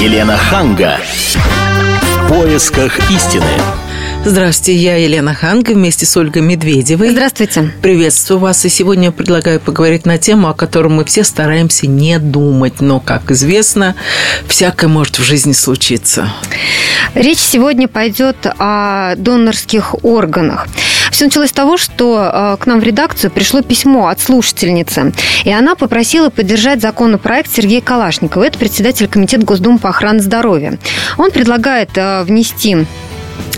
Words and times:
Елена 0.00 0.36
Ханга. 0.36 1.00
В 1.34 2.28
поисках 2.28 2.96
истины. 3.10 3.44
Здравствуйте, 4.24 4.78
я 4.78 4.96
Елена 4.96 5.34
Ханга 5.34 5.72
вместе 5.72 6.06
с 6.06 6.16
Ольгой 6.16 6.42
Медведевой. 6.42 7.10
Здравствуйте. 7.10 7.72
Приветствую 7.82 8.38
вас. 8.38 8.64
И 8.64 8.68
сегодня 8.68 9.06
я 9.06 9.10
предлагаю 9.12 9.58
поговорить 9.58 10.06
на 10.06 10.16
тему, 10.16 10.48
о 10.48 10.54
которой 10.54 10.86
мы 10.86 11.04
все 11.04 11.24
стараемся 11.24 11.88
не 11.88 12.20
думать. 12.20 12.80
Но, 12.80 13.00
как 13.00 13.32
известно, 13.32 13.96
всякое 14.46 14.86
может 14.86 15.18
в 15.18 15.24
жизни 15.24 15.52
случиться. 15.52 16.32
Речь 17.14 17.38
сегодня 17.38 17.88
пойдет 17.88 18.36
о 18.58 19.16
донорских 19.16 20.04
органах. 20.04 20.68
Все 21.18 21.24
началось 21.24 21.48
с 21.48 21.52
того, 21.52 21.76
что 21.76 22.30
э, 22.32 22.56
к 22.60 22.66
нам 22.66 22.78
в 22.78 22.84
редакцию 22.84 23.32
пришло 23.32 23.60
письмо 23.60 24.06
от 24.06 24.20
слушательницы, 24.20 25.12
и 25.42 25.50
она 25.50 25.74
попросила 25.74 26.30
поддержать 26.30 26.80
законопроект 26.80 27.50
Сергея 27.52 27.80
Калашникова. 27.80 28.44
Это 28.44 28.56
председатель 28.56 29.08
Комитета 29.08 29.44
Госдумы 29.44 29.80
по 29.80 29.88
охране 29.88 30.20
здоровья. 30.20 30.78
Он 31.16 31.32
предлагает 31.32 31.90
э, 31.96 32.22
внести 32.22 32.86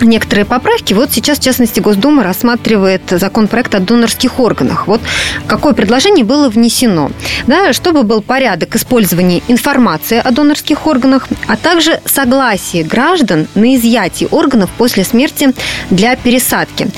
некоторые 0.01 0.45
поправки. 0.45 0.95
Вот 0.95 1.13
сейчас, 1.13 1.39
в 1.39 1.43
частности, 1.43 1.81
Госдума 1.81 2.23
рассматривает 2.23 3.03
законопроект 3.11 3.75
о 3.75 3.81
донорских 3.81 4.39
органах. 4.41 4.87
Вот 4.87 5.01
какое 5.47 5.73
предложение 5.73 6.25
было 6.25 6.49
внесено. 6.49 7.11
Да, 7.47 7.73
чтобы 7.73 8.03
был 8.03 8.23
порядок 8.23 8.77
использования 8.77 9.43
информации 9.49 10.19
о 10.19 10.31
донорских 10.31 10.87
органах, 10.87 11.29
а 11.47 11.57
также 11.57 12.01
согласие 12.05 12.85
граждан 12.85 13.47
на 13.55 13.75
изъятие 13.77 14.29
органов 14.29 14.71
после 14.77 15.05
смерти 15.05 15.53
для 15.91 16.17
пересадки. 16.17 16.89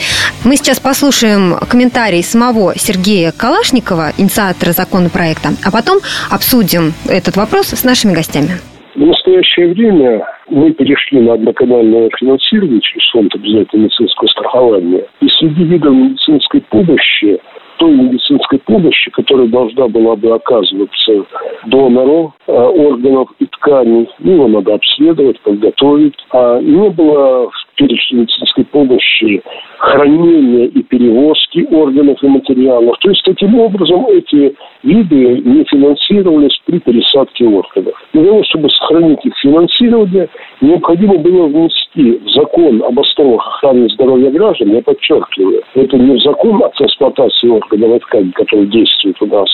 Мы 0.44 0.56
сейчас 0.56 0.80
послушаем 0.80 1.58
комментарий 1.68 2.22
самого 2.22 2.78
Сергея 2.78 3.32
Калашникова, 3.32 4.12
инициатора 4.16 4.72
законопроекта, 4.72 5.54
а 5.62 5.70
потом 5.70 6.00
обсудим 6.30 6.94
этот 7.06 7.36
вопрос 7.36 7.72
с 7.72 7.84
нашими 7.84 8.12
гостями. 8.12 8.60
В 8.94 9.00
настоящее 9.00 9.68
время 9.68 10.26
мы 10.50 10.70
перешли 10.72 11.20
на 11.20 11.34
одноканальное 11.34 12.10
финансирование 12.18 12.80
через 12.80 13.10
фонд 13.10 13.34
обязательного 13.34 13.84
медицинского 13.86 14.28
страхования. 14.28 15.06
И 15.20 15.28
среди 15.28 15.64
видов 15.64 15.94
медицинской 15.94 16.60
помощи 16.60 17.40
той 17.78 17.90
медицинской 17.90 18.60
помощи, 18.60 19.10
которая 19.10 19.48
должна 19.48 19.88
была 19.88 20.14
бы 20.14 20.32
оказываться 20.32 21.24
донору 21.66 22.32
э, 22.46 22.52
органов 22.52 23.30
и 23.40 23.46
тканей. 23.46 24.08
Его 24.20 24.46
надо 24.46 24.74
обследовать, 24.74 25.40
подготовить. 25.40 26.14
А 26.30 26.60
не 26.60 26.90
было 26.90 27.50
в 27.50 27.61
перечне 27.82 28.20
медицинской 28.20 28.64
помощи 28.64 29.42
хранения 29.78 30.66
и 30.66 30.82
перевозки 30.82 31.66
органов 31.70 32.22
и 32.22 32.26
материалов. 32.28 32.96
То 33.00 33.10
есть, 33.10 33.22
таким 33.24 33.58
образом, 33.58 34.06
эти 34.06 34.54
виды 34.82 35.40
не 35.44 35.64
финансировались 35.64 36.60
при 36.64 36.78
пересадке 36.78 37.46
органов. 37.46 37.94
Для 38.12 38.24
того, 38.24 38.44
чтобы 38.44 38.70
сохранить 38.70 39.24
их 39.24 39.36
финансирование, 39.38 40.28
необходимо 40.60 41.16
было 41.18 41.46
внести 41.46 42.20
в 42.24 42.28
закон 42.30 42.82
об 42.82 42.98
основах 43.00 43.46
охраны 43.46 43.88
здоровья 43.90 44.30
граждан, 44.30 44.74
я 44.74 44.82
подчеркиваю, 44.82 45.62
это 45.74 45.96
не 45.96 46.16
в 46.16 46.22
закон 46.22 46.62
о 46.62 46.68
трансплантации 46.70 47.48
органов 47.48 47.96
и 47.96 47.98
тканей, 48.00 48.32
который 48.32 48.66
действует 48.66 49.20
у 49.20 49.26
нас, 49.26 49.48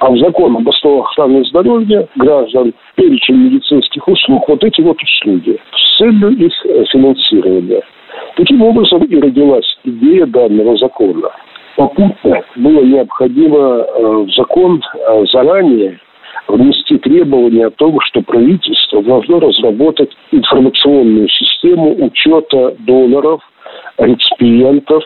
а 0.00 0.10
в 0.10 0.18
закон 0.18 0.56
об 0.56 0.68
основах 0.68 1.10
охраны 1.10 1.44
здоровья 1.46 2.06
граждан 2.16 2.72
перечень 2.94 3.36
медицинских 3.36 4.06
услуг, 4.06 4.48
вот 4.48 4.62
эти 4.64 4.80
вот 4.80 4.98
услуги, 5.02 5.58
с 5.74 5.98
целью 5.98 6.30
их 6.30 6.52
финансирования. 6.90 7.82
Таким 8.36 8.62
образом 8.62 9.02
и 9.04 9.20
родилась 9.20 9.78
идея 9.84 10.26
данного 10.26 10.76
закона 10.76 11.30
попутно 11.76 12.42
было 12.56 12.82
необходимо 12.82 13.58
э, 13.58 14.24
в 14.26 14.30
закон 14.34 14.82
э, 14.94 15.24
заранее 15.32 15.98
внести 16.48 16.98
требования 16.98 17.66
о 17.66 17.70
том, 17.70 17.98
что 18.00 18.20
правительство 18.22 19.02
должно 19.02 19.40
разработать 19.40 20.10
информационную 20.32 21.28
систему 21.28 21.94
учета 22.04 22.74
доноров, 22.80 23.40
реципиентов. 23.98 25.04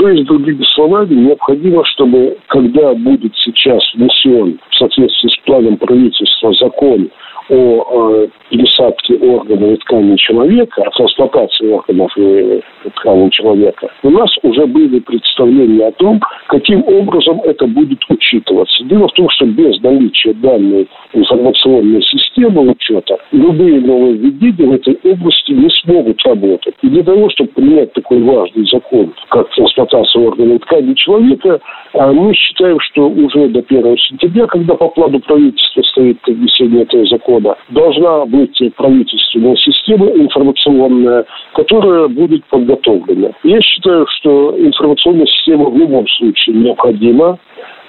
То 0.00 0.08
есть, 0.08 0.24
другими 0.24 0.64
словами, 0.74 1.12
необходимо, 1.12 1.84
чтобы 1.84 2.38
когда 2.46 2.94
будет 2.94 3.36
сейчас 3.36 3.82
внесен 3.92 4.58
в 4.70 4.74
соответствии 4.74 5.28
с 5.28 5.36
планом 5.44 5.76
правительства 5.76 6.54
закон 6.54 7.10
о 7.50 8.26
пересадке 8.48 9.14
органов 9.14 9.70
и 9.72 9.76
тканей 9.76 10.16
человека, 10.16 10.82
о 10.82 10.90
трансплантации 10.90 11.68
органов 11.68 12.12
и 12.16 12.60
тканей 12.96 13.30
человека, 13.30 13.88
у 14.02 14.10
нас 14.10 14.30
уже 14.42 14.66
были 14.66 15.00
представления 15.00 15.88
о 15.88 15.92
том, 15.92 16.20
каким 16.48 16.84
образом 16.84 17.40
это 17.44 17.66
будет 17.66 17.98
учитываться. 18.08 18.84
Дело 18.84 19.08
в 19.08 19.12
том, 19.12 19.28
что 19.30 19.46
без 19.46 19.80
наличия 19.82 20.32
данной 20.34 20.88
информационной 21.12 22.02
системы 22.02 22.70
учета 22.70 23.18
любые 23.32 23.80
новые 23.80 24.14
введения 24.14 24.66
в 24.66 24.72
этой 24.72 24.98
области 25.04 25.52
не 25.52 25.70
смогут 25.82 26.20
работать. 26.24 26.74
И 26.82 26.88
для 26.88 27.02
того, 27.02 27.28
чтобы 27.30 27.50
принять 27.50 27.92
такой 27.92 28.22
важный 28.22 28.66
закон, 28.66 29.12
как 29.28 29.50
трансплантация 29.50 30.22
органов 30.22 30.56
и 30.56 30.58
тканей 30.60 30.94
человека, 30.94 31.60
а 31.94 32.12
мы 32.12 32.34
считаем, 32.34 32.78
что 32.80 33.08
уже 33.08 33.48
до 33.48 33.60
1 33.60 33.96
сентября, 33.98 34.46
когда 34.46 34.74
по 34.74 34.88
плану 34.88 35.20
правительства 35.20 35.82
стоит 35.82 36.18
внесение 36.26 36.82
этого 36.82 37.06
закона, 37.06 37.39
года 37.40 37.58
должна 37.68 38.26
быть 38.26 38.58
правительственная 38.76 39.56
система 39.56 40.06
информационная, 40.08 41.24
которая 41.54 42.08
будет 42.08 42.44
подготовлена. 42.46 43.30
Я 43.42 43.60
считаю, 43.60 44.06
что 44.08 44.54
информационная 44.58 45.26
система 45.26 45.70
в 45.70 45.76
любом 45.76 46.06
случае 46.08 46.56
необходима, 46.56 47.38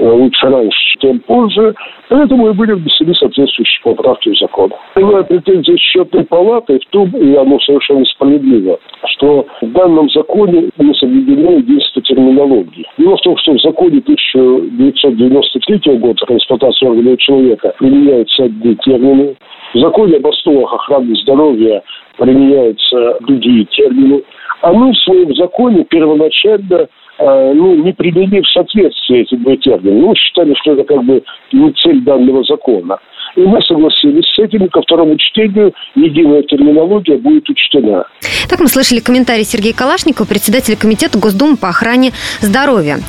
лучше 0.02 0.48
раньше, 0.48 1.00
чем 1.00 1.20
позже, 1.20 1.74
поэтому 2.10 2.50
и 2.50 2.54
были 2.54 2.74
внесены 2.74 3.14
соответствующие 3.16 3.82
поправки 3.84 4.30
в 4.30 4.38
закон. 4.38 4.72
Первая 4.96 5.24
претензия 5.24 5.78
счетной 5.78 6.24
палаты 6.26 6.80
в 6.80 6.86
том, 6.90 7.10
и 7.12 7.36
оно 7.36 7.60
совершенно 7.60 8.06
справедливо, 8.06 8.80
что 9.06 9.46
в 9.62 9.72
данном 9.72 10.10
законе 10.10 10.70
не 10.78 10.94
соблюдено 10.96 11.52
единство 11.58 12.02
терминологии. 12.02 12.86
Дело 12.98 13.18
в 13.18 13.22
том, 13.22 13.38
что 13.38 13.54
в 13.54 13.62
законе 13.62 14.00
1993 14.00 15.98
года 15.98 16.26
трансплантации 16.26 16.88
органов 16.88 17.20
человека 17.20 17.74
применяются 17.78 18.44
одни 18.46 18.76
термины, 18.76 19.36
в 19.74 19.80
законе 19.80 20.18
об 20.18 20.28
основах 20.28 20.74
охраны 20.74 21.16
здоровья 21.16 21.82
применяются 22.18 23.18
другие 23.22 23.66
термины. 23.66 24.22
А 24.62 24.74
мы 24.74 24.92
в 24.92 24.98
своем 24.98 25.34
законе 25.36 25.84
первоначально 25.86 26.88
ну, 27.22 27.76
не 27.76 27.94
применили 27.94 28.42
в 28.42 28.48
соответствии 28.48 29.22
эти 29.22 29.36
два 29.36 29.56
термина. 29.58 30.08
Мы 30.08 30.16
считали, 30.16 30.54
что 30.62 30.74
это 30.74 30.84
как 30.84 31.04
бы 31.04 31.24
не 31.52 31.72
цель 31.74 32.02
данного 32.02 32.44
закона. 32.44 32.98
И 33.36 33.42
мы 33.42 33.62
согласились 33.62 34.26
с 34.34 34.40
этим, 34.40 34.66
и 34.66 34.70
ко 34.70 34.82
второму 34.82 35.18
чтению 35.18 35.74
единая 35.96 36.44
терминология 36.44 37.18
будет 37.18 37.50
учтена. 37.50 38.06
Так 38.50 38.60
мы 38.60 38.68
слышали 38.68 39.00
комментарий 39.00 39.46
Сергея 39.46 39.74
Калашникова, 39.74 40.26
председателя 40.26 40.76
Комитета 40.76 41.18
Госдумы 41.18 41.58
по 41.58 41.70
охране 41.70 42.12
здоровья. 42.42 43.00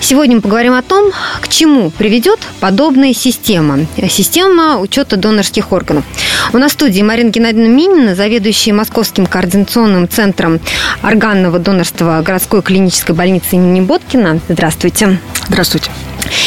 Сегодня 0.00 0.36
мы 0.36 0.42
поговорим 0.42 0.72
о 0.72 0.82
том, 0.82 1.12
к 1.40 1.48
чему 1.48 1.90
приведет 1.90 2.40
подобная 2.60 3.12
система. 3.12 3.78
Система 4.08 4.80
учета 4.80 5.16
донорских 5.16 5.72
органов. 5.72 6.04
У 6.52 6.58
нас 6.58 6.72
в 6.72 6.74
студии 6.74 7.02
Марина 7.02 7.30
Геннадьевна 7.30 7.68
Минина, 7.68 8.14
заведующая 8.14 8.74
Московским 8.74 9.26
координационным 9.26 10.08
центром 10.08 10.60
органного 11.02 11.58
донорства 11.58 12.20
городской 12.24 12.62
клинической 12.62 13.14
больницы 13.14 13.56
имени 13.56 13.80
Боткина. 13.80 14.40
Здравствуйте. 14.48 15.18
Здравствуйте. 15.48 15.90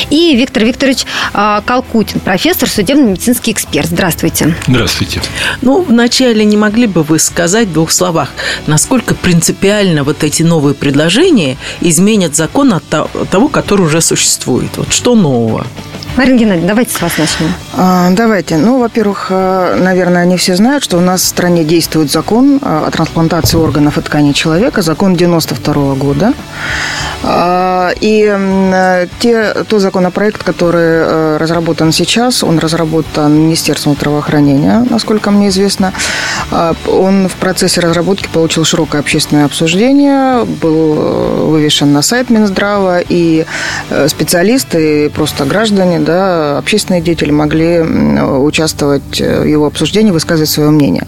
И 0.10 0.36
Виктор 0.36 0.64
Викторович 0.64 1.06
а, 1.34 1.62
Калкутин, 1.62 2.20
профессор, 2.20 2.70
судебно-медицинский 2.70 3.52
эксперт. 3.52 3.88
Здравствуйте. 3.88 4.56
Здравствуйте. 4.68 5.22
Ну, 5.62 5.82
вначале 5.82 6.46
не 6.46 6.58
могли 6.58 6.88
бы 6.88 7.04
вы 7.04 7.20
сказать 7.20 7.68
в 7.68 7.74
двух 7.74 7.92
словах, 7.92 8.30
насколько 8.68 9.16
принципиально 9.16 10.04
вот 10.04 10.24
эти 10.24 10.44
новые 10.44 10.76
предложения 10.76 11.58
изменят 11.82 12.36
закон 12.36 12.74
от 12.74 12.84
того, 12.88 13.48
который 13.48 13.86
уже 13.86 14.02
существует? 14.02 14.78
Вот 14.78 14.92
что 14.94 15.16
нового? 15.16 15.66
Марина 16.18 16.38
Геннадьевна, 16.38 16.70
давайте 16.70 16.96
с 16.96 17.02
вас 17.02 17.18
начнем. 17.18 17.54
А, 17.74 18.10
давайте. 18.12 18.56
Ну, 18.56 18.80
во-первых, 18.80 19.28
э, 19.32 19.76
наверное, 19.78 20.22
они 20.22 20.38
все 20.38 20.56
знают, 20.56 20.82
что 20.82 20.98
у 20.98 21.02
нас 21.02 21.22
в 21.22 21.26
стране 21.26 21.66
действует 21.66 22.10
закон 22.10 22.58
э, 22.62 22.84
о 22.88 22.90
трансплантации 22.90 23.58
органов 23.58 23.98
и 23.98 24.02
тканей 24.02 24.32
человека, 24.32 24.82
закон 24.82 25.16
92 25.16 25.96
года. 25.96 26.34
А, 27.22 27.92
и 28.00 28.34
э, 28.34 29.08
те, 29.20 29.54
тот 29.68 29.82
законопроект, 29.82 30.42
который 30.42 31.38
разработан 31.38 31.92
сейчас, 31.92 32.46
он 32.46 32.60
разработан 32.60 33.34
Министерством 33.38 33.96
здравоохранения, 33.96 34.86
насколько 34.90 35.32
мне 35.32 35.50
известно. 35.50 35.92
А, 36.50 36.76
он 36.88 37.28
в 37.28 37.34
процессе 37.34 37.82
разработки 37.82 38.30
получил 38.32 38.64
широкое 38.64 39.02
общественное 39.02 39.46
обсуждение, 39.46 40.46
был 40.46 41.50
вывешен 41.50 41.92
на 41.92 42.02
сайт 42.02 42.30
Минздрава, 42.30 43.00
и 43.02 43.46
специалисты, 44.08 45.08
и 45.08 45.10
просто 45.10 45.44
граждане 45.44 46.05
да, 46.06 46.58
общественные 46.58 47.02
деятели 47.02 47.32
могли 47.32 47.82
участвовать 47.82 49.20
в 49.20 49.44
его 49.46 49.66
обсуждении, 49.66 50.12
высказывать 50.12 50.50
свое 50.50 50.70
мнение. 50.70 51.06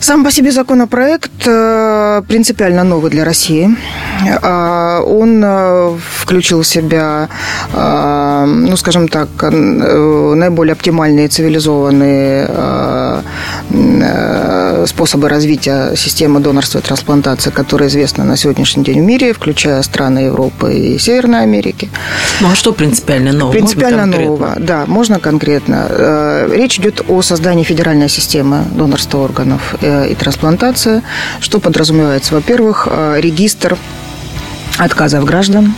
Сам 0.00 0.22
по 0.22 0.30
себе 0.30 0.52
законопроект 0.52 1.46
э, 1.46 2.22
принципиально 2.28 2.84
новый 2.84 3.10
для 3.10 3.24
России. 3.24 3.74
А, 4.42 5.00
он 5.00 5.42
э, 5.42 5.96
включил 6.20 6.60
в 6.60 6.66
себя, 6.66 7.28
э, 7.72 8.44
ну, 8.46 8.76
скажем 8.76 9.08
так, 9.08 9.28
наиболее 9.40 10.72
оптимальные 10.72 11.28
цивилизованные 11.28 12.46
э, 12.48 13.22
способы 14.86 15.28
развития 15.28 15.94
системы 15.96 16.40
донорства 16.40 16.78
и 16.78 16.82
трансплантации, 16.82 17.50
которые 17.50 17.88
известны 17.88 18.24
на 18.24 18.36
сегодняшний 18.36 18.84
день 18.84 19.00
в 19.00 19.04
мире, 19.04 19.32
включая 19.32 19.82
страны 19.82 20.20
Европы 20.20 20.74
и 20.74 20.98
Северной 20.98 21.42
Америки. 21.42 21.88
Ну 22.40 22.50
а 22.50 22.54
что 22.54 22.72
принципиально 22.72 23.32
нового? 23.32 23.52
Принципиально 23.52 24.06
нового, 24.06 24.54
да, 24.58 24.84
можно 24.86 25.18
конкретно. 25.18 25.86
Э, 25.88 26.48
речь 26.52 26.78
идет 26.78 27.02
о 27.08 27.22
создании 27.22 27.64
федеральной 27.64 28.08
системы 28.08 28.64
донорства 28.72 29.18
органов 29.18 29.74
э, 29.80 30.10
и 30.10 30.14
трансплантации, 30.14 31.02
что 31.40 31.58
подразумевается, 31.58 32.34
во-первых, 32.34 32.88
регистр 33.16 33.76
отказов 34.78 35.24
граждан 35.24 35.74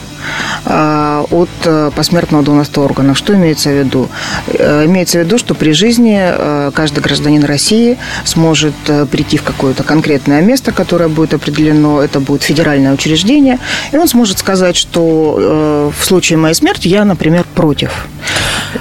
от 0.65 1.49
э, 1.65 1.91
посмертного 1.95 2.43
донорства 2.43 2.83
органов. 2.83 3.17
Что 3.19 3.35
имеется 3.35 3.71
в 3.71 3.73
виду? 3.73 4.09
Э, 4.49 4.85
имеется 4.87 5.19
в 5.19 5.23
виду, 5.23 5.39
что 5.39 5.55
при 5.55 5.73
жизни 5.73 6.19
э, 6.19 6.71
каждый 6.75 7.01
гражданин 7.01 7.45
России 7.45 7.99
сможет 8.25 8.75
прийти 9.11 9.37
в 9.37 9.43
какое-то 9.43 9.83
конкретное 9.83 10.43
место, 10.43 10.73
которое 10.73 11.09
будет 11.09 11.35
определено, 11.35 12.03
это 12.03 12.21
будет 12.21 12.43
федеральное 12.43 12.93
учреждение, 12.93 13.59
и 13.93 13.97
он 13.97 14.09
сможет 14.09 14.39
сказать, 14.39 14.77
что 14.77 15.93
в 15.97 16.05
случае 16.05 16.39
моей 16.39 16.55
смерти 16.55 16.89
я, 16.89 17.05
например, 17.05 17.45
против. 17.55 18.07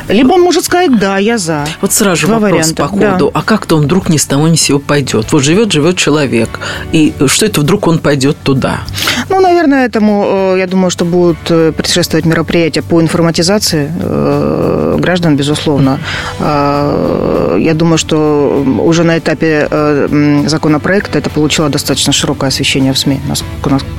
Либо 0.08 0.34
он 0.34 0.42
может 0.42 0.66
сказать, 0.66 0.98
да, 1.00 1.18
я 1.18 1.38
за. 1.38 1.66
Вот 1.82 1.94
сразу 1.94 2.22
же 2.22 2.28
Два 2.28 2.40
вопрос 2.40 2.72
варианта. 2.72 2.84
по 2.84 2.88
ходу. 2.90 3.32
Да. 3.34 3.40
А 3.40 3.44
как-то 3.44 3.78
он 3.78 3.84
вдруг 3.84 4.10
ни 4.10 4.18
с 4.18 4.26
того 4.26 4.48
ни 4.48 4.56
с 4.56 4.62
сего 4.62 4.80
пойдет? 4.80 5.32
Вот 5.32 5.44
живет, 5.44 5.72
живет 5.72 5.98
человек. 5.98 6.60
И 6.92 7.14
что 7.28 7.46
это 7.46 7.62
вдруг 7.62 7.88
он 7.88 8.00
пойдет 8.00 8.38
туда? 8.44 8.82
Ну, 9.30 9.40
наверное, 9.40 9.86
этому, 9.86 10.56
я 10.58 10.68
думаю, 10.68 10.90
что 10.90 11.06
будут 11.06 11.38
предшествовать 11.40 12.26
мероприятия 12.26 12.82
по 12.82 13.02
информатизации 13.02 13.92
э, 14.00 14.98
граждан, 15.00 15.36
безусловно. 15.36 16.00
А, 16.40 17.58
я 17.58 17.74
думаю, 17.74 17.98
что 17.98 18.64
уже 18.80 19.04
на 19.04 19.18
этапе 19.18 19.68
э, 19.70 20.44
законопроекта 20.48 21.18
это 21.18 21.30
получило 21.30 21.70
достаточно 21.70 22.14
широкое 22.14 22.50
освещение 22.50 22.94
в 22.94 22.98
СМИ, 22.98 23.20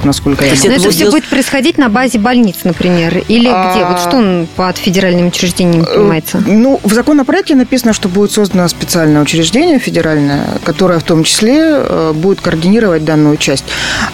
насколько 0.02 0.44
я 0.44 0.54
знаю. 0.54 0.80
Это 0.80 0.90
все 0.90 1.10
будет 1.10 1.24
происходить 1.24 1.78
на 1.78 1.88
базе 1.88 2.18
больниц, 2.18 2.58
например, 2.64 3.22
или 3.28 3.48
а... 3.52 3.72
где? 3.72 3.84
Вот 3.84 4.00
что 4.00 4.16
он 4.18 4.48
под 4.56 4.76
федеральным 4.78 5.28
учреждением 5.28 5.84
э, 5.96 6.00
понимается? 6.00 6.42
Ну, 6.46 6.80
в 6.82 6.92
законопроекте 6.92 7.54
написано, 7.54 7.92
что 7.92 8.08
будет 8.08 8.32
создано 8.32 8.68
специальное 8.68 9.22
учреждение 9.22 9.78
федеральное, 9.78 10.46
которое 10.64 10.98
в 10.98 11.04
том 11.04 11.24
числе 11.24 11.80
будет 12.14 12.40
координировать 12.40 13.04
данную 13.04 13.36
часть. 13.36 13.64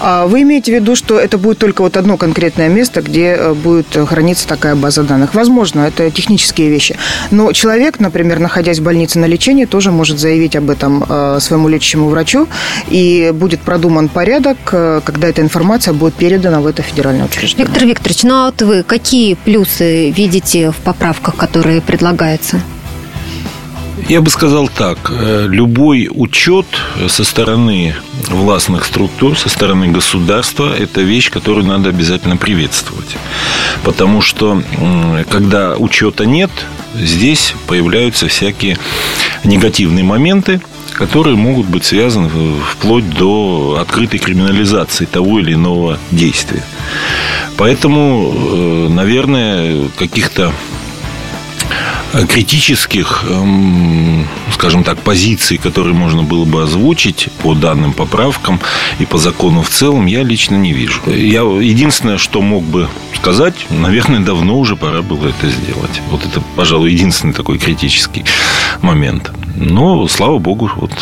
А 0.01 0.27
вы 0.27 0.43
имеете 0.43 0.73
в 0.73 0.75
виду, 0.75 0.97
что 0.97 1.19
это 1.19 1.39
будет 1.39 1.59
только 1.59 1.83
вот 1.83 1.97
одно 1.97 2.17
конкретное 2.17 2.69
место, 2.69 3.03
где 3.03 3.53
будет 3.53 3.87
храниться 4.09 4.47
такая 4.47 4.75
база 4.75 5.03
данных. 5.03 5.35
Возможно, 5.35 5.81
это 5.81 6.11
технические 6.11 6.69
вещи. 6.69 6.97
Но 7.31 7.53
человек, 7.53 8.01
например, 8.01 8.39
находясь 8.39 8.79
в 8.79 8.83
больнице 8.83 9.19
на 9.19 9.27
лечении, 9.27 9.65
тоже 9.65 9.91
может 9.91 10.19
заявить 10.19 10.57
об 10.57 10.71
этом 10.71 11.05
э, 11.09 11.39
своему 11.41 11.69
лечащему 11.69 12.09
врачу, 12.09 12.49
и 12.89 13.31
будет 13.35 13.61
продуман 13.61 14.09
порядок, 14.09 14.59
э, 14.73 15.01
когда 15.05 15.29
эта 15.29 15.43
информация 15.43 15.95
будет 15.95 16.15
передана 16.15 16.61
в 16.61 16.67
это 16.67 16.83
федеральное 16.83 17.27
учреждение. 17.27 17.67
Виктор 17.67 17.87
Викторович, 17.87 18.23
ну 18.25 18.35
а 18.35 18.45
вот 18.47 18.63
вы 18.63 18.83
какие 18.83 19.35
плюсы 19.35 20.11
видите 20.11 20.71
в 20.71 20.77
поправках, 20.77 21.37
которые 21.37 21.72
предлагаются? 21.81 22.61
Я 24.09 24.21
бы 24.21 24.31
сказал 24.31 24.69
так. 24.69 25.13
Э, 25.15 25.47
любой 25.49 26.09
учет 26.11 26.67
со 27.09 27.25
стороны 27.25 27.95
властных 28.29 28.85
структур, 28.85 29.39
со 29.39 29.49
стороны 29.49 29.89
государства– 29.89 30.75
это 30.79 31.03
вещь, 31.03 31.31
которую 31.31 31.67
надо 31.67 31.91
обязательно 31.91 32.37
приветствовать. 32.37 33.17
Потому 33.85 34.21
что, 34.21 34.63
когда 35.31 35.77
учета 35.77 36.25
нет, 36.25 36.51
здесь 36.95 37.55
появляются 37.67 38.29
всякие 38.29 38.79
негативные 39.45 40.05
моменты, 40.05 40.61
которые 40.93 41.37
могут 41.37 41.67
быть 41.67 41.85
связаны 41.85 42.29
вплоть 42.71 43.09
до 43.11 43.79
открытой 43.81 44.19
криминализации 44.19 45.05
того 45.05 45.41
или 45.41 45.55
иного 45.55 45.99
действия. 46.11 46.63
Поэтому, 47.57 48.33
э, 48.35 48.89
наверное, 48.89 49.89
каких-то 49.99 50.53
критических, 52.29 53.25
эм, 53.29 54.27
скажем 54.53 54.85
так, 54.85 54.99
позиций, 54.99 55.59
которые 55.59 55.95
можно 55.95 56.23
было 56.23 56.45
бы 56.45 56.63
озвучить 56.63 57.29
по 57.43 57.55
данным 57.55 57.93
поправкам 57.93 58.61
и 58.99 59.07
по 59.07 59.19
закону 59.19 59.63
в 59.63 59.69
целом, 59.69 60.07
я 60.07 60.23
лично 60.23 60.57
не 60.57 60.73
вижу. 60.73 61.01
Я 61.07 61.43
единственное, 61.43 62.19
что 62.19 62.43
мог 62.43 62.65
бы 62.65 62.89
сказать, 63.17 63.55
наверное, 63.71 64.21
давно 64.21 64.59
уже 64.59 64.77
пора 64.77 65.03
было 65.03 65.29
это 65.29 65.49
сделать. 65.49 66.01
Вот 66.11 66.25
это, 66.25 66.43
пожалуй, 66.57 66.93
единственный 66.93 67.33
такой 67.33 67.59
критический 67.59 68.25
момент. 68.81 69.31
Но, 69.57 70.09
слава 70.09 70.39
богу, 70.39 70.71
вот 70.77 70.93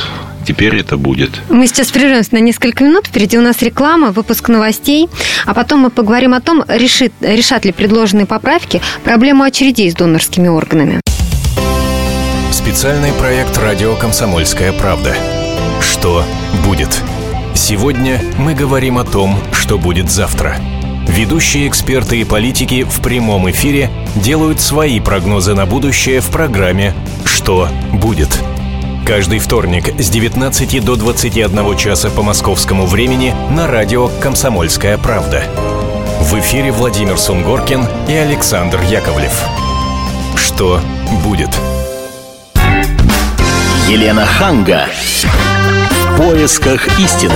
теперь 0.47 0.77
это 0.77 0.97
будет. 0.97 1.41
Мы 1.49 1.67
сейчас 1.67 1.89
прервемся 1.89 2.35
на 2.35 2.39
несколько 2.39 2.85
минут. 2.85 3.07
Впереди 3.07 3.39
у 3.39 3.43
нас 3.43 3.63
реклама, 3.63 4.11
выпуск 4.11 4.49
новостей. 4.49 5.09
А 5.47 5.55
потом 5.55 5.81
мы 5.81 5.91
поговорим 5.91 6.35
о 6.35 6.41
том, 6.41 6.65
решит, 6.69 7.13
решат 7.21 7.65
ли 7.65 7.73
предложенные 7.73 8.27
поправки 8.27 8.81
проблему 9.05 9.45
очередей 9.45 9.91
с 9.91 9.95
донорскими 9.95 10.49
органами. 10.49 11.01
Специальный 12.53 13.13
проект 13.13 13.57
«Радио 13.59 13.97
Комсомольская 13.97 14.73
правда». 14.73 15.15
Что 15.81 16.25
будет? 16.67 16.89
Сегодня 17.55 18.21
мы 18.39 18.55
говорим 18.55 18.99
о 18.99 19.05
том, 19.05 19.39
что 19.53 19.79
будет 19.79 20.11
завтра. 20.11 20.57
Ведущие 21.09 21.67
эксперты 21.69 22.21
и 22.21 22.25
политики 22.25 22.85
в 22.85 23.01
прямом 23.03 23.51
эфире 23.51 23.91
делают 24.15 24.61
свои 24.61 25.01
прогнозы 25.01 25.55
на 25.55 25.67
будущее 25.67 26.21
в 26.21 26.29
программе 26.29 26.95
«Что 27.25 27.69
будет?». 27.93 28.29
Каждый 29.11 29.41
вторник 29.41 30.01
с 30.01 30.09
19 30.09 30.85
до 30.85 30.95
21 30.95 31.77
часа 31.77 32.11
по 32.11 32.23
московскому 32.23 32.87
времени 32.87 33.35
на 33.51 33.67
радио 33.67 34.07
«Комсомольская 34.07 34.99
правда». 34.99 35.43
В 36.21 36.39
эфире 36.39 36.71
Владимир 36.71 37.19
Сунгоркин 37.19 37.89
и 38.09 38.13
Александр 38.13 38.81
Яковлев. 38.83 39.33
Что 40.37 40.81
будет? 41.25 41.51
Елена 43.89 44.25
Ханга. 44.25 44.87
В 44.93 46.17
поисках 46.17 46.87
истины. 47.01 47.35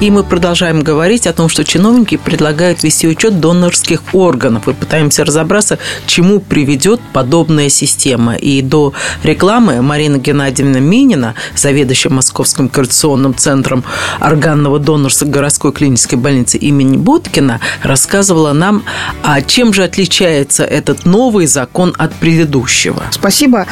И 0.00 0.10
мы 0.10 0.24
продолжаем 0.24 0.80
говорить 0.80 1.26
о 1.26 1.34
том, 1.34 1.50
что 1.50 1.62
чиновники 1.62 2.16
предлагают 2.16 2.82
вести 2.82 3.06
учет 3.06 3.38
донорских 3.38 4.00
органов. 4.14 4.66
И 4.66 4.72
пытаемся 4.72 5.26
разобраться, 5.26 5.76
к 5.76 6.06
чему 6.06 6.40
приведет 6.40 7.02
подобная 7.12 7.68
система. 7.68 8.34
И 8.34 8.62
до 8.62 8.94
рекламы 9.22 9.82
Марина 9.82 10.16
Геннадьевна 10.16 10.80
Минина, 10.80 11.34
заведующая 11.54 12.10
Московским 12.10 12.70
коррекционным 12.70 13.34
центром 13.34 13.84
органного 14.20 14.78
донорства 14.78 15.26
городской 15.26 15.70
клинической 15.70 16.18
больницы 16.18 16.56
имени 16.56 16.96
Боткина, 16.96 17.60
рассказывала 17.82 18.54
нам, 18.54 18.84
а 19.22 19.42
чем 19.42 19.74
же 19.74 19.84
отличается 19.84 20.64
этот 20.64 21.04
новый 21.04 21.44
закон 21.44 21.94
от 21.98 22.14
предыдущего. 22.14 23.02
Спасибо. 23.10 23.66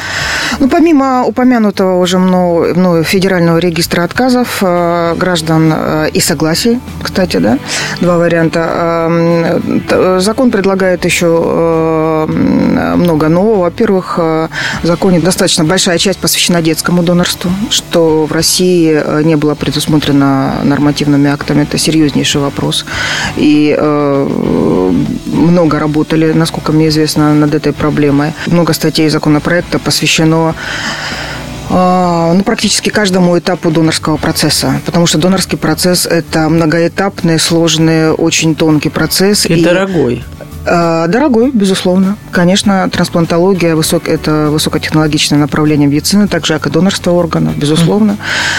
Ну, 0.60 0.68
помимо 0.68 1.24
упомянутого 1.24 1.98
уже 1.98 2.18
мною, 2.18 2.78
мною 2.78 3.02
федерального 3.02 3.56
регистра 3.56 4.02
отказов 4.04 4.58
э, 4.60 5.14
граждан 5.16 5.72
э, 5.74 6.10
и 6.18 6.20
согласий, 6.20 6.80
кстати, 7.00 7.36
да, 7.36 7.58
два 8.00 8.18
варианта. 8.18 8.58
Закон 10.18 10.50
предлагает 10.50 11.04
еще 11.04 11.26
э, 11.26 12.96
много 12.96 13.28
нового. 13.28 13.60
Во-первых, 13.60 14.18
э, 14.18 14.48
в 14.82 14.86
законе 14.86 15.20
достаточно 15.20 15.64
большая 15.64 15.98
часть 15.98 16.18
посвящена 16.18 16.60
детскому 16.60 17.04
донорству, 17.04 17.52
что 17.70 18.26
в 18.26 18.32
России 18.32 19.00
э, 19.00 19.22
не 19.22 19.36
было 19.36 19.54
предусмотрено 19.54 20.54
нормативными 20.64 21.30
актами. 21.30 21.62
Это 21.62 21.78
серьезнейший 21.78 22.40
вопрос. 22.40 22.84
И 23.36 23.78
много 25.26 25.78
работали, 25.78 26.32
насколько 26.32 26.72
мне 26.72 26.88
известно, 26.88 27.34
над 27.34 27.54
этой 27.54 27.72
проблемой. 27.72 28.32
Много 28.46 28.72
статей 28.72 29.08
законопроекта 29.08 29.78
посвящено 29.78 30.48
а, 30.48 30.54
ну, 31.70 32.42
практически 32.44 32.90
каждому 32.90 33.38
этапу 33.38 33.70
донорского 33.70 34.16
процесса. 34.16 34.80
Потому 34.86 35.06
что 35.06 35.18
донорский 35.18 35.58
процесс– 35.58 36.06
это 36.10 36.48
многоэтапный, 36.48 37.38
сложный, 37.38 38.10
очень 38.12 38.54
тонкий 38.54 38.90
процесс. 38.90 39.46
И, 39.46 39.54
и 39.54 39.62
дорогой. 39.62 40.24
А, 40.68 41.06
дорогой, 41.06 41.50
безусловно. 41.50 42.16
Конечно, 42.30 42.88
трансплантология 42.90 43.74
высок, 43.74 44.08
это 44.08 44.48
высокотехнологичное 44.50 45.38
направление 45.38 45.88
медицины, 45.88 46.28
также 46.28 46.54
как 46.54 46.66
и 46.66 46.70
донорство 46.70 47.12
органов, 47.12 47.56
безусловно. 47.56 48.16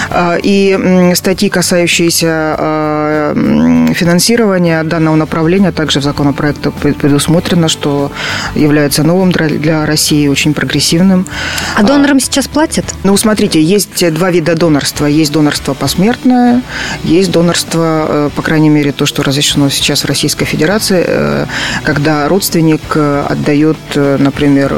Mm. 0.10 0.40
И 0.44 1.14
статьи, 1.16 1.50
касающиеся 1.50 2.28
а, 2.28 3.94
финансирования 3.94 4.84
данного 4.84 5.16
направления, 5.16 5.72
также 5.72 6.00
в 6.00 6.04
законопроекте 6.04 6.72
предусмотрено, 6.72 7.68
что 7.68 8.12
является 8.56 9.04
новым 9.04 9.32
для 9.32 9.86
России, 9.86 10.28
очень 10.28 10.54
прогрессивным. 10.54 11.28
А 11.76 11.84
донорам 11.84 12.20
сейчас 12.20 12.48
платят? 12.48 12.86
Ну, 13.04 13.16
смотрите, 13.18 13.62
есть 13.62 14.14
два 14.14 14.32
вида 14.32 14.56
донорства. 14.56 15.06
Есть 15.06 15.32
донорство 15.32 15.74
посмертное, 15.74 16.62
есть 17.04 17.32
донорство, 17.32 18.06
э, 18.08 18.30
по 18.36 18.42
крайней 18.42 18.70
мере, 18.70 18.92
то, 18.92 19.06
что 19.06 19.24
разрешено 19.24 19.70
сейчас 19.70 20.04
в 20.04 20.06
Российской 20.06 20.46
Федерации, 20.46 21.04
э, 21.06 21.46
как 21.84 21.99
когда 22.00 22.30
родственник 22.30 22.96
отдает, 22.96 23.78
например, 23.94 24.74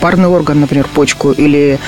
парный 0.00 0.26
орган, 0.26 0.60
например, 0.60 0.88
почку, 0.92 1.30
или 1.30 1.78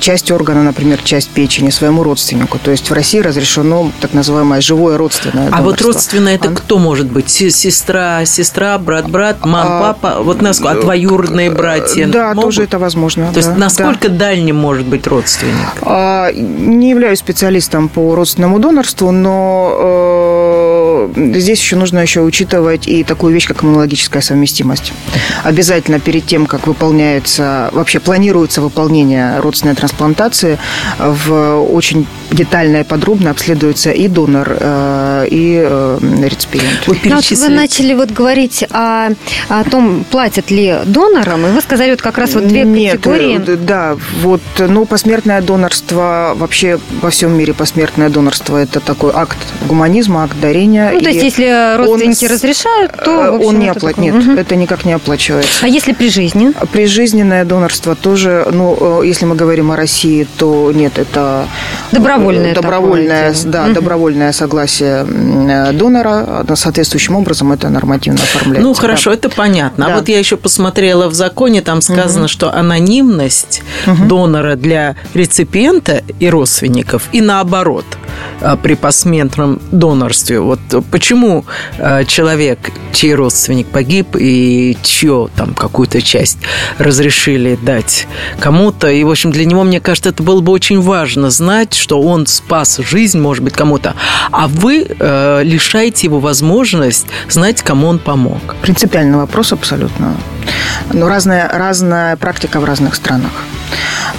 часть 0.00 0.30
органа, 0.30 0.62
например, 0.62 1.00
часть 1.02 1.30
печени 1.30 1.70
своему 1.70 2.02
родственнику. 2.02 2.58
То 2.62 2.70
есть 2.70 2.90
в 2.90 2.92
России 2.92 3.20
разрешено 3.20 3.90
так 4.02 4.12
называемое 4.12 4.60
живое 4.60 4.98
родственное 4.98 5.46
донорство. 5.46 5.58
А 5.58 5.62
вот 5.62 5.80
родственное 5.80 6.34
это 6.34 6.50
кто 6.50 6.78
может 6.78 7.10
быть? 7.10 7.30
Сестра, 7.30 8.26
сестра, 8.26 8.76
брат, 8.76 9.08
брат, 9.08 9.38
мама, 9.46 9.78
а, 9.78 9.94
папа? 9.94 10.22
Вот 10.22 10.42
насколько? 10.42 10.78
А 10.78 10.82
двоюродные 10.82 11.50
братья? 11.50 12.06
Да, 12.08 12.34
могут? 12.34 12.42
тоже 12.42 12.64
это 12.64 12.78
возможно. 12.78 13.28
То 13.28 13.40
да, 13.40 13.40
есть 13.40 13.56
насколько 13.56 14.10
да. 14.10 14.18
дальним 14.26 14.56
может 14.56 14.86
быть 14.86 15.06
родственник? 15.06 15.54
А, 15.80 16.30
не 16.32 16.90
являюсь 16.90 17.20
специалистом 17.20 17.88
по 17.88 18.14
родственному 18.14 18.58
донорству, 18.58 19.10
но 19.10 19.78
э, 21.14 21.32
здесь 21.38 21.60
еще 21.60 21.76
нужно 21.76 22.00
еще 22.00 22.20
учитывать 22.20 22.86
и 22.88 23.04
такую 23.04 23.32
вещь, 23.34 23.46
как 23.46 23.64
иммунологическая 23.64 24.22
совместимость. 24.22 24.92
Обязательно 25.44 26.00
перед 26.00 26.26
тем, 26.26 26.46
как 26.46 26.66
выполняется, 26.66 27.70
вообще 27.72 28.00
планируется 28.00 28.60
выполнение 28.60 29.38
родственной 29.40 29.74
трансплантации, 29.74 30.58
в 30.98 31.62
очень 31.62 32.06
детально 32.30 32.78
и 32.78 32.84
подробно 32.84 33.30
обследуется 33.30 33.90
и 33.90 34.08
донор, 34.08 34.56
э, 34.58 35.26
и 35.30 35.62
э, 35.64 35.98
реципиент. 36.22 36.86
Вы, 36.86 36.98
ну, 37.04 37.16
вот 37.16 37.30
вы 37.30 37.48
начали 37.48 37.94
вот 37.94 38.10
говорить 38.10 38.64
о, 38.70 39.10
о 39.48 39.64
том, 39.64 40.04
платят 40.10 40.50
ли 40.50 40.78
донорам, 40.86 41.46
и 41.46 41.50
вы 41.50 41.60
сказали 41.60 41.90
вот 41.90 42.02
как 42.02 42.18
раз 42.18 42.34
вот 42.34 42.46
две 42.46 42.64
Нет, 42.64 42.96
категории. 43.02 43.38
Да, 43.56 43.96
вот, 44.20 44.42
ну, 44.58 44.84
посмертное 44.86 45.40
донорство, 45.40 46.34
вообще 46.36 46.78
во 47.00 47.10
всем 47.10 47.36
мире 47.36 47.54
посмертное 47.54 48.08
донорство– 48.08 48.56
это 48.58 48.80
такой 48.80 49.12
акт 49.14 49.38
гуманизма, 49.66 50.24
акт 50.24 50.38
дарения. 50.40 50.91
Ну, 50.92 51.00
то 51.00 51.08
есть, 51.08 51.22
если 51.22 51.76
родственники 51.76 52.24
он, 52.24 52.30
разрешают, 52.30 52.92
то, 52.92 53.34
общем, 53.34 53.46
Он 53.46 53.58
не 53.58 53.68
оплатит, 53.68 53.98
нет, 53.98 54.14
угу. 54.14 54.32
это 54.32 54.56
никак 54.56 54.84
не 54.84 54.92
оплачивается. 54.92 55.64
А 55.64 55.68
если 55.68 55.92
при 55.92 56.08
жизни? 56.08 56.52
Прижизненное 56.72 57.44
донорство 57.44 57.94
тоже, 57.94 58.46
ну, 58.50 59.02
если 59.02 59.24
мы 59.24 59.34
говорим 59.34 59.70
о 59.70 59.76
России, 59.76 60.26
то 60.38 60.72
нет, 60.72 60.98
это 60.98 61.46
добровольное, 61.90 62.54
добровольное, 62.54 63.34
да, 63.44 63.64
угу. 63.64 63.74
добровольное 63.74 64.32
согласие 64.32 65.04
донора, 65.72 66.44
соответствующим 66.54 67.16
образом 67.16 67.52
это 67.52 67.68
нормативно 67.68 68.20
оформляется. 68.22 68.68
Ну 68.68 68.74
хорошо, 68.74 69.10
да. 69.10 69.16
это 69.16 69.28
понятно. 69.30 69.86
А 69.86 69.88
да. 69.88 69.94
А 69.94 69.98
вот 69.98 70.08
я 70.08 70.18
еще 70.18 70.36
посмотрела 70.36 71.08
в 71.08 71.14
законе, 71.14 71.60
там 71.60 71.80
сказано, 71.80 72.24
угу. 72.24 72.28
что 72.28 72.52
анонимность 72.52 73.62
угу. 73.86 74.04
донора 74.04 74.56
для 74.56 74.96
реципиента 75.14 76.02
и 76.18 76.28
родственников 76.28 77.08
и 77.12 77.20
наоборот 77.20 77.84
при 78.62 78.74
посмертном 78.74 79.60
донорстве. 79.70 80.40
Вот 80.40 80.60
почему 80.90 81.44
а, 81.78 82.04
человек, 82.04 82.58
чей 82.92 83.14
родственник 83.14 83.68
погиб 83.68 84.16
и 84.18 84.76
чью 84.82 85.30
там 85.36 85.54
какую-то 85.54 86.02
часть 86.02 86.38
разрешили 86.78 87.58
дать 87.60 88.06
кому-то, 88.40 88.90
и 88.90 89.04
в 89.04 89.10
общем 89.10 89.30
для 89.30 89.44
него, 89.44 89.64
мне 89.64 89.80
кажется, 89.80 90.10
это 90.10 90.22
было 90.22 90.40
бы 90.40 90.52
очень 90.52 90.80
важно 90.80 91.30
знать, 91.30 91.74
что 91.74 92.00
он 92.00 92.26
спас 92.26 92.78
жизнь, 92.78 93.18
может 93.18 93.44
быть, 93.44 93.54
кому-то, 93.54 93.94
а 94.30 94.48
вы 94.48 94.86
э, 94.88 95.42
лишаете 95.44 96.06
его 96.06 96.20
возможность 96.20 97.06
знать, 97.28 97.62
кому 97.62 97.88
он 97.88 97.98
помог. 97.98 98.56
Принципиальный 98.62 99.18
вопрос 99.18 99.52
абсолютно. 99.52 100.14
Но 100.92 101.08
разная, 101.08 101.48
разная 101.48 102.16
практика 102.16 102.60
в 102.60 102.64
разных 102.64 102.94
странах. 102.94 103.32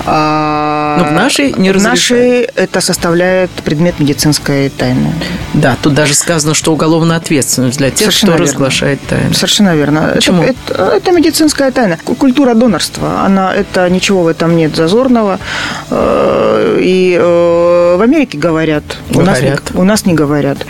А, 0.05 0.97
Но 0.99 1.05
в 1.05 1.11
нашей 1.11 1.53
не 1.53 1.71
В 1.71 1.81
нашей 1.81 2.41
это 2.41 2.81
составляет 2.81 3.49
предмет 3.51 3.99
медицинской 3.99 4.69
тайны. 4.69 5.13
Да, 5.53 5.77
тут 5.81 5.93
даже 5.93 6.13
сказано, 6.13 6.53
что 6.53 6.73
уголовная 6.73 7.17
ответственность 7.17 7.77
для 7.77 7.89
тех, 7.89 7.99
Совершенно 7.99 8.33
кто 8.33 8.39
верно. 8.39 8.51
разглашает 8.51 8.99
тайну. 9.07 9.33
Совершенно 9.33 9.75
верно. 9.75 10.11
Почему? 10.15 10.43
Это, 10.43 10.55
это, 10.69 10.83
это 10.95 11.11
медицинская 11.11 11.71
тайна. 11.71 11.97
Культура 11.97 12.53
донорства, 12.53 13.21
она, 13.25 13.53
это 13.53 13.89
ничего 13.89 14.23
в 14.23 14.27
этом 14.27 14.55
нет 14.55 14.75
зазорного. 14.75 15.39
Э, 15.89 16.79
и 16.81 17.17
э, 17.19 17.82
в 17.97 18.01
Америке 18.01 18.37
говорят, 18.37 18.83
говорят. 19.09 19.61
У, 19.73 19.79
нас, 19.79 19.81
у 19.81 19.83
нас 19.83 20.05
не 20.05 20.13
говорят. 20.13 20.65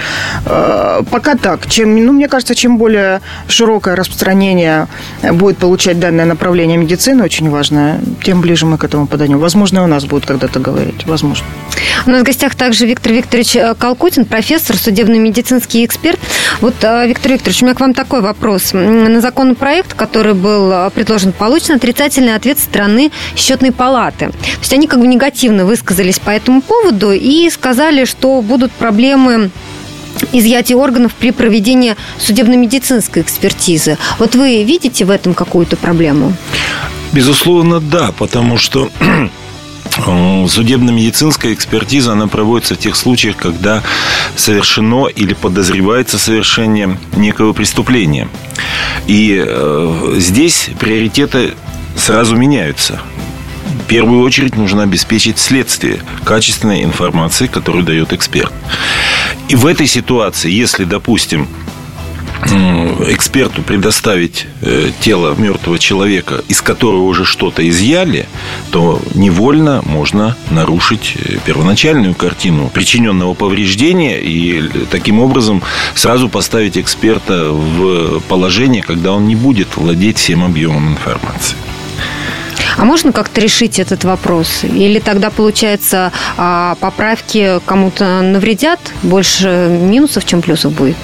Э, 0.46 1.02
пока 1.10 1.36
так. 1.36 1.68
Чем, 1.68 2.06
ну, 2.06 2.12
мне 2.12 2.28
кажется, 2.28 2.56
чем 2.56 2.78
более 2.78 3.22
широкое 3.48 3.96
распространение 3.96 4.88
будет 5.34 5.58
получать 5.58 6.00
данное 6.00 6.26
направление 6.26 6.78
медицины, 6.78 7.24
очень 7.24 7.50
важное, 7.50 8.00
тем 8.24 8.42
ближе 8.42 8.66
мы 8.66 8.78
к 8.78 8.84
этому 8.84 9.08
поданию. 9.08 9.40
Возможно, 9.40 9.84
у 9.84 9.88
нас 9.88 10.06
будут 10.06 10.26
когда-то 10.26 10.60
говорить. 10.60 11.06
Возможно. 11.06 11.46
У 12.06 12.10
нас 12.10 12.22
в 12.22 12.24
гостях 12.24 12.56
также 12.56 12.86
Виктор 12.86 13.14
Викторович 13.14 13.56
э, 13.56 13.76
Калкутин, 13.78 14.26
профессор, 14.26 14.76
судебно-медицинский 14.78 15.86
эксперт. 15.86 16.20
Вот, 16.62 16.76
э, 16.82 17.08
Виктор 17.08 17.32
Викторович, 17.32 17.62
у 17.62 17.66
меня 17.66 17.76
к 17.76 17.80
вам 17.80 17.94
такой 17.94 18.22
вопрос. 18.22 18.74
На 18.74 19.22
законопроект, 19.22 19.94
который 19.94 20.34
был 20.34 20.90
предложен, 20.92 21.32
получен 21.32 21.76
отрицательный 21.76 22.36
ответ 22.36 22.60
стороны 22.60 23.12
счетной 23.36 23.72
палаты. 23.72 24.30
То 24.32 24.60
есть 24.60 24.74
они 24.74 24.88
как 24.88 25.00
бы 25.00 25.08
негативно 25.08 25.66
высказались 25.66 26.20
по 26.20 26.30
этому 26.30 26.62
поводу 26.62 27.13
и 27.18 27.50
сказали, 27.50 28.06
что 28.06 28.42
будут 28.42 28.72
проблемы 28.72 29.50
изъятия 30.32 30.76
органов 30.76 31.14
при 31.16 31.32
проведении 31.32 31.96
судебно-медицинской 32.20 33.22
экспертизы. 33.22 33.98
Вот 34.20 34.36
вы 34.36 34.64
видите 34.64 35.06
в 35.06 35.10
этом 35.10 35.34
какую-то 35.34 35.76
проблему? 35.78 36.34
Безусловно, 37.12 37.80
да, 37.80 38.12
потому 38.18 38.58
что 38.58 38.90
Судебно-медицинская 40.48 41.54
экспертиза, 41.54 42.14
она 42.14 42.28
проводится 42.28 42.74
в 42.74 42.80
тех 42.80 42.96
случаях, 42.96 43.38
когда 43.38 43.84
совершено 44.36 45.06
или 45.08 45.34
подозревается 45.34 46.18
совершение 46.18 46.98
некого 47.16 47.54
преступления. 47.54 48.28
И 49.06 49.44
э, 49.46 50.16
здесь 50.18 50.70
приоритеты 50.80 51.54
сразу 51.96 52.36
меняются. 52.36 53.02
В 53.74 53.86
первую 53.86 54.22
очередь 54.22 54.56
нужно 54.56 54.84
обеспечить 54.84 55.40
следствие 55.40 56.02
качественной 56.24 56.84
информации, 56.84 57.48
которую 57.48 57.84
дает 57.84 58.14
эксперт. 58.14 58.52
И 59.50 59.56
в 59.56 59.66
этой 59.66 59.88
ситуации, 59.88 60.52
если, 60.52 60.84
допустим, 60.86 61.48
эксперту 63.08 63.62
предоставить 63.62 64.48
э, 64.62 64.92
тело 65.00 65.34
мертвого 65.36 65.80
человека, 65.80 66.44
из 66.48 66.62
которого 66.62 67.04
уже 67.04 67.26
что-то 67.26 67.68
изъяли, 67.68 68.28
то 68.72 69.02
невольно 69.16 69.82
можно 69.86 70.36
нарушить 70.52 71.16
э, 71.16 71.38
первоначальную 71.46 72.14
картину 72.16 72.70
причиненного 72.70 73.34
повреждения 73.34 74.20
и 74.22 74.62
таким 74.92 75.20
образом 75.20 75.62
сразу 75.96 76.30
поставить 76.30 76.78
эксперта 76.78 77.52
в 77.52 78.20
положение, 78.22 78.82
когда 78.82 79.14
он 79.14 79.28
не 79.28 79.36
будет 79.36 79.78
владеть 79.78 80.18
всем 80.18 80.44
объемом 80.44 80.92
информации. 80.92 81.56
А 82.78 82.86
можно 82.86 83.12
как-то 83.12 83.42
решить 83.42 83.80
этот 83.80 84.04
вопрос? 84.04 84.64
Или 84.64 85.00
тогда, 85.00 85.30
получается, 85.30 86.12
а, 86.38 86.76
поправки 86.80 87.60
кому-то 87.66 88.22
навредят? 88.22 88.80
Больше 89.04 89.68
минусов, 89.70 90.26
чем 90.26 90.42
плюсов 90.42 90.74
будет? 90.74 90.98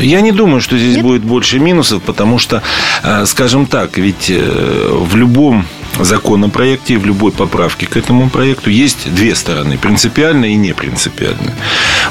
Я 0.00 0.20
не 0.20 0.32
думаю, 0.32 0.60
что 0.60 0.78
здесь 0.78 0.96
Нет? 0.96 1.04
будет 1.04 1.22
больше 1.22 1.58
минусов, 1.58 2.02
потому 2.02 2.38
что, 2.38 2.62
э, 3.02 3.26
скажем 3.26 3.66
так, 3.66 3.98
ведь 3.98 4.30
э, 4.30 4.88
в 4.90 5.16
любом 5.16 5.66
законопроекте, 6.00 6.98
в 6.98 7.06
любой 7.06 7.32
поправке 7.32 7.86
к 7.86 7.96
этому 7.96 8.30
проекту 8.30 8.70
есть 8.70 9.12
две 9.14 9.34
стороны, 9.34 9.76
принципиальная 9.78 10.50
и 10.50 10.54
непринципиальная. 10.54 11.54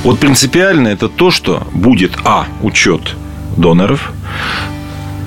Вот 0.03 0.19
принципиальная– 0.19 0.93
это 0.93 1.09
то, 1.09 1.31
что 1.31 1.67
будет, 1.73 2.11
а, 2.23 2.45
учет 2.61 3.15
доноров, 3.57 4.11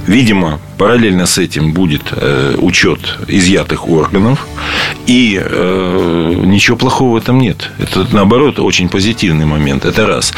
Видимо, 0.06 0.60
параллельно 0.76 1.26
с 1.26 1.38
этим 1.38 1.72
будет 1.72 2.02
э, 2.12 2.56
учет 2.58 3.18
изъятых 3.28 3.88
органов, 3.88 4.46
и 5.06 5.40
э, 5.42 6.34
ничего 6.44 6.76
плохого 6.76 7.14
в 7.14 7.16
этом 7.16 7.38
нет. 7.40 7.70
Это, 7.78 8.06
наоборот, 8.12 8.58
очень 8.58 8.88
позитивный 8.88 9.46
момент. 9.46 9.84
Это 9.84 10.06
раз. 10.06 10.32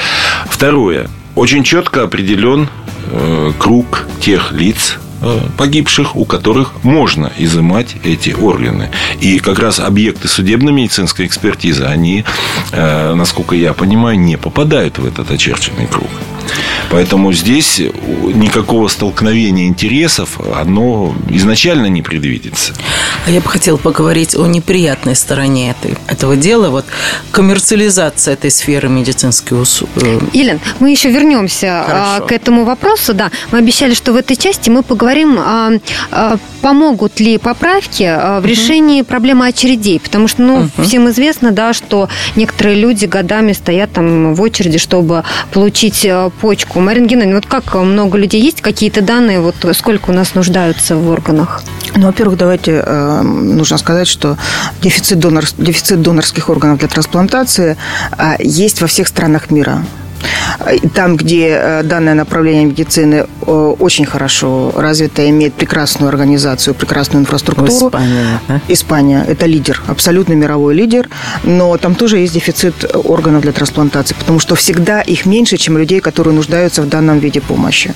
Второе. 0.48 1.08
Очень 1.34 1.64
четко 1.64 2.02
определен 2.02 2.68
э, 3.10 3.52
круг 3.58 4.06
тех 4.20 4.52
лиц, 4.52 4.98
э, 5.20 5.40
погибших, 5.58 6.14
у 6.14 6.24
которых 6.24 6.84
можно 6.84 7.32
изымать 7.36 7.96
эти 8.04 8.30
органы. 8.30 8.90
И 9.20 9.40
как 9.40 9.58
раз 9.58 9.80
объекты 9.80 10.28
судебно-медицинской 10.28 11.26
экспертизы, 11.26 11.84
они, 11.84 12.24
э, 12.70 13.14
насколько 13.14 13.56
я 13.56 13.74
понимаю, 13.74 14.18
не 14.18 14.36
попадают 14.36 14.98
в 14.98 15.06
этот 15.06 15.30
очерченный 15.30 15.86
круг. 15.86 16.08
Поэтому 16.90 17.32
здесь 17.32 17.80
никакого 17.80 18.88
столкновения 18.88 19.66
интересов, 19.66 20.38
оно 20.54 21.14
изначально 21.30 21.86
не 21.86 22.02
предвидится. 22.02 22.74
А 23.26 23.30
я 23.30 23.40
бы 23.40 23.48
хотела 23.48 23.76
поговорить 23.76 24.34
о 24.36 24.46
неприятной 24.46 25.16
стороне 25.16 25.70
этой, 25.70 25.96
этого 26.06 26.36
дела. 26.36 26.70
Вот 26.70 26.84
коммерциализация 27.32 28.34
этой 28.34 28.50
сферы 28.50 28.88
медицинской 28.88 29.60
услуги. 29.60 29.92
Э, 29.96 30.20
Елена, 30.32 30.60
мы 30.80 30.90
еще 30.90 31.10
вернемся 31.10 31.66
а, 31.66 31.84
Хорошо. 31.86 32.26
к 32.26 32.32
этому 32.32 32.64
вопросу. 32.64 33.14
Да, 33.14 33.30
мы 33.50 33.58
обещали, 33.58 33.94
что 33.94 34.12
в 34.12 34.16
этой 34.16 34.36
части 34.36 34.70
мы 34.70 34.82
поговорим, 34.82 35.38
а, 35.38 35.72
а, 36.10 36.36
помогут 36.62 37.20
ли 37.20 37.38
поправки 37.38 38.02
в 38.40 38.44
решении 38.44 39.00
угу. 39.00 39.08
проблемы 39.08 39.46
очередей. 39.46 40.00
Потому 40.00 40.28
что, 40.28 40.42
ну, 40.42 40.56
угу. 40.60 40.82
всем 40.82 41.08
известно, 41.10 41.52
да, 41.52 41.72
что 41.72 42.08
некоторые 42.36 42.76
люди 42.76 43.06
годами 43.06 43.52
стоят 43.52 43.92
там 43.92 44.34
в 44.34 44.42
очереди, 44.42 44.78
чтобы 44.78 45.24
получить 45.52 46.06
почку. 46.36 46.80
Марина 46.80 47.06
Геннадьевна, 47.06 47.36
вот 47.36 47.46
как 47.46 47.74
много 47.74 48.18
людей 48.18 48.40
есть? 48.42 48.60
Какие-то 48.60 49.02
данные, 49.02 49.40
вот 49.40 49.56
сколько 49.72 50.10
у 50.10 50.12
нас 50.12 50.34
нуждаются 50.34 50.96
в 50.96 51.08
органах? 51.10 51.62
Ну, 51.94 52.06
во-первых, 52.06 52.36
давайте 52.36 52.82
э, 52.84 53.22
нужно 53.22 53.78
сказать, 53.78 54.06
что 54.06 54.36
дефицит, 54.82 55.18
донор, 55.18 55.44
дефицит 55.58 56.02
донорских 56.02 56.48
органов 56.50 56.78
для 56.78 56.88
трансплантации 56.88 57.76
э, 58.18 58.36
есть 58.40 58.80
во 58.80 58.86
всех 58.86 59.08
странах 59.08 59.50
мира. 59.50 59.84
Там, 60.94 61.16
где 61.16 61.48
э, 61.48 61.82
данное 61.82 62.14
направление 62.14 62.64
медицины 62.64 63.26
э, 63.46 63.74
очень 63.78 64.06
хорошо 64.06 64.72
развито, 64.74 65.28
имеет 65.28 65.54
прекрасную 65.54 66.08
организацию, 66.08 66.74
прекрасную 66.74 67.22
инфраструктуру. 67.22 67.68
Испания, 67.68 68.40
да? 68.48 68.60
Испания– 68.68 69.24
это 69.28 69.46
лидер, 69.46 69.82
абсолютно 69.86 70.32
мировой 70.32 70.74
лидер, 70.74 71.08
но 71.44 71.76
там 71.76 71.94
тоже 71.94 72.18
есть 72.18 72.34
дефицит 72.34 72.96
органов 73.04 73.42
для 73.42 73.52
трансплантации, 73.52 74.14
потому 74.18 74.38
что 74.38 74.54
всегда 74.54 75.00
их 75.00 75.26
меньше, 75.26 75.56
чем 75.56 75.78
людей, 75.78 76.00
которые 76.00 76.34
нуждаются 76.34 76.82
в 76.82 76.88
данном 76.88 77.18
виде 77.18 77.40
помощи. 77.40 77.94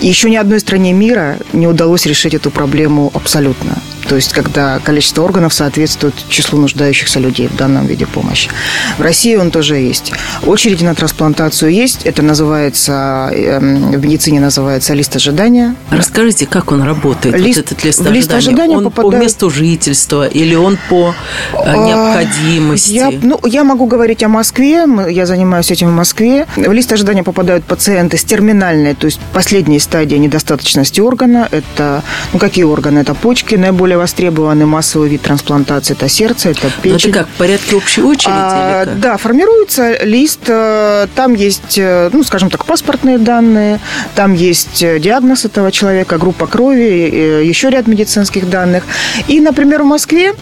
Еще 0.00 0.30
ни 0.30 0.36
одной 0.36 0.60
стране 0.60 0.92
мира 0.92 1.38
не 1.52 1.66
удалось 1.66 2.06
решить 2.06 2.34
эту 2.34 2.50
проблему 2.50 3.10
абсолютно. 3.14 3.76
То 4.08 4.16
есть, 4.16 4.32
когда 4.32 4.78
количество 4.78 5.22
органов 5.22 5.54
соответствует 5.54 6.14
числу 6.28 6.58
нуждающихся 6.58 7.20
людей 7.20 7.48
в 7.48 7.56
данном 7.56 7.86
виде 7.86 8.06
помощи. 8.06 8.50
В 8.98 9.02
России 9.02 9.36
он 9.36 9.50
тоже 9.50 9.76
есть. 9.76 10.12
Очереди 10.46 10.84
на 10.84 10.94
трансплантацию 10.94 11.72
есть. 11.72 12.02
Это 12.04 12.22
называется, 12.22 13.30
эм, 13.32 13.92
в 13.92 14.04
медицине 14.04 14.40
называется 14.40 14.94
лист 14.94 15.16
ожидания. 15.16 15.74
Расскажите, 15.90 16.46
как 16.46 16.72
он 16.72 16.82
работает, 16.82 17.36
лист, 17.38 17.58
вот 17.58 17.72
этот 17.72 17.84
лист 17.84 18.00
в 18.00 18.10
лист 18.10 18.32
ожидания? 18.32 18.64
ожидания 18.64 18.76
он 18.76 18.84
попадает... 18.84 19.14
по 19.14 19.24
месту 19.24 19.50
жительства 19.50 20.26
или 20.26 20.54
он 20.54 20.78
по 20.88 21.14
э, 21.52 21.76
необходимости? 21.76 22.92
Я, 22.92 23.12
ну, 23.22 23.40
я 23.44 23.64
могу 23.64 23.86
говорить 23.86 24.22
о 24.22 24.28
Москве. 24.28 24.84
Я 25.08 25.26
занимаюсь 25.26 25.70
этим 25.70 25.88
в 25.88 25.92
Москве. 25.92 26.46
В 26.56 26.72
лист 26.72 26.92
ожидания 26.92 27.22
попадают 27.22 27.64
пациенты 27.64 28.16
с 28.16 28.24
терминальной, 28.24 28.94
то 28.94 29.06
есть 29.06 29.20
последней 29.32 29.78
стадии 29.78 30.16
недостаточности 30.16 31.00
органа. 31.00 31.48
Это, 31.50 32.02
ну, 32.32 32.38
какие 32.38 32.64
органы? 32.64 33.00
Это 33.00 33.14
почки, 33.14 33.54
наиболее 33.54 33.93
наиболее 33.94 33.98
востребованный 33.98 34.66
массовый 34.66 35.08
вид 35.08 35.22
трансплантации– 35.22 35.94
это 35.96 36.08
сердце, 36.08 36.50
это 36.50 36.70
печень. 36.82 36.90
Но 36.90 36.96
это 36.96 37.12
как, 37.12 37.28
в 37.28 37.38
порядке 37.38 37.76
общей 37.76 38.02
очереди? 38.02 38.34
А, 38.34 38.86
да, 38.86 39.16
формируется 39.16 40.04
лист, 40.04 40.40
э, 40.48 41.06
там 41.14 41.34
есть, 41.34 41.78
э, 41.78 42.10
ну, 42.12 42.22
скажем 42.24 42.50
так, 42.50 42.64
паспортные 42.64 43.18
данные, 43.18 43.80
там 44.14 44.34
есть 44.34 44.82
э, 44.82 44.98
диагноз 44.98 45.44
этого 45.44 45.70
человека, 45.70 46.18
группа 46.18 46.46
крови, 46.46 47.44
еще 47.44 47.70
ряд 47.70 47.86
медицинских 47.86 48.48
данных. 48.48 48.84
И, 49.28 49.40
например, 49.40 49.82
в 49.82 49.86
Москве 49.86 50.34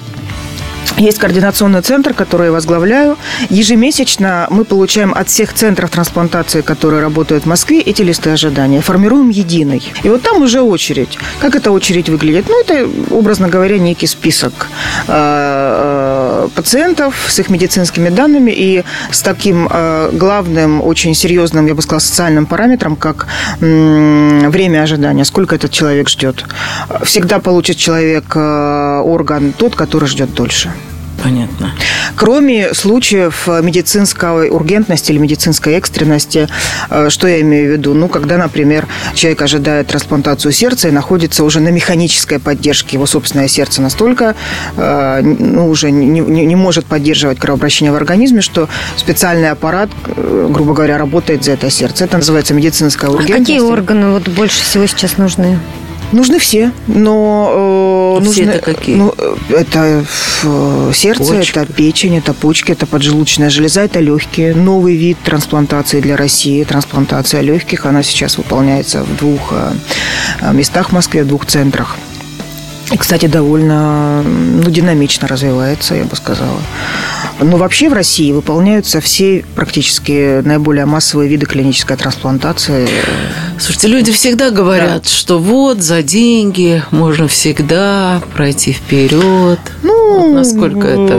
есть 0.96 1.18
координационный 1.18 1.82
центр, 1.82 2.14
который 2.14 2.46
я 2.46 2.52
возглавляю. 2.52 3.16
Ежемесячно 3.50 4.46
мы 4.50 4.64
получаем 4.64 5.12
от 5.14 5.28
всех 5.28 5.52
центров 5.52 5.90
трансплантации, 5.90 6.60
которые 6.60 7.02
работают 7.02 7.44
в 7.44 7.46
Москве, 7.46 7.80
эти 7.80 8.02
листы 8.02 8.30
ожидания. 8.30 8.80
Формируем 8.80 9.28
единый. 9.30 9.82
И 10.04 10.08
вот 10.08 10.22
там 10.22 10.42
уже 10.42 10.60
очередь. 10.60 11.18
Как 11.40 11.56
эта 11.56 11.70
очередь 11.70 12.08
выглядит? 12.08 12.46
Ну, 12.48 12.60
это, 12.60 12.88
образно 13.10 13.48
говоря, 13.48 13.78
некий 13.78 14.06
список 14.06 14.68
э, 15.08 15.12
э, 15.12 16.11
пациентов 16.48 17.14
с 17.28 17.38
их 17.38 17.50
медицинскими 17.50 18.08
данными 18.08 18.50
и 18.50 18.84
с 19.10 19.22
таким 19.22 19.68
э, 19.70 20.10
главным, 20.12 20.82
очень 20.82 21.14
серьезным, 21.14 21.66
я 21.66 21.74
бы 21.74 21.82
сказала, 21.82 22.00
социальным 22.00 22.46
параметром, 22.46 22.96
как 22.96 23.26
время 23.60 24.82
ожидания, 24.82 25.24
сколько 25.24 25.54
этот 25.54 25.70
человек 25.70 26.08
ждет. 26.08 26.44
Всегда 27.04 27.38
получит 27.38 27.76
человек 27.76 28.36
орган 28.36 29.52
тот, 29.52 29.74
который 29.76 30.08
ждет 30.08 30.34
дольше. 30.34 30.72
Понятно. 31.22 31.72
Кроме 32.16 32.74
случаев 32.74 33.46
медицинской 33.46 34.50
ургентности 34.50 35.12
или 35.12 35.18
медицинской 35.18 35.74
экстренности, 35.74 36.48
э, 36.90 37.10
что 37.10 37.28
я 37.28 37.40
имею 37.40 37.70
в 37.70 37.72
виду? 37.72 37.94
Ну, 37.94 38.08
когда, 38.08 38.38
например, 38.38 38.86
человек 39.14 39.42
ожидает 39.42 39.86
трансплантацию 39.86 40.52
сердца 40.52 40.88
и 40.88 40.90
находится 40.90 41.44
уже 41.44 41.60
на 41.60 41.68
механической 41.68 42.38
поддержке, 42.38 42.96
его 42.96 43.06
собственное 43.06 43.48
сердце 43.48 43.82
настолько 43.82 44.34
э, 44.76 45.20
ну, 45.22 45.68
уже 45.68 45.90
не, 45.90 46.06
не, 46.20 46.46
не 46.46 46.56
может 46.56 46.86
поддерживать 46.86 47.38
кровообращение 47.38 47.92
в 47.92 47.96
организме, 47.96 48.40
что 48.40 48.68
специальный 48.96 49.50
аппарат, 49.50 49.90
э, 50.06 50.48
грубо 50.50 50.74
говоря, 50.74 50.98
работает 50.98 51.44
за 51.44 51.52
это 51.52 51.70
сердце. 51.70 52.04
Это 52.04 52.18
называется 52.18 52.54
медицинская 52.54 53.10
ургентность. 53.10 53.40
А 53.40 53.44
какие 53.44 53.60
органы 53.60 54.10
вот 54.10 54.28
больше 54.28 54.62
всего 54.62 54.86
сейчас 54.86 55.18
нужны? 55.18 55.58
Нужны 56.12 56.38
все, 56.38 56.72
но 56.86 58.18
э, 58.20 58.22
все 58.22 58.42
нужны, 58.42 58.50
это 58.52 58.64
какие? 58.74 58.96
Ну, 58.96 59.14
это 59.48 60.04
э, 60.42 60.92
сердце, 60.94 61.24
Почка. 61.24 61.60
это 61.60 61.72
печень, 61.72 62.18
это 62.18 62.34
почки, 62.34 62.72
это 62.72 62.86
поджелудочная 62.86 63.48
железа, 63.48 63.80
это 63.80 64.00
легкие. 64.00 64.54
Новый 64.54 64.96
вид 64.96 65.16
трансплантации 65.24 66.00
для 66.00 66.16
России, 66.16 66.62
трансплантация 66.64 67.40
легких, 67.40 67.86
она 67.86 68.02
сейчас 68.02 68.36
выполняется 68.36 69.04
в 69.04 69.16
двух 69.16 69.52
э, 69.52 70.52
местах 70.52 70.90
в 70.90 70.92
Москве, 70.92 71.24
в 71.24 71.28
двух 71.28 71.46
центрах. 71.46 71.96
И, 72.92 72.96
кстати, 72.98 73.24
довольно 73.24 74.22
ну, 74.22 74.70
динамично 74.70 75.26
развивается, 75.26 75.94
я 75.94 76.04
бы 76.04 76.14
сказала. 76.14 76.60
Но 77.40 77.56
вообще 77.56 77.88
в 77.88 77.92
России 77.92 78.32
выполняются 78.32 79.00
все 79.00 79.44
практически 79.54 80.40
наиболее 80.42 80.86
массовые 80.86 81.28
виды 81.28 81.46
клинической 81.46 81.96
трансплантации. 81.96 82.88
Слушайте, 83.58 83.88
люди 83.88 84.12
всегда 84.12 84.50
говорят, 84.50 85.02
да. 85.02 85.08
что 85.08 85.38
вот 85.38 85.80
за 85.80 86.02
деньги 86.02 86.82
можно 86.90 87.28
всегда 87.28 88.20
пройти 88.34 88.72
вперед. 88.72 89.58
Ну, 89.82 90.18
вот 90.18 90.34
насколько 90.34 90.86
это 90.86 91.14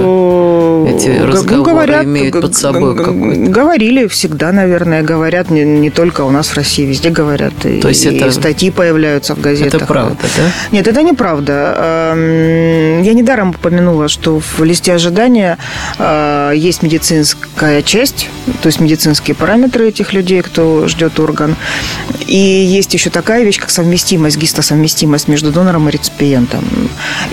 эти 0.88 1.08
ну, 1.20 1.26
разговоры 1.26 1.58
ну, 1.58 1.64
говорят, 1.64 2.06
имеют 2.06 2.42
под 2.42 2.56
собой 2.56 2.96
какой-то? 2.96 3.52
Говорили 3.52 4.08
всегда, 4.08 4.52
наверное, 4.52 5.04
говорят 5.04 5.50
не, 5.50 5.64
не 5.64 5.90
только 5.90 6.22
у 6.22 6.32
нас 6.32 6.50
в 6.50 6.56
России, 6.56 6.86
везде 6.86 7.10
говорят. 7.10 7.54
То 7.62 7.70
и, 7.70 7.82
есть 7.82 8.06
это... 8.06 8.28
и 8.28 8.32
статьи 8.32 8.72
появляются 8.72 9.36
в 9.36 9.42
газетах. 9.42 9.82
Это 9.82 9.86
правда, 9.86 10.18
да? 10.38 10.44
Нет, 10.72 10.88
это 10.88 11.02
неправда. 11.02 12.12
Эм, 12.14 13.04
я 13.04 13.14
недаром 13.14 13.52
упомянула, 13.52 14.08
что 14.08 14.40
в 14.40 14.64
листе 14.64 14.94
ожидания 14.94 15.58
есть 16.54 16.84
медицинская 16.84 17.82
часть, 17.82 18.30
то 18.62 18.68
есть 18.68 18.80
медицинские 18.80 19.36
параметры 19.36 19.88
этих 19.88 20.14
людей, 20.14 20.42
кто 20.42 20.88
ждет 20.88 21.20
орган. 21.20 21.56
И 22.28 22.38
есть 22.38 22.94
еще 22.94 23.10
такая 23.10 23.44
вещь, 23.44 23.60
как 23.60 23.70
совместимость, 23.70 24.38
гистосовместимость 24.38 25.28
между 25.28 25.52
донором 25.52 25.90
и 25.90 25.92
реципиентом. 25.92 26.64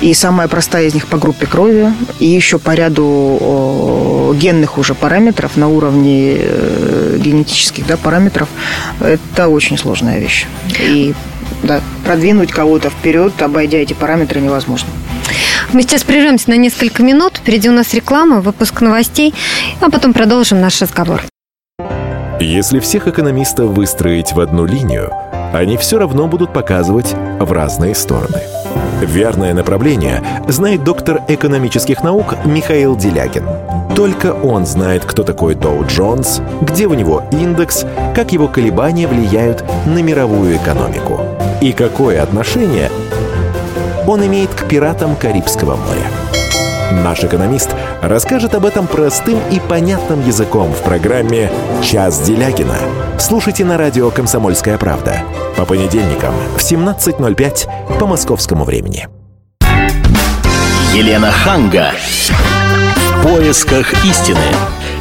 И 0.00 0.14
самая 0.14 0.48
простая 0.48 0.86
из 0.86 0.94
них 0.94 1.06
по 1.06 1.18
группе 1.18 1.46
крови, 1.46 1.92
и 2.18 2.26
еще 2.26 2.58
по 2.58 2.74
ряду 2.74 4.36
генных 4.38 4.78
уже 4.78 4.94
параметров 4.94 5.56
на 5.56 5.68
уровне 5.68 6.36
э, 6.38 7.18
генетических 7.20 7.86
да, 7.86 7.96
параметров. 7.96 8.48
Это 9.00 9.48
очень 9.48 9.78
сложная 9.78 10.18
вещь. 10.18 10.46
И 10.78 11.14
да, 11.62 11.80
продвинуть 12.04 12.52
кого-то 12.52 12.90
вперед, 12.90 13.40
обойдя 13.42 13.78
эти 13.78 13.92
параметры, 13.92 14.40
невозможно. 14.40 14.88
Мы 15.72 15.82
сейчас 15.82 16.04
прервемся 16.04 16.50
на 16.50 16.56
несколько 16.56 17.02
минут. 17.02 17.38
Впереди 17.38 17.68
у 17.68 17.72
нас 17.72 17.94
реклама, 17.94 18.40
выпуск 18.40 18.80
новостей, 18.80 19.34
а 19.80 19.90
потом 19.90 20.12
продолжим 20.12 20.60
наш 20.60 20.80
разговор. 20.80 21.22
Если 22.40 22.80
всех 22.80 23.06
экономистов 23.06 23.70
выстроить 23.70 24.32
в 24.32 24.40
одну 24.40 24.64
линию, 24.64 25.12
они 25.52 25.76
все 25.76 25.98
равно 25.98 26.26
будут 26.26 26.52
показывать 26.52 27.14
в 27.38 27.52
разные 27.52 27.94
стороны. 27.94 28.40
Верное 29.02 29.54
направление 29.54 30.22
знает 30.48 30.84
доктор 30.84 31.22
экономических 31.28 32.02
наук 32.02 32.34
Михаил 32.44 32.96
Делягин. 32.96 33.44
Только 33.96 34.32
он 34.32 34.66
знает, 34.66 35.04
кто 35.04 35.22
такой 35.22 35.54
Доу 35.54 35.84
Джонс, 35.86 36.40
где 36.62 36.86
у 36.86 36.94
него 36.94 37.24
индекс, 37.32 37.84
как 38.14 38.32
его 38.32 38.46
колебания 38.48 39.06
влияют 39.06 39.64
на 39.86 40.02
мировую 40.02 40.56
экономику 40.56 41.20
и 41.60 41.72
какое 41.72 42.22
отношение 42.22 42.90
он 44.06 44.24
имеет 44.26 44.50
к 44.50 44.68
пиратам 44.68 45.16
Карибского 45.16 45.76
моря. 45.76 46.06
Наш 47.04 47.22
экономист 47.22 47.70
расскажет 48.02 48.54
об 48.54 48.66
этом 48.66 48.86
простым 48.86 49.38
и 49.50 49.60
понятным 49.60 50.26
языком 50.26 50.72
в 50.72 50.82
программе 50.82 51.50
«Час 51.82 52.20
Делягина». 52.20 52.78
Слушайте 53.18 53.64
на 53.64 53.78
радио 53.78 54.10
«Комсомольская 54.10 54.76
правда» 54.76 55.22
по 55.56 55.64
понедельникам 55.64 56.34
в 56.56 56.60
17.05 56.60 57.98
по 57.98 58.06
московскому 58.06 58.64
времени. 58.64 59.08
Елена 60.92 61.30
Ханга. 61.30 61.92
В 62.28 63.22
поисках 63.22 63.92
истины. 64.04 64.40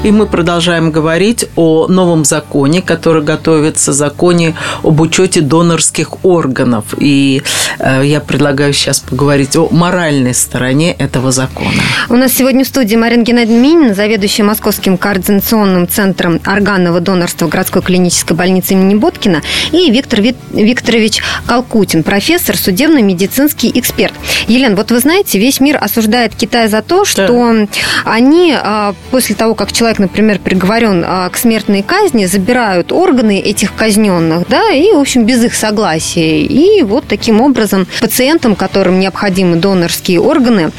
И 0.01 0.11
мы 0.11 0.27
продолжаем 0.27 0.91
говорить 0.91 1.45
о 1.57 1.87
новом 1.87 2.23
законе, 2.23 2.81
который 2.81 3.21
готовится, 3.21 3.91
законе 3.91 4.55
об 4.81 5.01
учете 5.01 5.41
донорских 5.41 6.23
органов. 6.23 6.85
И 6.97 7.43
э, 7.79 8.03
я 8.05 8.21
предлагаю 8.21 8.71
сейчас 8.71 9.01
поговорить 9.01 9.57
о 9.57 9.67
моральной 9.69 10.33
стороне 10.33 10.93
этого 10.93 11.33
закона. 11.33 11.81
У 12.07 12.15
нас 12.15 12.31
сегодня 12.31 12.63
в 12.63 12.67
студии 12.69 12.95
Марина 12.95 13.23
Геннадьевна 13.23 13.61
Минина, 13.61 13.93
заведующая 13.93 14.45
Московским 14.45 14.97
координационным 14.97 15.85
центром 15.85 16.39
органного 16.45 17.01
донорства 17.01 17.47
городской 17.47 17.81
клинической 17.81 18.37
больницы 18.37 18.75
имени 18.75 18.95
Боткина, 18.95 19.41
и 19.73 19.91
Виктор 19.91 20.21
Викторович 20.21 21.21
Калкутин, 21.45 22.03
профессор, 22.03 22.55
судебно-медицинский 22.55 23.69
эксперт. 23.77 24.13
Елена, 24.47 24.77
вот 24.77 24.91
вы 24.91 24.99
знаете, 24.99 25.39
весь 25.39 25.59
мир 25.59 25.77
осуждает 25.81 26.35
Китай 26.35 26.69
за 26.69 26.81
то, 26.81 27.03
что 27.03 27.27
да. 27.27 27.67
они 28.05 28.55
а, 28.55 28.93
после 29.11 29.35
того, 29.35 29.55
как 29.55 29.73
человек 29.73 29.88
человек, 29.89 29.99
например, 29.99 30.39
приговорен 30.39 31.03
а, 31.05 31.29
к 31.29 31.37
смертной 31.37 31.81
казни, 31.81 32.25
забирают 32.25 32.91
органы 32.91 33.39
этих 33.39 33.73
казненных, 33.75 34.47
да, 34.47 34.69
и, 34.71 34.91
в 34.91 34.99
общем, 34.99 35.25
без 35.25 35.43
их 35.43 35.55
согласия. 35.55 36.41
И 36.41 36.83
вот 36.83 37.05
таким 37.07 37.41
образом 37.41 37.87
пациентам, 37.99 38.55
которым 38.55 38.99
необходимы 38.99 39.55
донорские 39.55 40.21
органы, 40.21 40.71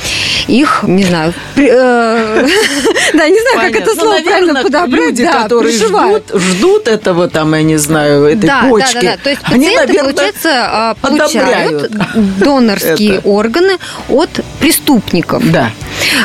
их, 0.47 0.85
не 0.85 1.03
знаю, 1.05 1.33
э, 1.57 1.63
да, 3.15 3.29
не 3.29 3.41
знаю, 3.41 3.73
как 3.73 3.81
это 3.81 3.95
ну, 3.97 4.01
слово 4.01 4.21
правильно 4.23 4.63
подобрать, 4.63 4.91
люди, 4.91 5.25
которые 5.25 5.75
ждут 5.75 6.87
этого, 6.87 7.29
там, 7.29 7.55
я 7.55 7.63
не 7.63 7.79
знаю, 7.79 8.27
этой 8.27 8.51
почки. 8.69 8.95
Да, 8.95 9.01
да, 9.01 9.11
да. 9.11 9.17
То 9.25 9.31
есть 9.31 9.43
пациенты, 9.43 9.99
получается, 9.99 10.51
а, 10.53 10.95
получают 11.01 11.91
донорские 12.39 13.21
органы 13.21 13.79
от 14.09 14.31
преступников. 14.61 15.43
Да. 15.51 15.71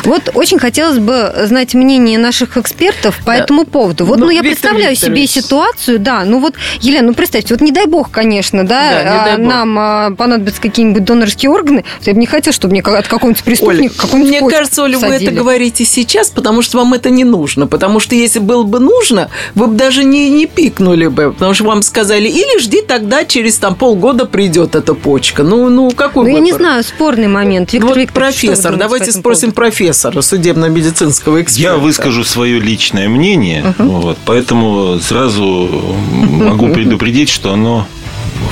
Вот 0.04 0.30
очень 0.34 0.58
хотелось 0.58 0.98
бы 0.98 1.32
знать 1.44 1.74
мнение 1.74 2.18
наших 2.18 2.56
экспертов 2.56 3.18
по 3.24 3.32
да. 3.32 3.38
этому 3.38 3.64
поводу. 3.64 4.04
Вот, 4.04 4.18
ну, 4.18 4.26
ну 4.26 4.30
я 4.30 4.42
Виктор 4.42 4.52
представляю 4.52 4.92
Викторович. 4.92 5.30
себе 5.30 5.42
ситуацию, 5.42 5.98
да, 5.98 6.24
ну 6.24 6.40
вот, 6.40 6.54
Елена, 6.80 7.08
ну 7.08 7.14
представьте, 7.14 7.54
вот 7.54 7.60
не 7.60 7.72
дай 7.72 7.86
бог, 7.86 8.10
конечно, 8.10 8.66
да, 8.66 9.02
да 9.02 9.34
а, 9.34 9.38
нам 9.38 9.78
а, 9.78 10.10
понадобятся 10.12 10.60
какие-нибудь 10.60 11.04
донорские 11.04 11.50
органы, 11.50 11.84
я 12.02 12.12
бы 12.12 12.20
не 12.20 12.26
хотела, 12.26 12.52
чтобы 12.52 12.72
мне 12.72 12.82
от 12.82 13.08
какого-нибудь 13.08 13.42
преступника 13.42 13.94
какой-нибудь 13.96 14.40
Мне 14.40 14.48
кажется, 14.48 14.82
Оля, 14.82 14.98
вы 14.98 15.06
это 15.06 15.30
говорите 15.30 15.84
сейчас, 15.84 16.30
потому 16.30 16.62
что 16.62 16.78
вам 16.78 16.94
это 16.94 17.10
не 17.10 17.24
нужно, 17.24 17.66
потому 17.66 18.00
что 18.00 18.14
если 18.14 18.38
было 18.38 18.62
бы 18.62 18.80
нужно, 18.80 19.30
вы 19.54 19.66
бы 19.68 19.76
даже 19.76 20.04
не, 20.04 20.28
не 20.30 20.46
пикнули 20.46 21.06
бы, 21.06 21.32
потому 21.32 21.54
что 21.54 21.64
вам 21.64 21.82
сказали, 21.82 22.28
или 22.28 22.60
жди 22.60 22.82
тогда, 22.82 23.24
через 23.24 23.56
там 23.58 23.74
полгода 23.74 24.26
придет 24.26 24.74
эта 24.74 24.94
почка. 24.94 25.42
Ну, 25.42 25.68
ну 25.70 25.90
какой 25.90 26.24
Ну, 26.24 26.36
я 26.36 26.40
не 26.40 26.52
знаю, 26.52 26.82
спорный 26.82 27.28
момент. 27.28 27.72
Виктор 27.72 27.88
вот 27.88 27.96
Викторович, 27.96 28.25
профессор, 28.32 28.76
давайте 28.76 29.12
спросим 29.12 29.52
поводу? 29.52 29.70
профессора, 29.70 30.20
судебно-медицинского 30.20 31.42
эксперта. 31.42 31.74
Я 31.74 31.78
выскажу 31.78 32.24
свое 32.24 32.60
личное 32.60 33.08
мнение, 33.08 33.74
угу. 33.78 33.88
вот, 33.88 34.18
поэтому 34.24 34.98
сразу 35.00 35.96
могу 36.12 36.68
предупредить, 36.68 37.28
что 37.28 37.52
оно 37.52 37.86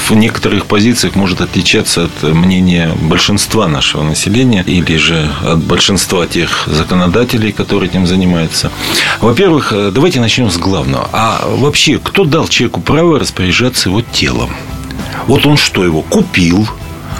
в 0.09 0.13
некоторых 0.13 0.67
позициях 0.67 1.15
может 1.15 1.41
отличаться 1.41 2.05
от 2.05 2.23
мнения 2.23 2.91
большинства 3.03 3.69
нашего 3.69 4.03
населения 4.03 4.65
или 4.67 4.97
же 4.97 5.31
от 5.45 5.63
большинства 5.63 6.27
тех 6.27 6.67
законодателей, 6.67 7.53
которые 7.53 7.91
этим 7.91 8.07
занимаются. 8.07 8.71
Во-первых, 9.21 9.73
давайте 9.93 10.21
начнем 10.21 10.51
с 10.51 10.57
главного. 10.57 11.09
А 11.13 11.47
вообще, 11.47 11.99
кто 11.99 12.25
дал 12.25 12.49
человеку 12.49 12.81
право 12.81 13.19
распоряжаться 13.19 13.89
его 13.89 14.03
телом? 14.03 14.51
Вот 15.27 15.47
он 15.47 15.57
что, 15.57 15.85
его 15.85 16.03
купил, 16.03 16.69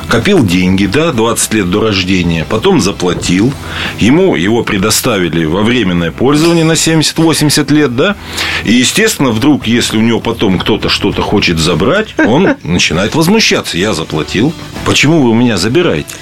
копил 0.09 0.45
деньги, 0.45 0.87
да, 0.87 1.13
20 1.13 1.55
лет 1.55 1.71
до 1.71 1.81
рождения, 1.81 2.47
потом 2.49 2.81
заплатил, 2.81 3.53
ему 3.99 4.37
его 4.37 4.63
предоставили 4.63 5.45
во 5.45 5.63
временное 5.63 6.11
пользование 6.11 6.65
на 6.65 6.73
70-80 6.73 7.73
лет, 7.73 7.97
да, 7.97 8.17
и, 8.65 8.73
естественно, 8.73 9.31
вдруг, 9.31 9.67
если 9.67 9.97
у 9.97 10.01
него 10.01 10.21
потом 10.21 10.59
кто-то 10.59 10.89
что-то 10.89 11.23
хочет 11.23 11.59
забрать, 11.59 12.15
он 12.19 12.57
начинает 12.63 13.15
возмущаться. 13.15 13.79
Я 13.79 13.95
заплатил, 13.95 14.53
почему 14.85 15.23
вы 15.23 15.31
у 15.31 15.35
меня 15.35 15.57
забираете? 15.57 16.15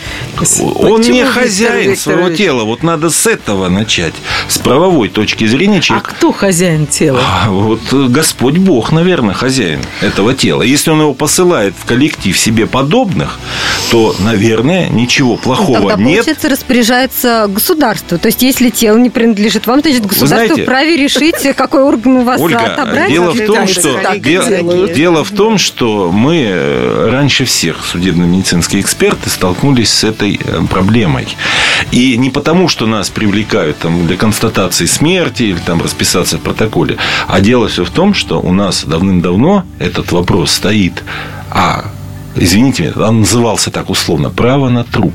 Он 0.59 1.01
не 1.01 1.25
хозяин 1.25 1.97
своего 1.97 2.31
тела, 2.31 2.64
вот 2.64 2.83
надо 2.83 3.11
с 3.11 3.27
этого 3.27 3.68
начать, 3.68 4.14
с 4.49 4.59
правовой 4.59 5.09
точки 5.09 5.47
зрения. 5.47 5.81
Человек... 5.81 6.09
А 6.09 6.11
кто 6.11 6.33
хозяин 6.33 6.87
тела? 6.87 7.21
А, 7.23 7.51
вот 7.51 7.92
Господь 7.92 8.57
Бог, 8.57 8.92
наверное, 8.92 9.35
хозяин 9.35 9.81
этого 10.01 10.35
тела. 10.35 10.62
Если 10.62 10.90
он 10.90 11.01
его 11.01 11.14
посылает 11.14 11.75
в 11.79 11.85
коллектив 11.85 12.38
себе 12.38 12.66
подобных, 12.66 13.38
то, 13.90 14.14
наверное, 14.20 14.88
ничего 14.88 15.37
плохого 15.37 15.90
Тогда, 15.90 16.02
нет. 16.02 16.16
получается, 16.16 16.48
распоряжается 16.48 17.46
государство. 17.48 18.18
То 18.18 18.26
есть, 18.26 18.42
если 18.42 18.70
тело 18.70 18.96
не 18.96 19.11
принадлежит 19.11 19.66
вам, 19.66 19.80
значит, 19.80 20.06
государство 20.06 20.46
знаете, 20.46 20.62
вправе 20.62 20.96
решить, 20.96 21.37
какой 21.56 21.82
орган 21.82 22.18
у 22.18 22.22
вас 22.22 22.40
Ольга, 22.40 22.61
отобрать. 22.61 23.11
Дело 23.11 23.32
в, 23.32 23.46
том, 23.46 23.66
что, 23.66 24.00
дело, 24.16 24.88
дело 24.88 25.24
в 25.24 25.30
том, 25.30 25.58
что 25.58 26.11
мы 26.11 26.46
э, 26.48 27.08
раньше 27.11 27.44
всех, 27.44 27.85
судебно-медицинские 27.85 28.80
эксперты, 28.80 29.28
столкнулись 29.28 29.90
с 29.90 30.04
этой 30.04 30.40
э, 30.42 30.62
проблемой. 30.70 31.28
И 31.90 32.16
не 32.16 32.30
потому, 32.30 32.68
что 32.68 32.87
нас 32.87 33.11
привлекают 33.11 33.78
там, 33.78 34.06
для 34.06 34.16
констатации 34.16 34.87
смерти 34.87 35.44
или 35.44 35.58
там, 35.58 35.82
расписаться 35.82 36.38
в 36.38 36.40
протоколе, 36.40 36.96
а 37.28 37.40
дело 37.40 37.68
все 37.68 37.85
в 37.85 37.90
том, 37.90 38.14
что 38.14 38.40
у 38.40 38.52
нас 38.52 38.85
давным-давно 38.85 39.64
этот 39.78 40.12
вопрос 40.12 40.52
стоит. 40.52 41.02
А 41.50 41.87
извините, 42.37 42.92
он 42.97 43.21
назывался 43.21 43.71
так 43.71 43.90
условно, 43.90 44.31
право 44.31 44.68
на 44.68 44.85
труп. 44.85 45.14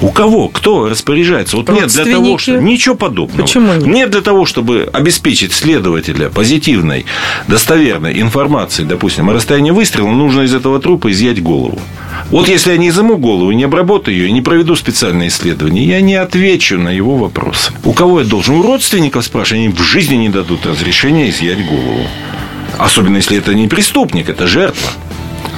У 0.00 0.10
кого? 0.10 0.48
Кто 0.48 0.88
распоряжается? 0.88 1.56
Вот 1.56 1.68
нет 1.70 1.88
для 1.88 2.04
того, 2.04 2.38
что... 2.38 2.60
Ничего 2.60 2.94
подобного. 2.94 3.42
Почему 3.42 3.72
нет? 3.74 3.86
Нет 3.86 4.10
для 4.10 4.20
того, 4.20 4.46
чтобы 4.46 4.88
обеспечить 4.92 5.52
следователя 5.52 6.28
позитивной, 6.28 7.06
достоверной 7.48 8.20
информацией, 8.20 8.86
допустим, 8.86 9.28
о 9.28 9.32
расстоянии 9.32 9.70
выстрела, 9.70 10.08
нужно 10.08 10.42
из 10.42 10.54
этого 10.54 10.80
трупа 10.80 11.10
изъять 11.10 11.42
голову. 11.42 11.80
Вот 12.30 12.48
если 12.48 12.72
я 12.72 12.76
не 12.76 12.90
изыму 12.90 13.16
голову, 13.16 13.50
не 13.52 13.64
обработаю 13.64 14.16
ее, 14.16 14.30
не 14.30 14.42
проведу 14.42 14.76
специальное 14.76 15.28
исследование, 15.28 15.84
я 15.84 16.00
не 16.00 16.14
отвечу 16.14 16.78
на 16.78 16.90
его 16.90 17.16
вопросы. 17.16 17.72
У 17.84 17.92
кого 17.92 18.20
я 18.20 18.26
должен? 18.26 18.56
У 18.56 18.62
родственников 18.62 19.24
спрашивать, 19.24 19.64
они 19.64 19.68
в 19.68 19.80
жизни 19.80 20.16
не 20.16 20.28
дадут 20.28 20.66
разрешения 20.66 21.30
изъять 21.30 21.64
голову. 21.66 22.06
Особенно, 22.78 23.16
если 23.16 23.36
это 23.36 23.54
не 23.54 23.66
преступник, 23.66 24.28
это 24.28 24.46
жертва. 24.46 24.90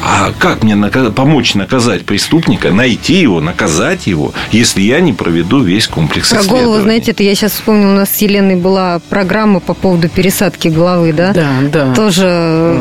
А 0.02 0.32
как 0.38 0.62
мне 0.62 0.74
наказ... 0.74 1.12
помочь 1.12 1.54
наказать 1.54 2.04
преступника, 2.04 2.70
найти 2.70 3.14
его, 3.14 3.40
наказать 3.40 4.06
его, 4.06 4.32
если 4.52 4.80
я 4.80 5.00
не 5.00 5.12
проведу 5.12 5.62
весь 5.62 5.86
комплекс 5.86 6.30
Про 6.30 6.44
голову, 6.44 6.80
знаете, 6.80 7.10
это 7.12 7.22
я 7.22 7.34
сейчас 7.34 7.52
вспомнил, 7.52 7.90
у 7.90 7.94
нас 7.94 8.10
с 8.10 8.16
Еленой 8.18 8.56
была 8.56 9.00
программа 9.10 9.60
по 9.60 9.74
поводу 9.74 10.08
пересадки 10.08 10.68
головы, 10.68 11.12
да? 11.12 11.32
Да, 11.32 11.50
да. 11.72 11.94
Тоже 11.94 12.24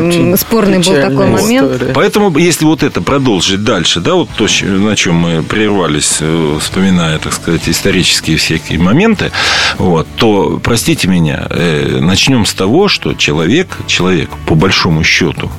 Очень 0.07 0.37
спорный 0.37 0.79
был 0.79 0.93
такой 0.93 1.27
момент. 1.27 1.71
История. 1.71 1.93
Поэтому, 1.93 2.37
если 2.37 2.65
вот 2.65 2.83
это 2.83 3.01
продолжить 3.01 3.63
дальше, 3.63 3.99
да, 3.99 4.15
вот 4.15 4.29
то, 4.35 4.47
на 4.63 4.95
чем 4.95 5.15
мы 5.15 5.43
прервались, 5.43 6.17
э, 6.21 6.57
вспоминая, 6.59 7.19
так 7.19 7.33
сказать, 7.33 7.67
исторические 7.67 8.37
всякие 8.37 8.79
моменты, 8.79 9.31
вот, 9.77 10.07
то, 10.15 10.59
простите 10.63 11.07
меня, 11.07 11.47
э, 11.49 11.99
начнем 11.99 12.45
с 12.45 12.53
того, 12.53 12.87
что 12.87 13.13
человек, 13.13 13.77
человек, 13.87 14.29
по 14.45 14.55
большому 14.55 15.03
счету, 15.03 15.49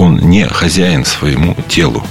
он 0.00 0.16
не 0.16 0.48
хозяин 0.48 1.04
своему 1.04 1.54
телу. 1.68 2.02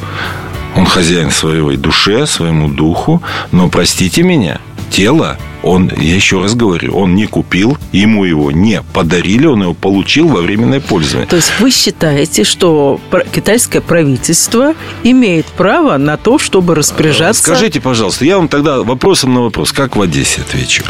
Он 0.75 0.86
хозяин 0.86 1.32
своей 1.32 1.75
душе, 1.75 2.28
своему 2.28 2.69
духу. 2.69 3.23
Но, 3.52 3.67
простите 3.67 4.21
меня, 4.21 4.60
тело 4.91 5.38
он, 5.62 5.91
я 5.98 6.15
еще 6.15 6.41
раз 6.41 6.56
говорю, 6.56 6.95
он 6.95 7.15
не 7.15 7.26
купил, 7.26 7.78
ему 7.91 8.24
его 8.24 8.52
не 8.52 8.82
подарили, 8.93 9.45
он 9.45 9.62
его 9.62 9.74
получил 9.74 10.28
во 10.30 10.41
временное 10.41 10.80
пользование. 10.80 11.28
То 11.28 11.36
есть 11.36 11.52
вы 11.60 11.72
считаете, 11.72 12.43
что 12.43 13.00
китайское 13.34 13.82
правительство 13.82 14.74
имеет 15.04 15.45
право 15.48 15.98
на 15.98 16.17
то, 16.17 16.39
чтобы 16.39 16.76
распоряжаться... 16.76 17.43
Скажите, 17.43 17.82
пожалуйста, 17.82 18.26
я 18.26 18.38
вам 18.38 18.48
тогда 18.48 18.84
вопросом 18.84 19.34
на 19.34 19.41
вопрос, 19.41 19.72
как 19.72 19.95
в 19.95 20.02
Одессе 20.02 20.41
отвечу. 20.41 20.84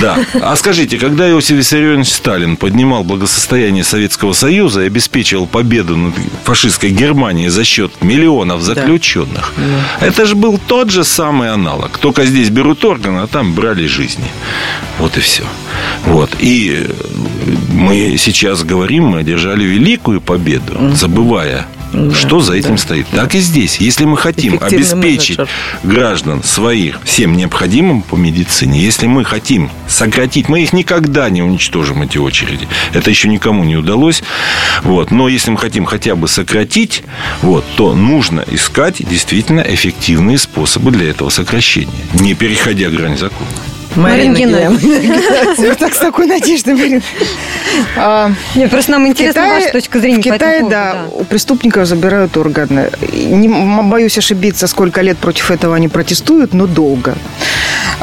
Да. 0.00 0.18
А 0.40 0.56
скажите, 0.56 0.98
когда 0.98 1.30
Иосиф 1.30 1.56
Виссарионович 1.56 2.12
Сталин 2.12 2.56
поднимал 2.56 3.04
благосостояние 3.04 3.84
Советского 3.84 4.32
Союза 4.32 4.82
и 4.82 4.86
обеспечивал 4.86 5.46
победу 5.46 5.96
над 5.96 6.14
фашистской 6.44 6.90
Германией 6.90 7.48
за 7.48 7.64
счет 7.64 8.02
миллионов 8.02 8.62
заключенных, 8.62 9.52
это 10.00 10.26
же 10.26 10.34
был 10.34 10.60
тот 10.66 10.90
же 10.90 11.04
самый 11.04 11.50
аналог. 11.50 11.98
Только 11.98 12.26
здесь 12.26 12.50
берут 12.50 12.84
органы, 12.84 13.20
а 13.20 13.26
там 13.26 13.54
брали 13.54 13.86
жизнь 13.86 14.01
жизни. 14.02 14.24
Вот 14.98 15.16
и 15.16 15.20
все. 15.20 15.44
Вот. 16.06 16.30
И 16.40 16.86
мы 17.70 18.16
сейчас 18.18 18.64
говорим, 18.64 19.06
мы 19.06 19.18
одержали 19.20 19.64
великую 19.64 20.20
победу, 20.20 20.94
забывая 20.94 21.66
да, 21.92 22.14
что 22.14 22.40
за 22.40 22.54
этим 22.54 22.72
да. 22.72 22.76
стоит. 22.78 23.06
Так 23.08 23.34
и 23.34 23.40
здесь. 23.40 23.76
Если 23.76 24.04
мы 24.04 24.16
хотим 24.16 24.58
обеспечить 24.60 25.38
менеджер. 25.38 25.48
граждан 25.82 26.42
своих 26.42 26.98
всем 27.04 27.36
необходимым 27.36 28.02
по 28.02 28.16
медицине, 28.16 28.80
если 28.80 29.06
мы 29.06 29.24
хотим 29.24 29.70
сократить, 29.88 30.48
мы 30.48 30.62
их 30.62 30.72
никогда 30.72 31.28
не 31.28 31.42
уничтожим, 31.42 32.02
эти 32.02 32.18
очереди. 32.18 32.66
Это 32.92 33.10
еще 33.10 33.28
никому 33.28 33.64
не 33.64 33.76
удалось. 33.76 34.22
Вот. 34.82 35.10
Но 35.10 35.28
если 35.28 35.50
мы 35.50 35.58
хотим 35.58 35.84
хотя 35.84 36.16
бы 36.16 36.28
сократить, 36.28 37.02
вот, 37.42 37.64
то 37.76 37.94
нужно 37.94 38.44
искать 38.50 39.06
действительно 39.06 39.60
эффективные 39.60 40.38
способы 40.38 40.90
для 40.90 41.10
этого 41.10 41.28
сокращения, 41.28 41.92
не 42.14 42.34
переходя 42.34 42.88
грань 42.88 43.18
закона. 43.18 43.50
Марина 43.96 44.34
Геннадьевна. 44.34 45.74
Так 45.78 45.94
с 45.94 45.98
такой 45.98 46.26
надеждой, 46.26 46.74
Марина. 46.74 47.02
А, 47.96 48.30
Нет, 48.54 48.70
просто 48.70 48.92
нам 48.92 49.06
интересна 49.06 49.48
ваша 49.48 49.72
точка 49.72 50.00
зрения. 50.00 50.20
В 50.20 50.24
Китае, 50.24 50.64
да, 50.68 51.06
у 51.12 51.24
преступников 51.24 51.86
забирают 51.86 52.36
органы. 52.36 52.90
Не 53.12 53.48
боюсь 53.82 54.18
ошибиться, 54.18 54.66
сколько 54.66 55.00
лет 55.00 55.18
против 55.18 55.50
этого 55.50 55.76
они 55.76 55.88
протестуют, 55.88 56.54
но 56.54 56.66
долго. 56.66 57.16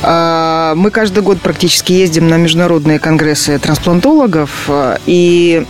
А, 0.01 0.73
мы 0.75 0.91
каждый 0.91 1.23
год 1.23 1.39
практически 1.41 1.93
ездим 1.93 2.27
на 2.27 2.35
международные 2.35 2.99
конгрессы 2.99 3.57
трансплантологов, 3.59 4.69
и 5.05 5.65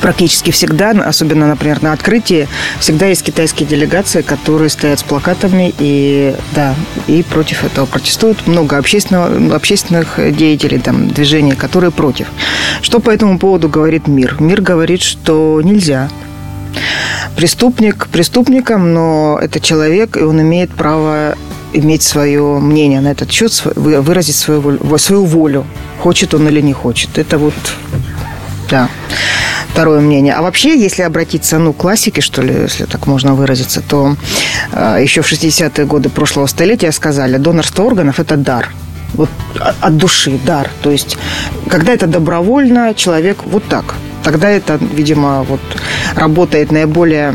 практически 0.00 0.50
всегда, 0.50 0.90
особенно, 0.90 1.48
например, 1.48 1.82
на 1.82 1.92
открытии, 1.92 2.48
всегда 2.78 3.06
есть 3.06 3.22
китайские 3.22 3.68
делегации, 3.68 4.22
которые 4.22 4.70
стоят 4.70 5.00
с 5.00 5.02
плакатами 5.02 5.74
и, 5.78 6.34
да, 6.54 6.74
и 7.06 7.22
против 7.22 7.64
этого 7.64 7.86
протестуют. 7.86 8.46
Много 8.46 8.78
общественного, 8.78 9.54
общественных 9.54 10.18
деятелей, 10.36 10.78
там, 10.78 11.08
движений, 11.08 11.52
которые 11.52 11.90
против. 11.90 12.26
Что 12.80 13.00
по 13.00 13.10
этому 13.10 13.38
поводу 13.38 13.68
говорит 13.68 14.08
мир? 14.08 14.36
Мир 14.40 14.60
говорит, 14.60 15.02
что 15.02 15.60
нельзя. 15.62 16.08
Преступник 17.36 18.08
преступником, 18.08 18.92
но 18.92 19.38
это 19.40 19.60
человек, 19.60 20.16
и 20.16 20.22
он 20.22 20.40
имеет 20.40 20.70
право 20.70 21.36
иметь 21.72 22.02
свое 22.02 22.58
мнение 22.58 23.00
на 23.00 23.12
этот 23.12 23.30
счет, 23.30 23.62
выразить 23.74 24.36
свою, 24.36 24.98
свою 24.98 25.24
волю, 25.24 25.66
хочет 26.00 26.34
он 26.34 26.48
или 26.48 26.60
не 26.60 26.72
хочет. 26.72 27.16
Это 27.18 27.38
вот, 27.38 27.54
да 28.72 28.88
второе 29.72 30.00
мнение. 30.00 30.34
А 30.34 30.42
вообще, 30.42 30.78
если 30.78 31.02
обратиться, 31.02 31.58
ну, 31.58 31.72
к 31.72 31.76
классике, 31.76 32.20
что 32.20 32.42
ли, 32.42 32.54
если 32.62 32.84
так 32.84 33.06
можно 33.06 33.34
выразиться, 33.34 33.80
то 33.80 34.16
э, 34.72 34.98
еще 35.02 35.22
в 35.22 35.32
60-е 35.32 35.86
годы 35.86 36.08
прошлого 36.08 36.46
столетия 36.46 36.92
сказали, 36.92 37.38
донорство 37.38 37.84
органов– 37.84 38.18
это 38.20 38.36
дар. 38.36 38.68
Вот 39.14 39.30
от 39.80 39.96
души, 39.96 40.38
дар. 40.46 40.68
То 40.82 40.90
есть, 40.90 41.16
когда 41.68 41.92
это 41.92 42.06
добровольно, 42.06 42.94
человек 42.94 43.38
вот 43.44 43.64
так. 43.68 43.94
Тогда 44.22 44.48
это, 44.50 44.78
видимо, 44.96 45.42
вот 45.42 45.60
работает 46.16 46.72
наиболее 46.72 47.32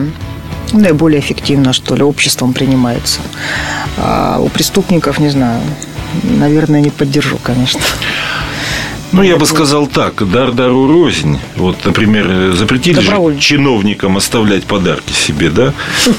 наиболее 0.73 1.19
эффективно, 1.19 1.73
что 1.73 1.95
ли, 1.95 2.03
обществом 2.03 2.53
принимается. 2.53 3.19
А 3.97 4.39
у 4.39 4.49
преступников, 4.49 5.19
не 5.19 5.29
знаю, 5.29 5.61
наверное, 6.23 6.81
не 6.81 6.89
поддержу, 6.89 7.37
конечно. 7.43 7.81
Ну, 9.13 9.23
я 9.23 9.37
бы 9.37 9.45
сказал 9.45 9.87
так, 9.87 10.29
дар 10.29 10.51
дару 10.51 10.87
рознь. 10.87 11.39
Вот, 11.55 11.85
например, 11.85 12.53
запретили 12.53 12.99
же 12.99 13.39
чиновникам 13.39 14.17
оставлять 14.17 14.65
подарки 14.65 15.13
себе, 15.13 15.49
да? 15.49 15.73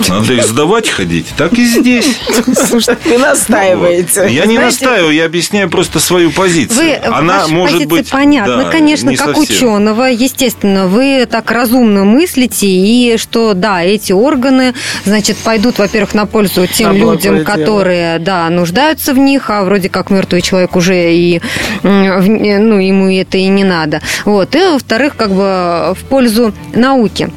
Надо 0.08 0.32
их 0.32 0.44
сдавать 0.44 0.88
ходить. 0.88 1.26
Так 1.36 1.52
и 1.52 1.64
здесь. 1.64 2.18
Вы 3.04 3.18
настаиваете. 3.18 4.28
Я 4.30 4.46
не 4.46 4.58
настаиваю, 4.58 5.12
я 5.12 5.26
объясняю 5.26 5.68
просто 5.70 6.00
свою 6.00 6.30
позицию. 6.30 6.78
Вы, 6.78 6.94
Она 7.06 7.46
может 7.48 7.86
быть... 7.86 8.10
понятно, 8.10 8.64
да, 8.64 8.70
конечно, 8.70 9.14
как 9.14 9.36
совсем. 9.36 9.42
ученого, 9.42 10.04
естественно, 10.04 10.86
вы 10.86 11.26
так 11.30 11.50
разумно 11.50 12.04
мыслите, 12.04 12.66
и 12.66 13.16
что, 13.18 13.54
да, 13.54 13.82
эти 13.82 14.12
органы, 14.12 14.74
значит, 15.04 15.36
пойдут, 15.36 15.78
во-первых, 15.78 16.14
на 16.14 16.26
пользу 16.26 16.66
тем 16.66 16.96
людям, 16.96 17.44
которые, 17.44 18.18
да, 18.18 18.48
нуждаются 18.50 19.12
в 19.12 19.18
них, 19.18 19.50
а 19.50 19.64
вроде 19.64 19.88
как 19.88 20.10
мертвый 20.10 20.40
человек 20.40 20.74
уже 20.74 21.12
и, 21.14 21.40
ну, 21.82 22.77
ему 22.78 23.10
это 23.10 23.38
и 23.38 23.46
не 23.46 23.64
надо. 23.64 24.00
Вот. 24.24 24.54
И, 24.54 24.58
во-вторых, 24.58 25.16
как 25.16 25.30
бы 25.30 25.94
в 25.94 26.04
пользу 26.08 26.52
науки. 26.74 27.30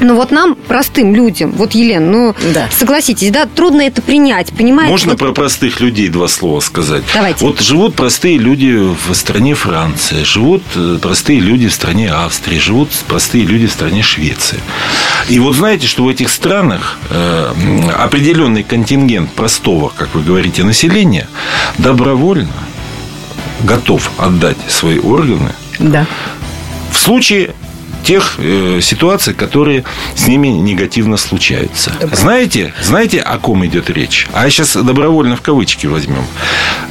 Ну 0.00 0.14
вот 0.14 0.30
нам, 0.30 0.54
простым 0.54 1.14
людям, 1.14 1.52
вот, 1.52 1.72
Елена, 1.72 2.06
ну, 2.06 2.34
да. 2.52 2.68
согласитесь, 2.70 3.30
да, 3.30 3.46
трудно 3.46 3.82
это 3.82 4.02
принять, 4.02 4.52
понимаете? 4.52 4.90
Можно 4.90 5.12
вот... 5.12 5.18
про 5.18 5.32
простых 5.32 5.80
людей 5.80 6.08
два 6.08 6.28
слова 6.28 6.60
сказать? 6.60 7.02
Давайте. 7.14 7.44
Вот 7.44 7.60
живут 7.60 7.94
простые 7.94 8.36
люди 8.36 8.76
в 8.76 9.14
стране 9.14 9.54
Франции, 9.54 10.22
живут 10.22 10.62
э, 10.74 10.98
простые 11.00 11.40
люди 11.40 11.68
в 11.68 11.72
стране 11.72 12.10
Австрии, 12.10 12.58
живут 12.58 12.90
простые 13.08 13.44
люди 13.44 13.66
в 13.66 13.72
стране 13.72 14.02
Швеции. 14.02 14.60
И 15.28 15.38
вот 15.38 15.56
знаете, 15.56 15.86
что 15.86 16.04
в 16.04 16.08
этих 16.08 16.28
странах 16.28 16.98
э, 17.10 17.52
определенный 17.96 18.64
контингент 18.64 19.32
простого, 19.32 19.88
как 19.88 20.14
вы 20.14 20.22
говорите, 20.22 20.62
населения 20.62 21.26
добровольно 21.78 22.52
готов 23.64 24.10
отдать 24.18 24.56
свои 24.68 24.98
органы 24.98 25.52
да. 25.78 26.06
в 26.90 26.98
случае 26.98 27.54
тех 28.06 28.36
э, 28.38 28.78
ситуаций, 28.82 29.34
которые 29.34 29.84
с 30.14 30.28
ними 30.28 30.46
негативно 30.48 31.16
случаются. 31.16 31.90
Добро. 32.00 32.16
Знаете, 32.16 32.72
знаете, 32.80 33.20
о 33.20 33.36
ком 33.38 33.66
идет 33.66 33.90
речь? 33.90 34.28
А 34.32 34.48
сейчас 34.48 34.76
добровольно 34.76 35.34
в 35.34 35.42
кавычки 35.42 35.88
возьмем. 35.88 36.24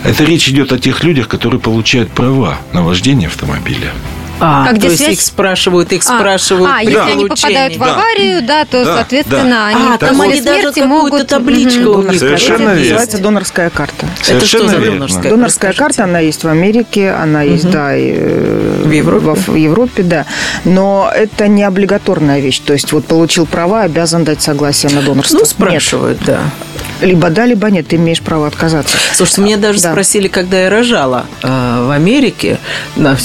Это 0.03 0.25
речь 0.25 0.49
идет 0.49 0.73
о 0.73 0.77
тех 0.77 1.03
людях, 1.05 1.29
которые 1.29 1.61
получают 1.61 2.11
права 2.11 2.57
на 2.73 2.83
вождение 2.83 3.27
автомобиля. 3.27 3.93
А, 4.39 4.67
как 4.67 4.79
то 4.79 4.87
есть 4.87 4.97
связь? 4.97 5.13
их 5.13 5.21
спрашивают, 5.21 5.91
их 5.93 6.01
а, 6.05 6.17
спрашивают. 6.17 6.71
А, 6.73 6.81
если 6.81 7.11
они 7.11 7.25
попадают 7.25 7.77
в 7.77 7.83
аварию, 7.83 8.41
да, 8.45 8.65
то, 8.65 8.83
да, 8.83 8.95
соответственно, 8.97 9.49
да. 9.49 9.67
они 9.67 9.93
а, 9.93 9.97
там 9.97 10.21
они 10.21 10.41
смерти 10.41 10.75
даже 10.75 10.85
могут... 10.85 11.27
табличку 11.27 11.91
у 11.91 12.01
них. 12.03 12.19
Совершенно 12.19 12.69
верно. 12.69 12.79
Называется 12.79 13.17
донорская 13.19 13.69
карта. 13.69 14.07
Совершенно 14.21 14.63
Это 14.63 14.69
что 14.69 14.79
верно. 14.79 14.95
донорская? 14.95 15.31
Донорская 15.31 15.73
карта, 15.73 16.03
она 16.03 16.19
есть 16.19 16.43
в 16.43 16.47
Америке, 16.47 17.11
она 17.11 17.41
есть, 17.43 17.69
да, 17.69 17.95
и 17.95 18.13
э, 18.15 18.81
в 18.83 18.91
Европе. 18.91 19.41
в 19.47 19.55
Европе, 19.55 20.03
да. 20.03 20.25
Но 20.65 21.11
это 21.13 21.47
не 21.47 21.63
облигаторная 21.63 22.39
вещь. 22.39 22.59
То 22.59 22.73
есть 22.73 22.91
вот 22.91 23.05
получил 23.05 23.45
права, 23.45 23.81
обязан 23.81 24.23
дать 24.23 24.41
согласие 24.41 24.91
на 24.91 25.01
донорство. 25.01 25.39
Ну, 25.39 25.45
спрашивают, 25.45 26.19
Нет. 26.19 26.27
да. 26.27 26.39
Либо 27.01 27.29
да, 27.29 27.45
либо 27.45 27.69
нет, 27.69 27.87
ты 27.87 27.97
имеешь 27.97 28.21
право 28.21 28.47
отказаться. 28.47 28.97
Слушайте, 29.13 29.41
меня 29.41 29.57
даже 29.57 29.81
да. 29.81 29.91
спросили, 29.91 30.27
когда 30.27 30.63
я 30.63 30.69
рожала 30.69 31.25
э, 31.43 31.47
в 31.87 31.91
Америке. 31.91 32.57
На, 32.95 33.17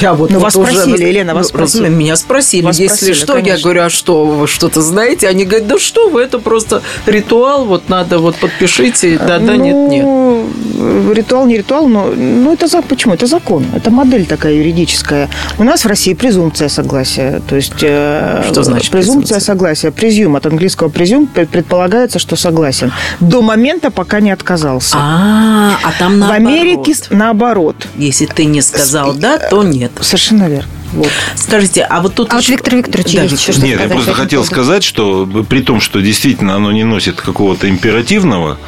я 0.00 0.14
вот, 0.14 0.30
ну, 0.30 0.36
вот 0.36 0.44
вас 0.44 0.56
уже, 0.56 0.72
спросили, 0.72 1.08
Елена, 1.08 1.34
вас 1.34 1.46
ну, 1.46 1.48
спросили. 1.48 1.88
Меня 1.88 2.16
спросили, 2.16 2.64
вас 2.64 2.78
если 2.78 2.94
спросили, 2.94 3.12
что, 3.14 3.32
конечно. 3.34 3.56
я 3.56 3.62
говорю, 3.62 3.82
а 3.82 3.90
что, 3.90 4.24
вы 4.24 4.46
что-то 4.46 4.80
знаете? 4.80 5.28
Они 5.28 5.44
говорят, 5.44 5.68
да 5.68 5.78
что 5.78 6.08
вы, 6.08 6.22
это 6.22 6.38
просто 6.38 6.82
ритуал, 7.06 7.64
вот 7.66 7.88
надо, 7.88 8.18
вот 8.18 8.36
подпишите, 8.36 9.18
да, 9.18 9.38
да, 9.38 9.52
ну, 9.52 9.54
нет, 9.54 9.90
нет. 9.90 11.16
Ритуал, 11.16 11.46
не 11.46 11.58
ритуал, 11.58 11.88
но 11.88 12.06
ну, 12.06 12.52
это 12.52 12.66
почему? 12.82 13.14
Это 13.14 13.26
закон, 13.26 13.66
это 13.74 13.90
модель 13.90 14.26
такая 14.26 14.54
юридическая. 14.54 15.28
У 15.58 15.64
нас 15.64 15.84
в 15.84 15.88
России 15.88 16.14
презумпция 16.14 16.68
согласия, 16.68 17.42
то 17.48 17.56
есть... 17.56 17.82
Э, 17.82 18.42
что 18.50 18.62
значит 18.62 18.90
презумпция? 18.90 18.90
Презумпция 18.90 19.40
согласия. 19.40 19.90
Презюм, 19.90 20.36
от 20.36 20.46
английского 20.46 20.88
презюм 20.88 21.26
предполагается, 21.26 22.18
что 22.18 22.36
согласен. 22.36 22.92
До 23.18 23.42
момента, 23.42 23.90
пока 23.90 24.20
не 24.20 24.30
отказался. 24.30 24.96
А, 24.98 25.76
а 25.82 25.92
там 25.98 26.18
наоборот. 26.18 26.42
В 26.42 26.46
Америке 26.46 26.94
наоборот. 27.10 27.88
Если 27.96 28.26
ты 28.26 28.44
не 28.44 28.62
сказал 28.62 29.14
да, 29.14 29.38
то 29.38 29.62
нет. 29.62 29.92
Совершенно 30.00 30.48
верно. 30.48 30.70
Вот. 30.92 31.10
Скажите, 31.36 31.82
а 31.82 32.00
вот 32.00 32.14
тут... 32.14 32.32
А 32.32 32.38
еще... 32.38 32.52
вот 32.52 32.58
Виктор 32.58 32.76
Викторович 32.76 33.14
да, 33.14 33.22
есть 33.22 33.40
что 33.40 33.52
Нет, 33.52 33.76
сказать, 33.76 33.80
я 33.80 33.88
просто 33.88 34.14
хотел 34.14 34.40
поводу. 34.40 34.54
сказать, 34.54 34.82
что 34.82 35.26
при 35.48 35.62
том, 35.62 35.80
что 35.80 36.00
действительно 36.00 36.56
оно 36.56 36.72
не 36.72 36.82
носит 36.84 37.20
какого-то 37.20 37.68
императивного 37.68 38.58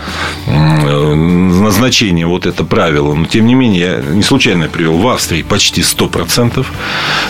назначения, 0.47 2.27
вот 2.27 2.47
это 2.47 2.65
правило, 2.65 3.15
но 3.15 3.27
тем 3.27 3.47
не 3.47 3.55
менее, 3.55 3.81
я 3.81 4.03
не 4.15 4.23
случайно 4.23 4.69
привел, 4.69 4.99
в 4.99 5.09
Австрии 5.09 5.43
почти 5.43 5.81
100%, 5.81 6.65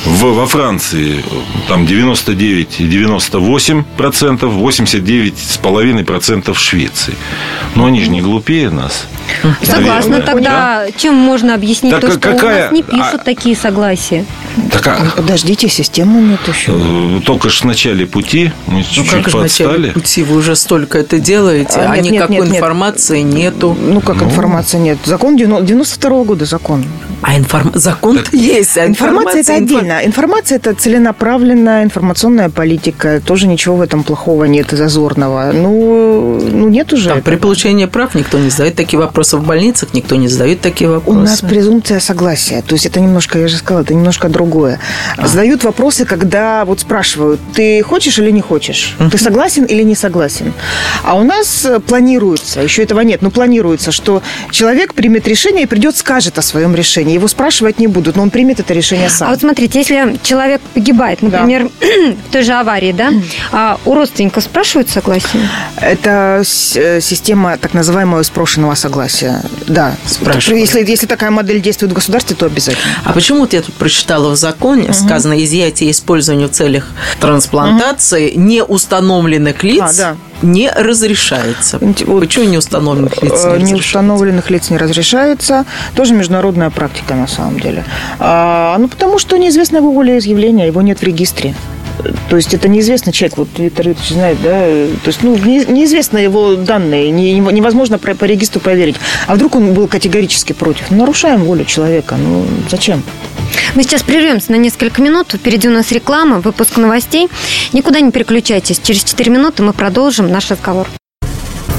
в, 0.04 0.22
во 0.22 0.46
Франции 0.46 1.24
там 1.68 1.84
99-98%, 1.84 3.84
89,5% 3.96 6.52
в 6.52 6.58
Швеции. 6.58 7.14
Но 7.74 7.86
они 7.86 8.02
же 8.02 8.10
не 8.10 8.20
глупее 8.20 8.68
нас. 8.70 9.06
Согласна, 9.62 10.18
наверное. 10.18 10.20
тогда 10.20 10.84
чем 10.96 11.14
можно 11.14 11.54
объяснить 11.54 11.92
так, 11.92 12.02
то, 12.02 12.10
что 12.10 12.20
какая... 12.20 12.68
у 12.68 12.72
нас 12.72 12.72
не 12.72 12.82
пишут 12.82 13.14
а... 13.14 13.18
такие 13.18 13.56
согласия? 13.56 14.26
Так, 14.70 14.81
а... 14.86 15.12
Подождите, 15.16 15.68
системы 15.68 16.20
нет 16.20 16.40
еще. 16.46 16.72
Э, 16.74 17.20
только 17.24 17.48
ж 17.48 17.62
в 17.62 17.64
начале 17.64 18.06
пути 18.06 18.52
мы 18.66 18.78
ну, 18.78 18.82
чуть-чуть 18.82 19.24
как 19.24 19.32
подстали. 19.32 19.68
в 19.68 19.72
начале 19.72 19.92
пути? 19.92 20.22
Вы 20.22 20.36
уже 20.36 20.56
столько 20.56 20.98
это 20.98 21.18
делаете, 21.18 21.80
а, 21.80 21.92
а 21.92 21.96
нет, 21.98 22.12
никакой 22.12 22.36
нет, 22.36 22.46
нет, 22.46 22.56
информации 22.56 23.20
нет. 23.20 23.54
нету. 23.54 23.76
Ну, 23.78 24.00
как 24.00 24.16
ну... 24.16 24.24
информации 24.24 24.78
нет? 24.78 24.98
Закон 25.04 25.36
92 25.36 26.10
-го 26.10 26.24
года 26.24 26.44
закон. 26.44 26.84
А 27.22 27.36
информ... 27.36 27.70
закон 27.74 28.18
так... 28.18 28.32
есть, 28.34 28.76
а 28.76 28.86
информация, 28.86 29.40
информация 29.40 29.56
это 29.56 29.64
отдельно. 29.64 30.00
Информация 30.04 30.56
это 30.56 30.74
целенаправленная 30.74 31.84
информационная 31.84 32.50
политика. 32.50 33.20
Тоже 33.24 33.46
ничего 33.46 33.76
в 33.76 33.80
этом 33.80 34.02
плохого 34.02 34.44
нет 34.44 34.72
и 34.72 34.76
зазорного. 34.76 35.52
Ну, 35.52 36.40
ну 36.40 36.68
нет 36.68 36.92
уже. 36.92 37.10
Там, 37.10 37.22
при 37.22 37.36
получении 37.36 37.86
прав 37.86 38.14
никто 38.14 38.38
не 38.38 38.50
задает 38.50 38.74
такие 38.74 38.98
вопросы 38.98 39.36
в 39.36 39.44
больницах, 39.44 39.94
никто 39.94 40.16
не 40.16 40.28
задает 40.28 40.60
такие 40.60 40.90
вопросы. 40.90 41.18
У 41.18 41.22
нас 41.22 41.40
презумпция 41.40 42.00
согласия. 42.00 42.62
То 42.66 42.74
есть 42.74 42.86
это 42.86 43.00
немножко, 43.00 43.38
я 43.38 43.46
же 43.46 43.56
сказала, 43.56 43.82
это 43.82 43.94
немножко 43.94 44.28
другое. 44.28 44.71
А. 45.16 45.26
Задают 45.26 45.64
вопросы, 45.64 46.04
когда 46.04 46.64
вот 46.64 46.80
спрашивают, 46.80 47.40
ты 47.54 47.82
хочешь 47.82 48.18
или 48.18 48.30
не 48.30 48.40
хочешь? 48.40 48.96
Ты 49.10 49.18
согласен 49.18 49.64
или 49.64 49.82
не 49.82 49.94
согласен? 49.94 50.52
А 51.02 51.14
у 51.14 51.24
нас 51.24 51.66
планируется, 51.86 52.60
еще 52.60 52.82
этого 52.82 53.00
нет, 53.00 53.22
но 53.22 53.30
планируется, 53.30 53.92
что 53.92 54.22
человек 54.50 54.94
примет 54.94 55.26
решение 55.28 55.64
и 55.64 55.66
придет, 55.66 55.96
скажет 55.96 56.38
о 56.38 56.42
своем 56.42 56.74
решении. 56.74 57.14
Его 57.14 57.28
спрашивать 57.28 57.78
не 57.78 57.86
будут, 57.86 58.16
но 58.16 58.22
он 58.22 58.30
примет 58.30 58.60
это 58.60 58.74
решение 58.74 59.08
сам. 59.08 59.28
А 59.28 59.30
вот 59.32 59.40
смотрите, 59.40 59.78
если 59.78 60.18
человек 60.22 60.60
погибает, 60.74 61.22
например, 61.22 61.70
да. 61.80 61.86
в 62.28 62.32
той 62.32 62.42
же 62.42 62.52
аварии, 62.52 62.92
да, 62.92 63.12
а 63.52 63.78
у 63.84 63.94
родственников 63.94 64.44
спрашивают 64.44 64.88
согласие? 64.90 65.48
Это 65.76 66.42
э, 66.74 67.00
система 67.00 67.56
так 67.56 67.74
называемого 67.74 68.22
спрошенного 68.22 68.74
согласия. 68.74 69.42
Да, 69.66 69.94
спрашивают. 70.06 70.60
Если, 70.60 70.88
если 70.88 71.06
такая 71.06 71.30
модель 71.30 71.60
действует 71.60 71.92
в 71.92 71.94
государстве, 71.94 72.36
то 72.36 72.46
обязательно. 72.46 72.84
А 73.04 73.12
почему 73.12 73.40
вот 73.40 73.52
я 73.52 73.62
тут 73.62 73.74
прочитала 73.74 74.30
в 74.30 74.36
законе, 74.36 74.52
угу. 74.64 74.92
сказано, 74.92 75.42
изъятие 75.42 75.88
и 75.88 75.92
использование 75.92 76.48
в 76.48 76.52
целях 76.52 76.88
трансплантации 77.20 78.32
угу. 78.32 78.40
неустановленных 78.40 79.62
лиц 79.62 79.82
а, 79.82 79.92
да 79.96 80.16
не 80.42 80.70
разрешается. 80.70 81.78
Вот, 81.80 82.20
Почему 82.20 82.46
не 82.46 82.58
установленных 82.58 83.22
лиц 83.22 83.44
не, 83.58 83.62
не 83.62 83.74
установленных 83.74 84.50
лиц 84.50 84.70
не 84.70 84.76
разрешается? 84.76 85.64
Тоже 85.94 86.14
международная 86.14 86.70
практика 86.70 87.14
на 87.14 87.28
самом 87.28 87.60
деле. 87.60 87.84
А, 88.18 88.76
ну, 88.78 88.88
потому 88.88 89.18
что 89.18 89.36
неизвестно 89.36 89.76
его 89.76 89.92
волеизъявление, 89.92 90.66
его 90.66 90.82
нет 90.82 90.98
в 90.98 91.02
регистре. 91.04 91.54
То 92.28 92.36
есть 92.36 92.52
это 92.54 92.68
неизвестный 92.68 93.12
человек, 93.12 93.38
вот 93.38 93.48
Виктор 93.58 93.86
Викторович 93.88 94.14
знает, 94.14 94.38
да, 94.42 94.50
то 94.50 95.08
есть 95.08 95.22
ну, 95.22 95.36
неизвестно 95.36 96.18
его 96.18 96.56
данные, 96.56 97.10
невозможно 97.10 97.98
по, 97.98 98.14
по 98.14 98.24
регистру 98.24 98.60
проверить. 98.60 98.96
А 99.26 99.34
вдруг 99.34 99.54
он 99.54 99.74
был 99.74 99.86
категорически 99.86 100.52
против? 100.52 100.90
Ну, 100.90 100.98
нарушаем 100.98 101.44
волю 101.44 101.64
человека, 101.64 102.16
ну 102.16 102.44
зачем? 102.70 103.02
Мы 103.74 103.82
сейчас 103.82 104.02
прервемся 104.02 104.52
на 104.52 104.56
несколько 104.56 105.00
минут. 105.02 105.32
Впереди 105.32 105.68
у 105.68 105.72
нас 105.72 105.92
реклама, 105.92 106.40
выпуск 106.40 106.76
новостей. 106.76 107.28
Никуда 107.72 108.00
не 108.00 108.10
переключайтесь. 108.10 108.80
Через 108.82 109.04
4 109.04 109.30
минуты 109.30 109.62
мы 109.62 109.72
продолжим 109.72 110.30
наш 110.30 110.50
разговор. 110.50 110.86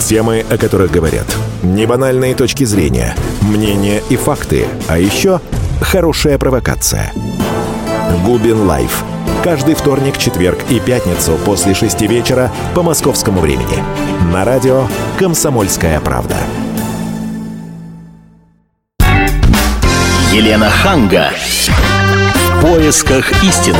Темы, 0.08 0.46
о 0.50 0.58
которых 0.58 0.92
говорят. 0.92 1.26
Небанальные 1.62 2.36
точки 2.36 2.66
зрения, 2.66 3.16
мнения 3.42 4.02
и 4.10 4.16
факты. 4.16 4.66
А 4.88 4.98
еще 4.98 5.40
хорошая 5.82 6.38
провокация. 6.38 7.14
Губин 8.26 8.68
Live. 8.68 9.04
Каждый 9.44 9.76
вторник, 9.76 10.18
четверг 10.18 10.60
и 10.70 10.80
пятницу 10.80 11.38
после 11.46 11.74
шести 11.74 12.08
вечера 12.08 12.52
по 12.76 12.84
московскому 12.84 13.40
времени. 13.42 13.84
На 14.32 14.46
радио 14.46 14.88
«Комсомольская 15.20 16.00
правда». 16.00 16.38
Елена 20.32 20.70
Ханга. 20.70 21.32
В 22.64 22.73
поисках 22.73 23.44
истины. 23.44 23.76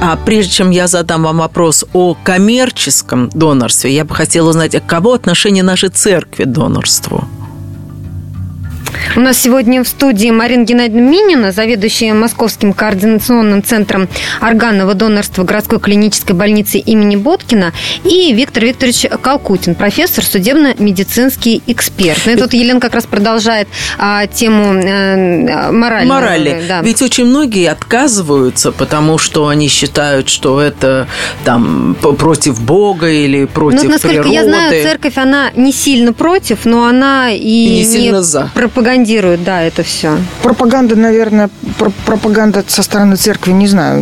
А 0.00 0.16
прежде 0.16 0.50
чем 0.50 0.70
я 0.70 0.86
задам 0.86 1.24
вам 1.24 1.36
вопрос 1.36 1.84
о 1.92 2.16
коммерческом 2.24 3.28
донорстве, 3.28 3.94
я 3.94 4.06
бы 4.06 4.14
хотела 4.14 4.48
узнать, 4.48 4.74
каково 4.86 5.12
отношение 5.12 5.62
нашей 5.62 5.90
церкви 5.90 6.44
к 6.44 6.46
донорству? 6.46 7.28
У 9.16 9.20
нас 9.20 9.38
сегодня 9.38 9.82
в 9.82 9.88
студии 9.88 10.30
Марина 10.30 10.64
Геннадьевна 10.64 11.00
Минина, 11.00 11.52
заведующая 11.52 12.14
Московским 12.14 12.72
координационным 12.72 13.62
центром 13.62 14.08
органного 14.40 14.94
донорства 14.94 15.44
городской 15.44 15.80
клинической 15.80 16.34
больницы 16.34 16.78
имени 16.78 17.16
Боткина, 17.16 17.72
и 18.04 18.32
Виктор 18.32 18.64
Викторович 18.64 19.06
Калкутин, 19.20 19.74
профессор, 19.74 20.24
судебно-медицинский 20.24 21.62
эксперт. 21.66 22.20
Ну 22.26 22.32
и 22.32 22.36
тут 22.36 22.52
Елена 22.52 22.80
как 22.80 22.94
раз 22.94 23.06
продолжает 23.06 23.68
а, 23.98 24.26
тему 24.26 24.74
э, 24.74 25.70
морали. 25.72 26.06
Морали. 26.06 26.64
Да. 26.68 26.80
Ведь 26.82 27.02
очень 27.02 27.24
многие 27.24 27.70
отказываются, 27.70 28.72
потому 28.72 29.18
что 29.18 29.48
они 29.48 29.68
считают, 29.68 30.28
что 30.28 30.60
это 30.60 31.08
там 31.44 31.94
против 31.94 32.60
Бога 32.60 33.10
или 33.10 33.44
против 33.44 33.84
ну, 33.84 33.90
насколько 33.90 34.22
природы. 34.22 34.34
я 34.34 34.44
знаю, 34.44 34.82
церковь, 34.82 35.16
она 35.16 35.50
не 35.54 35.72
сильно 35.72 36.12
против, 36.12 36.64
но 36.64 36.84
она 36.84 37.30
и, 37.30 37.38
и 37.38 37.68
не, 37.68 37.78
не 37.78 37.84
сильно 37.84 38.22
за 38.22 38.50
пропагандирует, 38.54 38.85
да, 39.36 39.62
это 39.62 39.82
все. 39.82 40.16
Пропаганда, 40.44 40.94
наверное, 40.94 41.50
пропаганда 42.04 42.64
со 42.68 42.84
стороны 42.84 43.16
церкви, 43.16 43.50
не 43.50 43.66
знаю, 43.66 44.00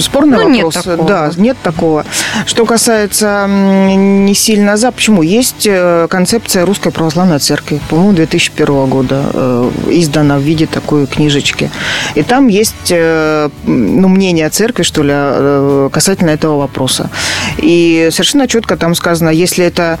спорный 0.00 0.38
ну, 0.38 0.54
вопрос. 0.54 0.74
Нет 0.76 0.84
такого. 0.84 1.08
Да, 1.08 1.30
нет 1.36 1.56
такого. 1.62 2.04
Что 2.46 2.64
касается 2.64 3.46
не 3.48 4.34
сильно 4.34 4.76
за, 4.76 4.92
почему? 4.92 5.22
Есть 5.22 5.66
э, 5.66 6.06
концепция 6.08 6.64
Русской 6.64 6.92
Православной 6.92 7.38
Церкви, 7.38 7.80
по-моему, 7.88 8.12
2001 8.12 8.86
года, 8.86 9.22
э, 9.32 9.70
издана 9.90 10.38
в 10.38 10.42
виде 10.42 10.66
такой 10.66 11.06
книжечки. 11.06 11.70
И 12.14 12.22
там 12.22 12.48
есть 12.48 12.90
э, 12.90 13.48
ну, 13.64 14.08
мнение 14.08 14.48
церкви, 14.50 14.82
что 14.82 15.02
ли, 15.02 15.90
касательно 15.90 16.30
этого 16.30 16.58
вопроса. 16.58 17.10
И 17.58 18.08
совершенно 18.12 18.46
четко 18.48 18.76
там 18.76 18.94
сказано, 18.94 19.30
если 19.30 19.64
это 19.64 19.98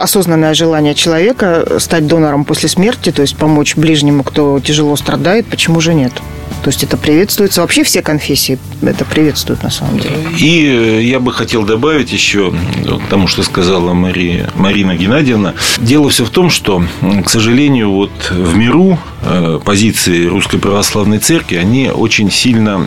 осознанное 0.00 0.54
желание 0.54 0.94
человека 0.94 1.78
стать 1.78 2.06
донором 2.06 2.44
после 2.44 2.68
смерти, 2.68 3.10
то 3.10 3.22
есть 3.22 3.36
помочь 3.36 3.76
ближнему, 3.76 4.22
кто 4.22 4.60
тяжело 4.60 4.96
страдает, 4.96 5.46
почему 5.46 5.80
же 5.80 5.94
нет? 5.94 6.12
То 6.62 6.70
есть 6.70 6.82
это 6.82 6.96
приветствуется. 6.96 7.60
Вообще 7.60 7.84
все 7.84 8.02
конфессии 8.02 8.58
это 8.82 9.04
приветствуют 9.04 9.62
на 9.62 9.70
самом 9.70 9.98
деле. 9.98 10.16
И 10.38 10.66
э, 10.66 11.02
я 11.02 11.20
бы 11.20 11.32
хотел 11.32 11.64
добавить 11.64 12.12
еще 12.12 12.52
к 12.52 13.08
тому, 13.08 13.26
что 13.26 13.42
сказала 13.42 13.92
Мария, 13.92 14.50
Марина 14.54 14.96
Геннадьевна. 14.96 15.54
Дело 15.78 16.10
все 16.10 16.24
в 16.24 16.30
том, 16.30 16.50
что, 16.50 16.82
к 17.24 17.28
сожалению, 17.28 17.92
вот 17.92 18.10
в 18.30 18.56
миру 18.56 18.98
э, 19.22 19.60
позиции 19.64 20.26
Русской 20.26 20.58
Православной 20.58 21.18
Церкви, 21.18 21.56
они 21.56 21.90
очень 21.90 22.30
сильно 22.30 22.86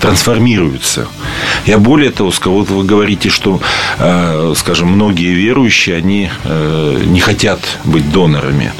трансформируются. 0.00 1.06
Я 1.66 1.78
более 1.78 2.10
того, 2.10 2.32
вот 2.44 2.68
вы 2.70 2.84
говорите, 2.84 3.30
что, 3.30 3.60
э, 3.98 4.54
скажем, 4.56 4.88
многие 4.88 5.32
верующие, 5.32 5.96
они 5.96 6.30
не 7.06 7.20
хотят 7.20 7.60
быть 7.84 8.10
донорами. 8.12 8.72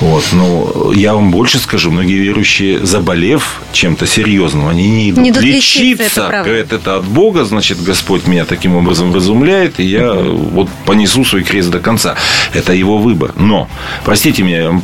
Вот. 0.00 0.24
Но 0.32 0.92
я 0.94 1.14
вам 1.14 1.30
больше 1.30 1.58
скажу, 1.58 1.90
многие 1.90 2.18
верующие 2.18 2.84
заболев 3.06 3.60
чем-то 3.72 4.06
серьезным, 4.06 4.66
они 4.66 4.88
не 4.88 5.10
идут, 5.10 5.22
не 5.22 5.30
идут 5.30 5.42
лечиться. 5.42 5.82
лечиться 5.82 6.28
это, 6.28 6.50
это, 6.50 6.74
это 6.76 6.96
от 6.96 7.04
Бога, 7.04 7.44
значит, 7.44 7.80
Господь 7.82 8.26
меня 8.26 8.44
таким 8.44 8.74
образом 8.74 9.14
разумляет, 9.14 9.78
и 9.78 9.84
я 9.84 10.12
вот 10.14 10.68
понесу 10.84 11.24
свой 11.24 11.44
крест 11.44 11.70
до 11.70 11.78
конца. 11.78 12.16
Это 12.52 12.72
его 12.72 12.98
выбор. 12.98 13.32
Но, 13.36 13.68
простите 14.04 14.42
меня, 14.42 14.62
я 14.62 14.66
вам 14.70 14.82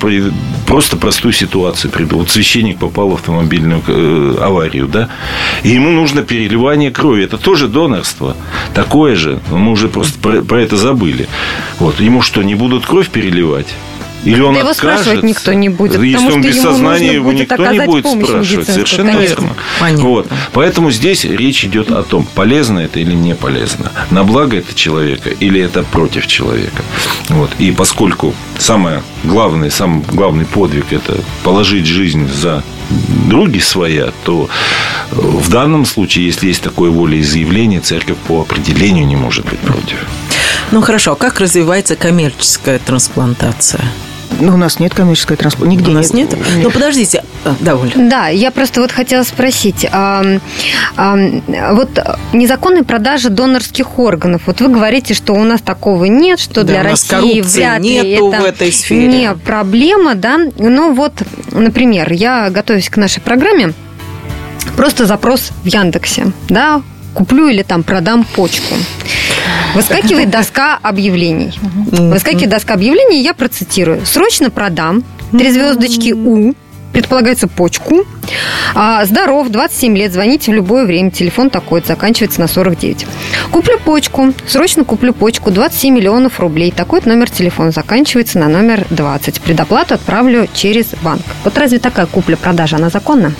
просто 0.66 0.96
простую 0.96 1.32
ситуацию 1.32 1.90
приду. 1.90 2.18
Вот 2.18 2.30
священник 2.30 2.78
попал 2.78 3.08
в 3.08 3.14
автомобильную 3.14 3.82
э, 3.88 4.36
аварию, 4.40 4.86
да, 4.86 5.08
и 5.64 5.70
ему 5.70 5.90
нужно 5.90 6.22
переливание 6.22 6.92
крови. 6.92 7.24
Это 7.24 7.38
тоже 7.38 7.66
донорство. 7.66 8.36
Такое 8.74 9.16
же. 9.16 9.40
Мы 9.50 9.72
уже 9.72 9.88
просто 9.88 10.18
про, 10.20 10.42
про 10.42 10.62
это 10.62 10.76
забыли. 10.76 11.28
Вот. 11.80 12.00
Ему 12.00 12.22
что, 12.22 12.42
не 12.42 12.54
будут 12.54 12.86
кровь 12.86 13.08
переливать? 13.08 13.66
Или 14.24 14.40
он 14.40 14.54
да 14.54 14.60
его 14.60 14.72
спрашивать 14.72 15.22
никто 15.22 15.52
не 15.52 15.68
будет. 15.68 16.00
Если 16.00 16.30
он 16.30 16.42
без 16.42 16.60
сознания, 16.60 17.14
его 17.14 17.32
никто 17.32 17.66
не 17.72 17.80
будет 17.80 18.06
спрашивать. 18.06 18.66
Совершенно 18.66 19.10
верно. 19.10 19.54
Понятно. 19.80 20.04
Вот. 20.04 20.28
Поэтому 20.52 20.90
здесь 20.90 21.24
речь 21.24 21.64
идет 21.64 21.90
о 21.90 22.02
том, 22.02 22.26
полезно 22.34 22.80
это 22.80 23.00
или 23.00 23.14
не 23.14 23.34
полезно. 23.34 23.92
На 24.10 24.24
благо 24.24 24.56
это 24.56 24.74
человека 24.74 25.30
или 25.30 25.60
это 25.60 25.82
против 25.82 26.26
человека. 26.26 26.82
Вот. 27.28 27.50
И 27.58 27.72
поскольку 27.72 28.34
самое 28.58 29.02
главное, 29.24 29.70
самый 29.70 30.04
главный 30.08 30.44
подвиг– 30.44 30.86
это 30.92 31.18
положить 31.42 31.86
жизнь 31.86 32.28
за 32.28 32.62
други 33.28 33.60
своя, 33.60 34.12
то 34.24 34.48
в 35.10 35.48
данном 35.50 35.84
случае, 35.84 36.26
если 36.26 36.48
есть 36.48 36.62
такое 36.62 36.90
волеизъявление, 36.90 37.80
церковь 37.80 38.18
по 38.28 38.42
определению 38.42 39.06
не 39.06 39.16
может 39.16 39.46
быть 39.46 39.58
против. 39.60 39.96
Ну 40.70 40.80
хорошо, 40.80 41.12
а 41.12 41.16
как 41.16 41.40
развивается 41.40 41.96
коммерческая 41.96 42.78
трансплантация? 42.78 43.84
Ну, 44.40 44.54
у 44.54 44.56
нас 44.56 44.78
нет 44.80 44.94
коммерческой 44.94 45.36
трансплантации. 45.36 45.76
Нигде 45.78 45.90
у 45.90 45.94
нас 45.94 46.12
нет. 46.12 46.30
нет? 46.32 46.40
Ну, 46.62 46.70
подождите. 46.70 47.24
А, 47.44 47.54
да, 47.60 47.76
Оля. 47.76 47.92
Да, 47.96 48.28
я 48.28 48.50
просто 48.50 48.80
вот 48.80 48.92
хотела 48.92 49.22
спросить. 49.24 49.86
А, 49.90 50.24
а, 50.96 51.16
вот 51.72 51.98
незаконной 52.32 52.84
продажи 52.84 53.30
донорских 53.30 53.98
органов. 53.98 54.42
Вот 54.46 54.60
вы 54.60 54.68
говорите, 54.68 55.14
что 55.14 55.34
у 55.34 55.44
нас 55.44 55.60
такого 55.60 56.04
нет, 56.04 56.40
что 56.40 56.62
да, 56.62 56.72
для 56.72 56.82
России 56.82 57.40
вряд 57.40 57.82
ли 57.82 58.14
это 58.14 58.40
в 58.40 58.44
этой 58.44 58.72
сфере. 58.72 59.08
не 59.08 59.34
проблема, 59.34 60.14
да. 60.14 60.38
Ну, 60.58 60.94
вот, 60.94 61.22
например, 61.50 62.12
я 62.12 62.50
готовюсь 62.50 62.88
к 62.88 62.96
нашей 62.96 63.20
программе, 63.20 63.72
просто 64.76 65.06
запрос 65.06 65.50
в 65.62 65.66
Яндексе, 65.66 66.32
да, 66.48 66.82
куплю 67.14 67.48
или 67.48 67.62
там 67.62 67.82
продам 67.82 68.24
почку. 68.24 68.74
Выскакивает 69.74 70.30
доска 70.30 70.78
объявлений. 70.82 71.52
Выскакивает 71.90 72.50
доска 72.50 72.74
объявлений, 72.74 73.22
я 73.22 73.34
процитирую. 73.34 74.04
Срочно 74.06 74.50
продам. 74.50 75.04
Три 75.32 75.50
звездочки 75.50 76.12
У 76.12 76.54
предполагается 76.92 77.48
почку. 77.48 78.04
А, 78.74 79.04
здоров, 79.04 79.48
27 79.48 79.96
лет, 79.96 80.12
звоните 80.12 80.50
в 80.50 80.54
любое 80.54 80.84
время. 80.84 81.10
Телефон 81.10 81.50
такой, 81.50 81.82
заканчивается 81.84 82.40
на 82.40 82.46
49. 82.48 83.06
Куплю 83.50 83.78
почку, 83.78 84.32
срочно 84.46 84.84
куплю 84.84 85.12
почку, 85.12 85.50
27 85.50 85.94
миллионов 85.94 86.38
рублей. 86.38 86.70
Такой 86.70 87.00
номер 87.04 87.30
телефона 87.30 87.70
заканчивается 87.70 88.38
на 88.38 88.48
номер 88.48 88.86
20. 88.90 89.40
Предоплату 89.40 89.94
отправлю 89.94 90.48
через 90.54 90.88
банк. 91.02 91.22
Вот 91.44 91.56
разве 91.58 91.78
такая 91.78 92.06
купля-продажа, 92.06 92.76
она 92.76 92.90
законна? 92.90 93.32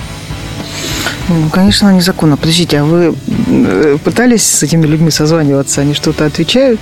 Ну, 1.29 1.49
конечно, 1.49 1.87
она 1.87 1.97
незаконна. 1.97 2.35
Подождите, 2.35 2.79
а 2.79 2.83
вы 2.83 3.15
э, 3.47 3.97
пытались 4.03 4.43
с 4.43 4.63
этими 4.63 4.85
людьми 4.85 5.09
созваниваться? 5.09 5.81
Они 5.81 5.93
что-то 5.93 6.25
отвечают? 6.25 6.81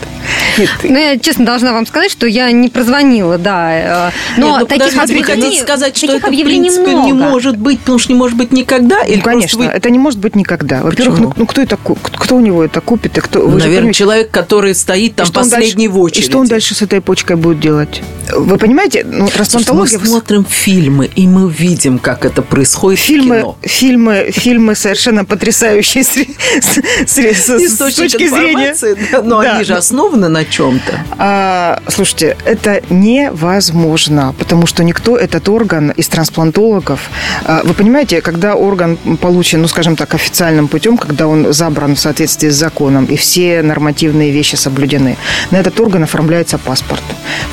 Нет. 0.57 0.69
Ну, 0.83 0.97
я 0.97 1.19
честно 1.19 1.45
должна 1.45 1.73
вам 1.73 1.85
сказать, 1.85 2.11
что 2.11 2.25
я 2.25 2.51
не 2.51 2.69
прозвонила, 2.69 3.37
да. 3.37 4.09
Э, 4.09 4.11
но 4.37 4.59
Нет, 4.59 4.59
ну, 4.61 4.65
таких 4.65 4.97
объявлений, 4.97 5.23
хотите 5.23 5.61
сказать, 5.61 5.95
что 5.95 6.13
это, 6.13 6.27
в 6.27 6.29
принципе, 6.29 6.91
много. 6.91 7.05
не 7.05 7.13
может 7.13 7.57
быть, 7.57 7.79
потому 7.81 7.99
что 7.99 8.13
не 8.13 8.17
может 8.17 8.35
быть 8.35 8.51
никогда? 8.51 9.03
Или 9.03 9.17
ну, 9.17 9.23
конечно, 9.23 9.59
вы... 9.59 9.65
это 9.65 9.89
не 9.91 9.99
может 9.99 10.19
быть 10.19 10.35
никогда. 10.35 10.81
Во-первых, 10.81 11.19
ну, 11.19 11.33
ну, 11.35 11.45
кто, 11.45 11.61
это, 11.61 11.77
кто 11.77 12.35
у 12.35 12.39
него 12.39 12.63
это 12.63 12.81
купит? 12.81 13.17
И 13.19 13.21
кто, 13.21 13.47
ну, 13.47 13.57
наверное, 13.57 13.93
человек, 13.93 14.31
который 14.31 14.73
стоит 14.73 15.15
там 15.15 15.27
последний 15.31 15.87
дальше, 15.87 15.99
в 15.99 16.01
очереди. 16.01 16.25
И 16.25 16.29
что 16.29 16.39
он 16.39 16.47
дальше 16.47 16.73
с 16.73 16.81
этой 16.81 16.99
почкой 16.99 17.35
будет 17.35 17.59
делать? 17.59 18.01
Вы 18.35 18.57
понимаете? 18.57 19.05
Ну, 19.05 19.27
трансплантология... 19.27 19.99
Мы 19.99 20.05
смотрим 20.07 20.45
фильмы, 20.45 21.09
и 21.15 21.27
мы 21.27 21.49
видим, 21.51 21.99
как 21.99 22.25
это 22.25 22.41
происходит 22.41 22.99
фильмы, 22.99 23.37
в 23.37 23.39
кино. 23.39 23.57
Фильмы 23.61 24.30
фильмы 24.31 24.75
совершенно 24.75 25.25
потрясающие 25.25 26.03
с, 26.03 26.09
с, 26.09 26.77
с, 27.07 27.49
с, 27.49 27.77
точки 27.77 28.27
зрения... 28.27 28.75
Да, 29.11 29.21
но 29.21 29.41
да. 29.41 29.55
они 29.55 29.63
же 29.63 29.75
основаны 29.75 30.27
на 30.27 30.45
чем-то. 30.45 30.99
А, 31.17 31.81
слушайте, 31.87 32.37
это 32.45 32.81
невозможно, 32.89 34.33
потому 34.37 34.65
что 34.67 34.83
никто 34.83 35.17
этот 35.17 35.47
орган 35.49 35.91
из 35.91 36.07
трансплантологов... 36.07 37.09
А, 37.45 37.61
вы 37.63 37.73
понимаете, 37.73 38.21
когда 38.21 38.55
орган 38.55 38.97
получен, 39.19 39.61
ну, 39.61 39.67
скажем 39.67 39.95
так, 39.95 40.13
официальным 40.13 40.67
путем, 40.67 40.97
когда 40.97 41.27
он 41.27 41.53
забран 41.53 41.95
в 41.95 41.99
соответствии 41.99 42.49
с 42.49 42.55
законом, 42.55 43.05
и 43.05 43.15
все 43.15 43.61
нормативные 43.61 44.31
вещи 44.31 44.55
соблюдены, 44.55 45.17
на 45.51 45.57
этот 45.57 45.79
орган 45.79 46.03
оформляется 46.03 46.57
паспорт. 46.57 47.03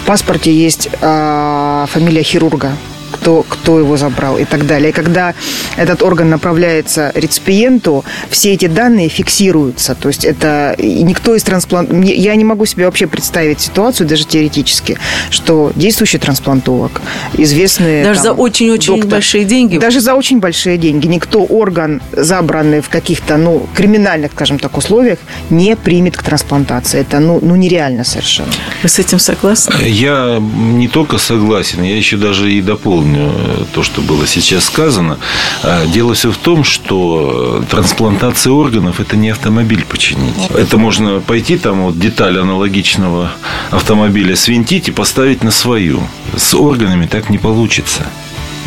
В 0.03 0.07
паспорте 0.07 0.53
есть 0.53 0.89
а, 1.01 1.87
фамилия 1.87 2.23
хирурга, 2.23 2.73
кто, 3.11 3.45
кто 3.49 3.79
его 3.79 3.97
забрал 3.97 4.39
и 4.39 4.45
так 4.45 4.67
далее. 4.67 4.91
И 4.91 4.93
когда 4.93 5.35
этот 5.77 6.03
орган 6.03 6.31
направляется 6.31 7.13
реципиенту, 7.15 8.05
все 8.31 8.53
эти 8.53 8.67
данные 8.67 9.09
фиксируются. 9.09 9.95
То 9.95 10.09
есть 10.09 10.25
это 10.25 10.75
никто 10.79 11.35
из 11.35 11.43
трансплант... 11.43 11.91
Я 12.05 12.35
не 12.35 12.45
могу 12.45 12.67
себе 12.67 12.85
вообще 12.87 13.07
представить 13.07 13.61
ситуацию, 13.61 14.07
даже 14.07 14.25
теоретически, 14.25 14.99
что 15.31 15.73
действующий 15.75 16.19
трансплантолог, 16.19 17.01
известный... 17.35 18.03
Даже 18.03 18.23
там, 18.23 18.37
за 18.37 18.43
очень-очень 18.43 19.05
большие 19.05 19.45
деньги? 19.45 19.79
Даже 19.79 20.01
за 20.01 20.15
очень 20.15 20.41
большие 20.41 20.77
деньги. 20.77 21.07
Никто 21.07 21.45
орган, 21.45 22.03
забранный 22.13 22.81
в 22.81 22.89
каких-то, 22.89 23.37
ну, 23.37 23.67
криминальных, 23.75 24.33
скажем 24.33 24.59
так, 24.59 24.77
условиях, 24.77 25.19
не 25.51 25.77
примет 25.77 26.17
к 26.17 26.23
трансплантации. 26.23 27.01
Это, 27.01 27.21
ну, 27.21 27.39
ну 27.41 27.57
нереально 27.57 28.05
совершенно. 28.05 28.53
Вы 28.83 28.89
с 28.89 28.99
этим 28.99 29.19
согласны? 29.19 29.75
Я 29.87 30.39
не 30.41 30.89
только 30.89 31.19
согласен, 31.19 31.83
я 31.83 31.97
еще 31.97 32.17
даже 32.17 32.53
и 32.53 32.61
дополню 32.61 32.98
дополню 32.99 33.31
э, 33.35 33.65
то, 33.73 33.83
что 33.83 34.01
было 34.01 34.27
сейчас 34.27 34.65
сказано. 34.65 35.19
А, 35.63 35.87
дело 35.87 36.15
все 36.15 36.31
в 36.31 36.37
том, 36.37 36.65
что 36.65 37.65
трансплантация 37.71 38.53
органов– 38.53 39.01
это 39.01 39.17
не 39.17 39.31
автомобиль 39.31 39.85
починить. 39.85 40.35
Это 40.51 40.79
можно 40.79 41.21
пойти, 41.21 41.57
там 41.57 41.85
вот 41.85 41.99
деталь 41.99 42.39
аналогичного 42.39 43.31
автомобиля 43.71 44.37
свинтить 44.37 44.89
и 44.89 44.93
поставить 44.93 45.45
на 45.45 45.51
свою. 45.51 46.01
С 46.37 46.55
органами 46.55 47.07
так 47.07 47.31
не 47.31 47.39
получится 47.39 48.07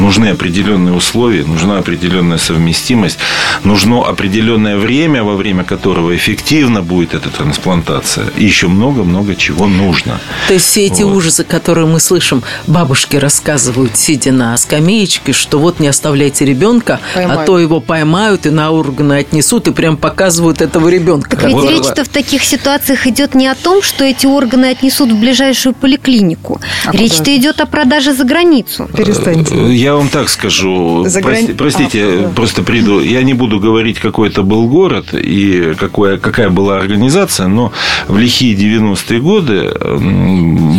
нужны 0.01 0.27
определенные 0.27 0.93
условия, 0.93 1.43
нужна 1.45 1.77
определенная 1.77 2.37
совместимость, 2.37 3.19
нужно 3.63 4.01
определенное 4.07 4.77
время, 4.77 5.23
во 5.23 5.35
время 5.35 5.63
которого 5.63 6.15
эффективно 6.15 6.81
будет 6.81 7.13
эта 7.13 7.29
трансплантация. 7.29 8.25
И 8.37 8.43
еще 8.43 8.67
много-много 8.67 9.35
чего 9.35 9.67
нужно. 9.67 10.19
То 10.47 10.53
есть 10.55 10.65
все 10.65 10.87
эти 10.87 11.03
вот. 11.03 11.15
ужасы, 11.15 11.43
которые 11.43 11.87
мы 11.87 11.99
слышим, 11.99 12.43
бабушки 12.67 13.15
рассказывают, 13.15 13.95
сидя 13.97 14.31
на 14.31 14.57
скамеечке, 14.57 15.33
что 15.33 15.59
вот 15.59 15.79
не 15.79 15.87
оставляйте 15.87 16.45
ребенка, 16.45 16.99
а 17.15 17.45
то 17.45 17.59
его 17.59 17.79
поймают 17.79 18.45
и 18.45 18.49
на 18.49 18.71
органы 18.71 19.13
отнесут, 19.13 19.67
и 19.67 19.71
прям 19.71 19.97
показывают 19.97 20.61
этого 20.61 20.89
ребенка. 20.89 21.31
Так 21.31 21.45
ведь 21.45 21.53
вот. 21.53 21.69
речь-то 21.69 22.03
в 22.03 22.09
таких 22.09 22.43
ситуациях 22.43 23.07
идет 23.07 23.35
не 23.35 23.47
о 23.47 23.55
том, 23.55 23.81
что 23.81 24.03
эти 24.03 24.25
органы 24.25 24.65
отнесут 24.65 25.11
в 25.11 25.19
ближайшую 25.19 25.73
поликлинику. 25.73 26.59
А 26.85 26.91
Речь-то 26.91 27.35
идет 27.35 27.61
о 27.61 27.65
продаже 27.65 28.13
за 28.13 28.23
границу. 28.23 28.89
Перестаньте. 28.95 29.73
Я 29.73 29.90
я 29.91 29.97
вам 29.97 30.09
так 30.09 30.29
скажу. 30.29 31.03
За 31.07 31.21
Прости, 31.21 31.53
Простите, 31.53 32.03
а, 32.03 32.31
просто 32.33 32.63
приду. 32.63 33.01
Я 33.01 33.23
не 33.23 33.33
буду 33.33 33.59
говорить, 33.59 33.99
какой 33.99 34.29
это 34.29 34.41
был 34.41 34.67
город 34.67 35.13
и 35.13 35.73
какое, 35.77 36.17
какая 36.17 36.49
была 36.49 36.77
организация, 36.77 37.47
но 37.47 37.71
в 38.07 38.17
лихие 38.17 38.55
90-е 38.55 39.19
годы 39.19 39.73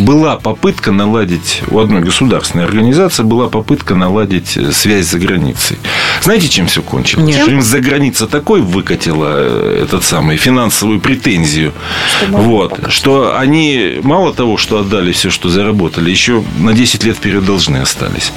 была 0.04 0.36
попытка 0.36 0.92
наладить, 0.92 1.62
у 1.70 1.78
одной 1.78 2.00
государственной 2.00 2.64
организации 2.64 3.22
была 3.22 3.48
попытка 3.48 3.94
наладить 3.94 4.58
связь 4.72 5.06
за 5.06 5.18
границей. 5.18 5.78
Знаете, 6.22 6.48
чем 6.48 6.66
все 6.66 6.82
кончилось? 6.82 7.26
Нет. 7.26 7.48
Им 7.48 7.62
за 7.62 7.80
граница 7.80 8.26
такой 8.26 8.62
выкатила 8.62 9.34
э, 9.36 9.82
этот 9.82 10.04
самый 10.04 10.36
финансовую 10.36 11.00
претензию, 11.00 11.72
что 12.16 12.36
вот, 12.38 12.80
что 12.88 13.36
они 13.38 14.00
мало 14.02 14.32
того, 14.32 14.56
что 14.56 14.78
отдали 14.78 15.12
все, 15.12 15.30
что 15.30 15.48
заработали, 15.48 16.10
еще 16.10 16.42
на 16.58 16.72
10 16.72 17.04
лет 17.04 17.16
вперед 17.16 17.44
должны 17.44 17.78
остались. 17.78 18.32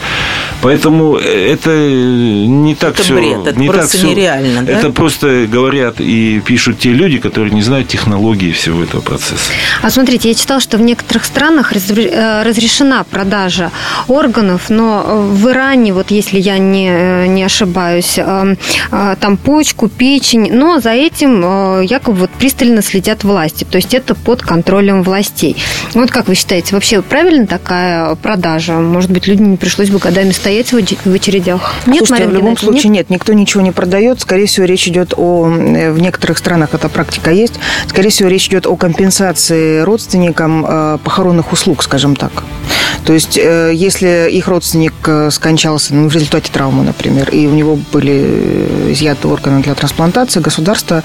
Поэтому 0.65 1.17
это 1.17 1.69
не 1.69 2.73
так 2.73 2.95
это 2.95 3.03
все... 3.03 3.13
Бред, 3.13 3.45
это 3.45 3.59
не 3.59 3.67
просто 3.67 3.99
так 3.99 4.09
нереально, 4.09 4.63
все, 4.63 4.65
да? 4.65 4.79
Это 4.79 4.89
просто 4.89 5.45
говорят 5.47 5.97
и 5.99 6.41
пишут 6.43 6.79
те 6.79 6.89
люди, 6.89 7.19
которые 7.19 7.53
не 7.53 7.61
знают 7.61 7.87
технологии 7.87 8.51
всего 8.51 8.81
этого 8.81 9.01
процесса. 9.01 9.51
А 9.83 9.91
смотрите, 9.91 10.29
я 10.29 10.33
читала, 10.33 10.59
что 10.59 10.77
в 10.77 10.81
некоторых 10.81 11.25
странах 11.25 11.71
э, 11.73 12.41
разрешена 12.43 13.03
продажа 13.03 13.69
органов, 14.07 14.71
но 14.71 15.27
в 15.29 15.47
Иране, 15.49 15.93
вот 15.93 16.09
если 16.09 16.39
я 16.39 16.57
не, 16.57 16.89
э, 16.89 17.27
не 17.27 17.43
ошибаюсь, 17.43 18.17
э, 18.17 18.55
там 19.19 19.37
почку, 19.37 19.87
печень, 19.87 20.51
но 20.51 20.79
за 20.79 20.93
этим 20.93 21.81
якобы 21.83 22.21
вот 22.21 22.31
пристально 22.31 22.81
следят 22.81 23.23
власти, 23.23 23.67
то 23.69 23.77
есть 23.77 23.93
это 23.93 24.15
под 24.15 24.41
контролем 24.41 25.03
властей. 25.03 25.57
Вот 25.93 26.09
как 26.09 26.27
вы 26.27 26.33
считаете, 26.33 26.73
вообще 26.73 27.03
правильно 27.03 27.45
такая 27.45 28.15
продажа? 28.15 28.73
Может 28.73 29.11
быть, 29.11 29.27
людям 29.27 29.51
не 29.51 29.57
пришлось 29.57 29.91
бы 29.91 29.99
годами 29.99 30.31
стоять 30.31 30.44
стоять 30.45 30.71
в 30.71 31.11
очередях? 31.11 31.73
Нет, 31.87 32.05
Слушайте, 32.05 32.25
Марина 32.25 32.29
в 32.29 32.33
любом 32.35 32.57
случае 32.57 32.91
нет? 32.91 33.09
нет, 33.09 33.09
никто 33.09 33.33
ничего 33.33 33.63
не 33.63 33.71
продает. 33.71 34.21
Скорее 34.21 34.45
всего, 34.45 34.67
речь 34.67 34.87
идет 34.87 35.15
о... 35.17 35.45
В 35.45 35.99
некоторых 35.99 36.37
странах 36.37 36.75
эта 36.75 36.87
практика 36.87 37.31
есть. 37.31 37.55
Скорее 37.87 38.09
всего, 38.09 38.29
речь 38.29 38.47
идет 38.47 38.67
о 38.67 38.75
компенсации 38.75 39.79
родственникам 39.79 40.63
э, 40.67 40.97
похоронных 41.03 41.51
услуг, 41.51 41.81
скажем 41.81 42.15
так. 42.15 42.43
То 43.05 43.13
есть, 43.13 43.39
э, 43.39 43.71
если 43.73 44.29
их 44.29 44.47
родственник 44.47 44.93
э, 45.07 45.31
скончался 45.31 45.95
ну, 45.95 46.09
в 46.09 46.13
результате 46.13 46.51
травмы, 46.51 46.83
например, 46.83 47.29
и 47.31 47.47
у 47.47 47.51
него 47.51 47.79
были 47.91 48.91
изъяты 48.91 49.27
органы 49.27 49.63
для 49.63 49.73
трансплантации, 49.73 50.41
государство, 50.41 51.01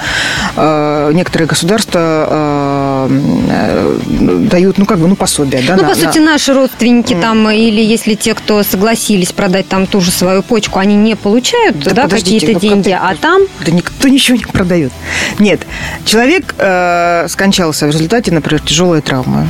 некоторые 0.57 1.49
государства 1.49 2.90
дают, 3.09 4.79
ну, 4.79 4.87
как 4.87 4.99
бы, 4.99 5.09
ну, 5.09 5.17
пособие. 5.17 5.63
Да, 5.67 5.77
ну, 5.77 5.83
на, 5.83 5.89
по 5.89 5.95
сути, 5.95 6.19
на... 6.19 6.33
наши 6.33 6.53
родственники 6.53 7.17
там, 7.21 7.49
или 7.51 7.81
если 7.81 8.15
те, 8.15 8.35
кто 8.35 8.63
согласились 8.63 9.33
продать 9.33 9.69
там 9.69 9.87
ту 9.87 10.01
же 10.01 10.11
свою 10.11 10.43
почку, 10.43 10.79
они 10.79 10.97
не 10.97 11.17
получают 11.17 11.79
да, 11.79 11.93
да, 11.93 12.09
какие-то 12.09 12.53
ну, 12.53 12.61
деньги, 12.61 12.91
а 12.91 13.15
там... 13.15 13.43
Да 13.65 13.73
никто 13.73 14.09
ничего 14.09 14.37
не 14.37 14.45
продает. 14.45 14.93
Нет, 15.39 15.67
человек 16.05 16.55
э, 16.59 17.27
скончался 17.29 17.87
в 17.87 17.91
результате, 17.91 18.33
например, 18.33 18.61
тяжелой 18.61 19.01
травмы, 19.01 19.49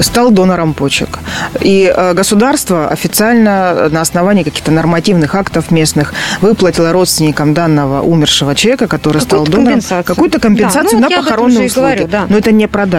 стал 0.00 0.30
донором 0.30 0.74
почек. 0.74 1.18
И 1.60 1.92
э, 1.94 2.14
государство 2.14 2.88
официально 2.88 3.88
на 3.90 4.00
основании 4.00 4.42
каких-то 4.42 4.70
нормативных 4.70 5.34
актов 5.34 5.70
местных 5.70 6.14
выплатило 6.40 6.92
родственникам 6.92 7.54
данного 7.54 8.02
умершего 8.02 8.54
человека, 8.54 8.88
который 8.88 9.20
стал 9.20 9.44
донором, 9.44 9.80
какую-то 10.04 10.40
компенсацию 10.40 11.00
да, 11.00 11.08
ну, 11.08 11.16
на 11.16 11.22
похоронные 11.22 11.66
услуги. 11.66 11.86
Говорю, 11.86 12.08
да. 12.08 12.26
Но 12.28 12.38
это 12.38 12.52
не 12.52 12.66
продажа 12.66 12.89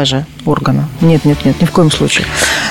органа. 0.46 0.88
Нет, 1.02 1.26
нет, 1.26 1.46
нет, 1.46 1.62
ни 1.62 1.66
в 1.66 1.72
коем 1.72 1.92
случае. 1.92 2.26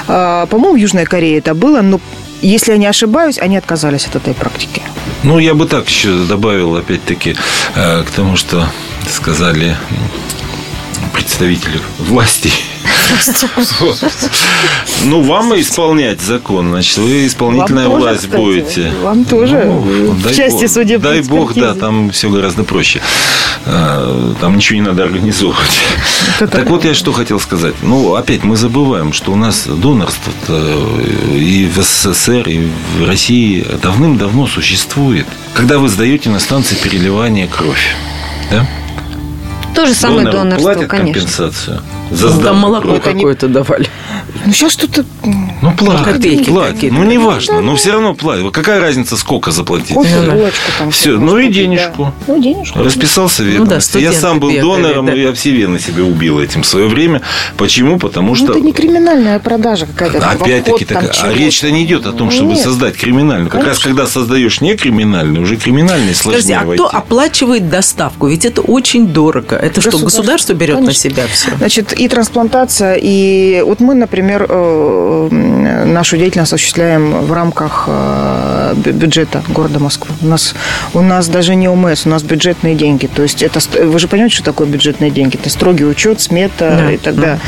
Э, 0.08 0.46
по-моему, 0.50 0.76
в 0.76 0.80
Южной 0.80 1.04
Корее 1.04 1.38
это 1.38 1.54
было, 1.54 1.82
но 1.82 2.00
если 2.42 2.72
я 2.72 2.78
не 2.78 2.86
ошибаюсь, 2.86 3.38
они 3.38 3.56
отказались 3.56 4.06
от 4.06 4.16
этой 4.16 4.34
практики. 4.34 4.82
Ну, 5.22 5.38
я 5.38 5.54
бы 5.54 5.66
так 5.66 5.88
еще 5.88 6.24
добавил, 6.24 6.76
опять-таки, 6.76 7.36
э, 7.74 8.02
к 8.04 8.10
тому, 8.10 8.36
что 8.36 8.66
сказали 9.08 9.76
представители 11.12 11.80
власти 11.98 12.50
ну, 15.04 15.22
вам 15.22 15.58
исполнять 15.60 16.20
закон, 16.20 16.70
значит, 16.70 16.98
вы 16.98 17.26
исполнительная 17.26 17.88
вам 17.88 18.00
власть 18.00 18.30
тоже, 18.30 18.36
будете. 18.36 18.92
Вам 19.02 19.24
тоже. 19.24 19.64
Ну, 19.64 19.80
в 20.12 20.34
части 20.34 20.62
бог, 20.62 20.70
судебной 20.70 21.12
Дай 21.12 21.28
бог, 21.28 21.54
да, 21.54 21.74
там 21.74 22.10
все 22.10 22.30
гораздо 22.30 22.64
проще. 22.64 23.00
А, 23.66 24.34
там 24.40 24.56
ничего 24.56 24.76
не 24.76 24.86
надо 24.86 25.02
организовывать. 25.04 25.80
Так 26.38 26.68
вот, 26.68 26.84
я 26.84 26.94
что 26.94 27.12
хотел 27.12 27.40
сказать. 27.40 27.74
Ну, 27.82 28.14
опять 28.14 28.44
мы 28.44 28.56
забываем, 28.56 29.12
что 29.12 29.32
у 29.32 29.36
нас 29.36 29.66
донорство 29.66 30.32
и 31.34 31.70
в 31.74 31.82
СССР, 31.82 32.48
и 32.48 32.68
в 32.98 33.06
России 33.06 33.66
давным-давно 33.82 34.46
существует. 34.46 35.26
Когда 35.54 35.78
вы 35.78 35.88
сдаете 35.88 36.30
на 36.30 36.40
станции 36.40 36.76
переливания 36.76 37.46
кровь, 37.46 37.94
да? 38.50 38.66
То 39.74 39.86
же 39.86 39.94
самое 39.94 40.24
Донору 40.24 40.38
донорство, 40.38 40.72
платят 40.72 40.90
конечно. 40.90 41.12
компенсацию? 41.12 41.82
За 42.10 42.28
ну, 42.28 42.40
там 42.42 42.56
молоко 42.56 42.98
какое-то 43.00 43.48
давали. 43.48 43.88
Ну, 44.46 44.52
сейчас 44.52 44.72
что-то... 44.72 45.04
Ну, 45.62 45.72
платят, 45.72 46.14
копейки 46.14 46.50
платят. 46.50 46.92
Ну, 46.92 47.04
не 47.04 47.18
важно, 47.18 47.60
но 47.60 47.76
все 47.76 47.92
равно 47.92 48.14
платят. 48.14 48.52
Какая 48.52 48.80
разница, 48.80 49.16
сколько 49.16 49.50
заплатить? 49.50 49.94
Кофе, 49.94 50.20
булочку 50.20 50.70
там. 50.78 50.90
Все, 50.90 51.18
ну 51.18 51.38
и 51.38 51.48
денежку. 51.48 52.04
Да. 52.26 52.34
Ну, 52.34 52.42
денежку. 52.42 52.78
Расписался 52.78 53.42
ведомость. 53.42 53.94
Ну, 53.94 54.00
да, 54.00 54.06
я 54.06 54.12
сам 54.12 54.40
был 54.40 54.52
донором, 54.52 55.06
да. 55.06 55.14
и 55.14 55.22
я 55.22 55.32
все 55.32 55.50
вены 55.50 55.78
себе 55.78 56.02
убил 56.02 56.40
этим 56.40 56.62
в 56.62 56.66
свое 56.66 56.88
время. 56.88 57.22
Почему? 57.56 57.98
Потому 57.98 58.30
ну, 58.30 58.34
что... 58.34 58.46
Ну, 58.46 58.52
это 58.52 58.60
не 58.60 58.72
криминальная 58.72 59.38
продажа 59.38 59.86
какая-то. 59.86 60.26
Опять-таки, 60.26 60.84
так, 60.84 61.14
а 61.22 61.32
речь-то 61.32 61.70
не 61.70 61.84
идет 61.84 62.06
о 62.06 62.12
том, 62.12 62.30
чтобы 62.30 62.54
Нет. 62.54 62.62
создать 62.62 62.96
криминальную. 62.96 63.50
Как 63.50 63.60
Конечно. 63.60 63.70
раз, 63.70 63.82
когда 63.82 64.06
создаешь 64.06 64.60
не 64.60 64.76
криминальную, 64.76 65.42
уже 65.42 65.56
криминальный 65.56 66.14
сложнее 66.14 66.42
Скажите, 66.42 66.56
а 66.56 66.64
войти. 66.64 66.82
кто 66.82 66.96
оплачивает 66.96 67.68
доставку? 67.68 68.28
Ведь 68.28 68.44
это 68.44 68.60
очень 68.60 69.08
дорого. 69.08 69.56
Это 69.56 69.80
что, 69.80 69.98
государство 69.98 70.54
берет 70.54 70.76
Конечно. 70.76 71.08
на 71.08 71.14
себя 71.14 71.26
все? 71.26 71.56
Значит, 71.56 71.92
и 71.92 72.08
трансплантация, 72.08 72.98
и 73.00 73.62
вот 73.64 73.80
мы, 73.80 73.94
например, 74.10 74.46
э, 74.48 75.28
нашу 75.86 76.16
деятельность 76.16 76.52
осуществляем 76.52 77.24
в 77.24 77.32
рамках 77.32 77.84
э, 77.86 78.74
бюджета 78.74 79.44
города 79.48 79.78
Москвы. 79.78 80.12
У 80.20 80.26
нас, 80.26 80.54
у 80.94 81.00
нас 81.00 81.28
даже 81.28 81.54
не 81.54 81.68
ОМС, 81.68 82.06
у 82.06 82.08
нас 82.08 82.24
бюджетные 82.24 82.74
деньги. 82.74 83.06
То 83.06 83.22
есть 83.22 83.40
это, 83.40 83.60
вы 83.84 83.98
же 84.00 84.08
понимаете, 84.08 84.34
что 84.36 84.44
такое 84.44 84.66
бюджетные 84.66 85.12
деньги? 85.12 85.36
Это 85.36 85.48
строгий 85.48 85.84
учет, 85.84 86.20
смета 86.20 86.76
да, 86.76 86.92
и 86.92 86.96
так 86.96 87.14
далее. 87.14 87.40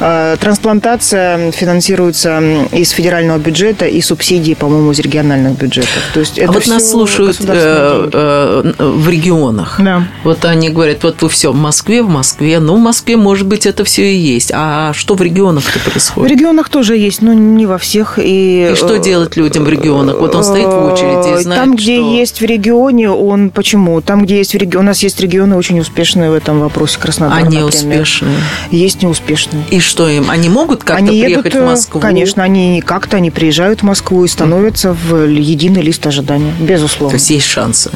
Да. 0.00 0.36
Трансплантация 0.36 1.52
финансируется 1.52 2.42
из 2.72 2.90
федерального 2.90 3.38
бюджета 3.38 3.86
и 3.86 4.00
субсидии, 4.00 4.54
по-моему, 4.54 4.92
из 4.92 5.00
региональных 5.00 5.58
бюджетов. 5.58 5.90
То 6.14 6.20
есть 6.20 6.38
это 6.38 6.48
а 6.48 6.52
вот 6.52 6.66
нас 6.66 6.90
слушают 6.90 7.36
э, 7.46 8.72
в 8.78 9.08
регионах. 9.10 9.76
Да. 9.78 10.04
Вот 10.24 10.46
они 10.46 10.70
говорят, 10.70 11.02
вот 11.02 11.20
вы 11.20 11.28
все 11.28 11.52
в 11.52 11.56
Москве, 11.56 12.02
в 12.02 12.08
Москве. 12.08 12.58
Ну, 12.58 12.76
в 12.76 12.80
Москве, 12.80 13.16
может 13.18 13.46
быть, 13.46 13.66
это 13.66 13.84
все 13.84 14.10
и 14.10 14.16
есть. 14.16 14.50
А 14.54 14.92
что 14.94 15.14
в 15.14 15.20
регионах-то 15.20 15.78
происходит? 15.80 16.05
В 16.14 16.26
регионах 16.26 16.68
тоже 16.68 16.96
есть, 16.96 17.22
но 17.22 17.32
не 17.32 17.66
во 17.66 17.78
всех. 17.78 18.18
И, 18.18 18.70
и 18.72 18.74
что 18.74 18.98
делать 18.98 19.36
людям 19.36 19.64
в 19.64 19.68
регионах? 19.68 20.18
Вот 20.18 20.34
он 20.34 20.44
стоит 20.44 20.66
в 20.66 20.92
очереди 20.92 21.38
и 21.38 21.42
знает, 21.42 21.60
Там, 21.62 21.74
где 21.76 21.96
что... 21.96 22.14
есть 22.14 22.40
в 22.40 22.44
регионе, 22.44 23.10
он 23.10 23.50
почему? 23.50 24.00
Там, 24.00 24.24
где 24.24 24.38
есть 24.38 24.52
в 24.54 24.56
регионе, 24.56 24.84
у 24.84 24.86
нас 24.88 25.02
есть 25.02 25.20
регионы 25.20 25.56
очень 25.56 25.80
успешные 25.80 26.30
в 26.30 26.34
этом 26.34 26.60
вопросе. 26.60 26.98
Краснодар, 26.98 27.38
Они 27.38 27.58
например. 27.58 27.68
успешные? 28.02 28.36
Есть 28.70 29.02
неуспешные. 29.02 29.64
И 29.70 29.80
что 29.80 30.08
им? 30.08 30.30
Они 30.30 30.48
могут 30.48 30.84
как-то 30.84 31.02
они 31.02 31.22
приехать 31.22 31.54
едут, 31.54 31.62
в 31.62 31.64
Москву? 31.66 32.00
Конечно, 32.00 32.42
они 32.42 32.82
как-то 32.84 33.16
они 33.16 33.30
приезжают 33.30 33.80
в 33.80 33.82
Москву 33.84 34.24
и 34.24 34.28
становятся 34.28 34.92
в 34.92 35.26
единый 35.26 35.82
лист 35.82 36.06
ожидания, 36.06 36.52
безусловно. 36.60 37.10
То 37.10 37.16
есть 37.16 37.30
есть 37.30 37.46
шансы? 37.46 37.90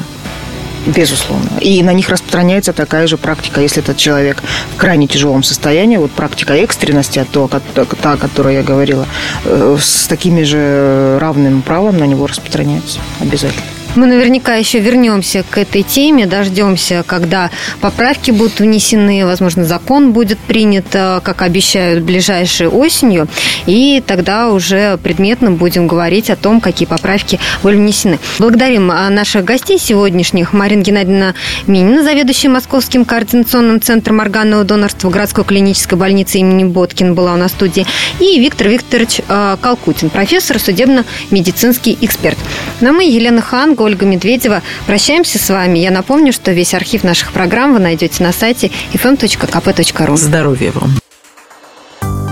Безусловно. 0.86 1.50
И 1.60 1.82
на 1.82 1.92
них 1.92 2.08
распространяется 2.08 2.72
такая 2.72 3.06
же 3.06 3.16
практика, 3.16 3.60
если 3.60 3.82
этот 3.82 3.96
человек 3.96 4.42
в 4.74 4.76
крайне 4.76 5.06
тяжелом 5.06 5.42
состоянии, 5.42 5.98
вот 5.98 6.10
практика 6.10 6.54
экстренности, 6.54 7.18
а 7.18 7.24
то, 7.24 7.48
та, 7.48 8.12
о 8.12 8.16
которой 8.16 8.54
я 8.54 8.62
говорила, 8.62 9.06
э, 9.44 9.76
с 9.78 10.06
такими 10.06 10.42
же 10.42 11.18
равным 11.20 11.62
правом 11.62 11.98
на 11.98 12.04
него 12.04 12.26
распространяется 12.26 12.98
обязательно. 13.20 13.79
Мы 13.96 14.06
наверняка 14.06 14.54
еще 14.54 14.78
вернемся 14.78 15.44
к 15.50 15.58
этой 15.58 15.82
теме, 15.82 16.26
дождемся, 16.26 17.02
когда 17.04 17.50
поправки 17.80 18.30
будут 18.30 18.60
внесены, 18.60 19.26
возможно, 19.26 19.64
закон 19.64 20.12
будет 20.12 20.38
принят, 20.38 20.86
э, 20.92 21.20
как 21.24 21.42
обещают, 21.42 22.04
ближайшей 22.04 22.68
осенью, 22.68 23.26
и 23.66 24.00
тогда 24.06 24.50
уже 24.50 24.96
предметно 24.98 25.50
будем 25.50 25.88
говорить 25.88 26.30
о 26.30 26.36
том, 26.36 26.60
какие 26.60 26.86
поправки 26.86 27.40
были 27.64 27.76
внесены. 27.76 28.20
Благодарим 28.38 28.92
э, 28.92 29.08
наших 29.08 29.44
гостей 29.44 29.76
сегодняшних. 29.76 30.52
Марина 30.52 30.82
Геннадьевна 30.82 31.34
Минина, 31.66 32.04
заведующая 32.04 32.50
Московским 32.50 33.04
координационным 33.04 33.80
центром 33.80 34.20
органного 34.20 34.62
донорства 34.62 35.10
городской 35.10 35.42
клинической 35.44 35.98
больницы 35.98 36.38
имени 36.38 36.62
Боткин 36.62 37.14
была 37.14 37.34
у 37.34 37.36
нас 37.36 37.50
в 37.50 37.54
студии, 37.56 37.84
и 38.20 38.38
Виктор 38.38 38.68
Викторович 38.68 39.22
э, 39.26 39.56
Калкутин, 39.60 40.10
профессор, 40.10 40.60
судебно-медицинский 40.60 41.98
эксперт. 42.00 42.38
Ну, 42.80 42.90
а 42.90 42.92
мы, 42.92 43.02
Елена 43.04 43.42
Хан, 43.42 43.74
Ольга 43.80 44.06
Медведева. 44.06 44.62
Прощаемся 44.86 45.38
с 45.38 45.48
вами. 45.48 45.78
Я 45.78 45.90
напомню, 45.90 46.32
что 46.32 46.52
весь 46.52 46.74
архив 46.74 47.04
наших 47.04 47.32
программ 47.32 47.72
вы 47.72 47.80
найдете 47.80 48.22
на 48.22 48.32
сайте 48.32 48.70
fm.kp.ru. 48.92 50.16
Здоровья 50.16 50.72
вам! 50.72 51.00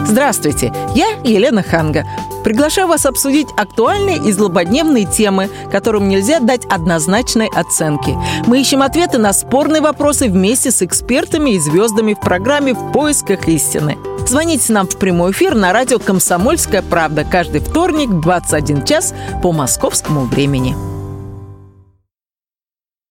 Здравствуйте, 0.08 0.72
я 0.94 1.06
Елена 1.22 1.62
Ханга. 1.62 2.06
Приглашаю 2.42 2.88
вас 2.88 3.04
обсудить 3.04 3.48
актуальные 3.58 4.16
и 4.16 4.32
злободневные 4.32 5.04
темы, 5.04 5.50
которым 5.70 6.08
нельзя 6.08 6.40
дать 6.40 6.64
однозначной 6.64 7.48
оценки. 7.54 8.16
Мы 8.46 8.60
ищем 8.60 8.80
ответы 8.80 9.18
на 9.18 9.34
спорные 9.34 9.82
вопросы 9.82 10.30
вместе 10.30 10.70
с 10.70 10.80
экспертами 10.80 11.50
и 11.50 11.58
звездами 11.58 12.14
в 12.14 12.20
программе 12.20 12.72
«В 12.72 12.90
поисках 12.90 13.48
истины». 13.48 13.98
Звоните 14.26 14.72
нам 14.72 14.88
в 14.88 14.98
прямой 14.98 15.32
эфир 15.32 15.54
на 15.54 15.74
радио 15.74 15.98
«Комсомольская 15.98 16.80
правда» 16.80 17.24
каждый 17.24 17.60
вторник 17.60 18.08
в 18.08 18.20
21 18.22 18.84
час 18.86 19.14
по 19.42 19.52
московскому 19.52 20.22
времени. 20.22 20.74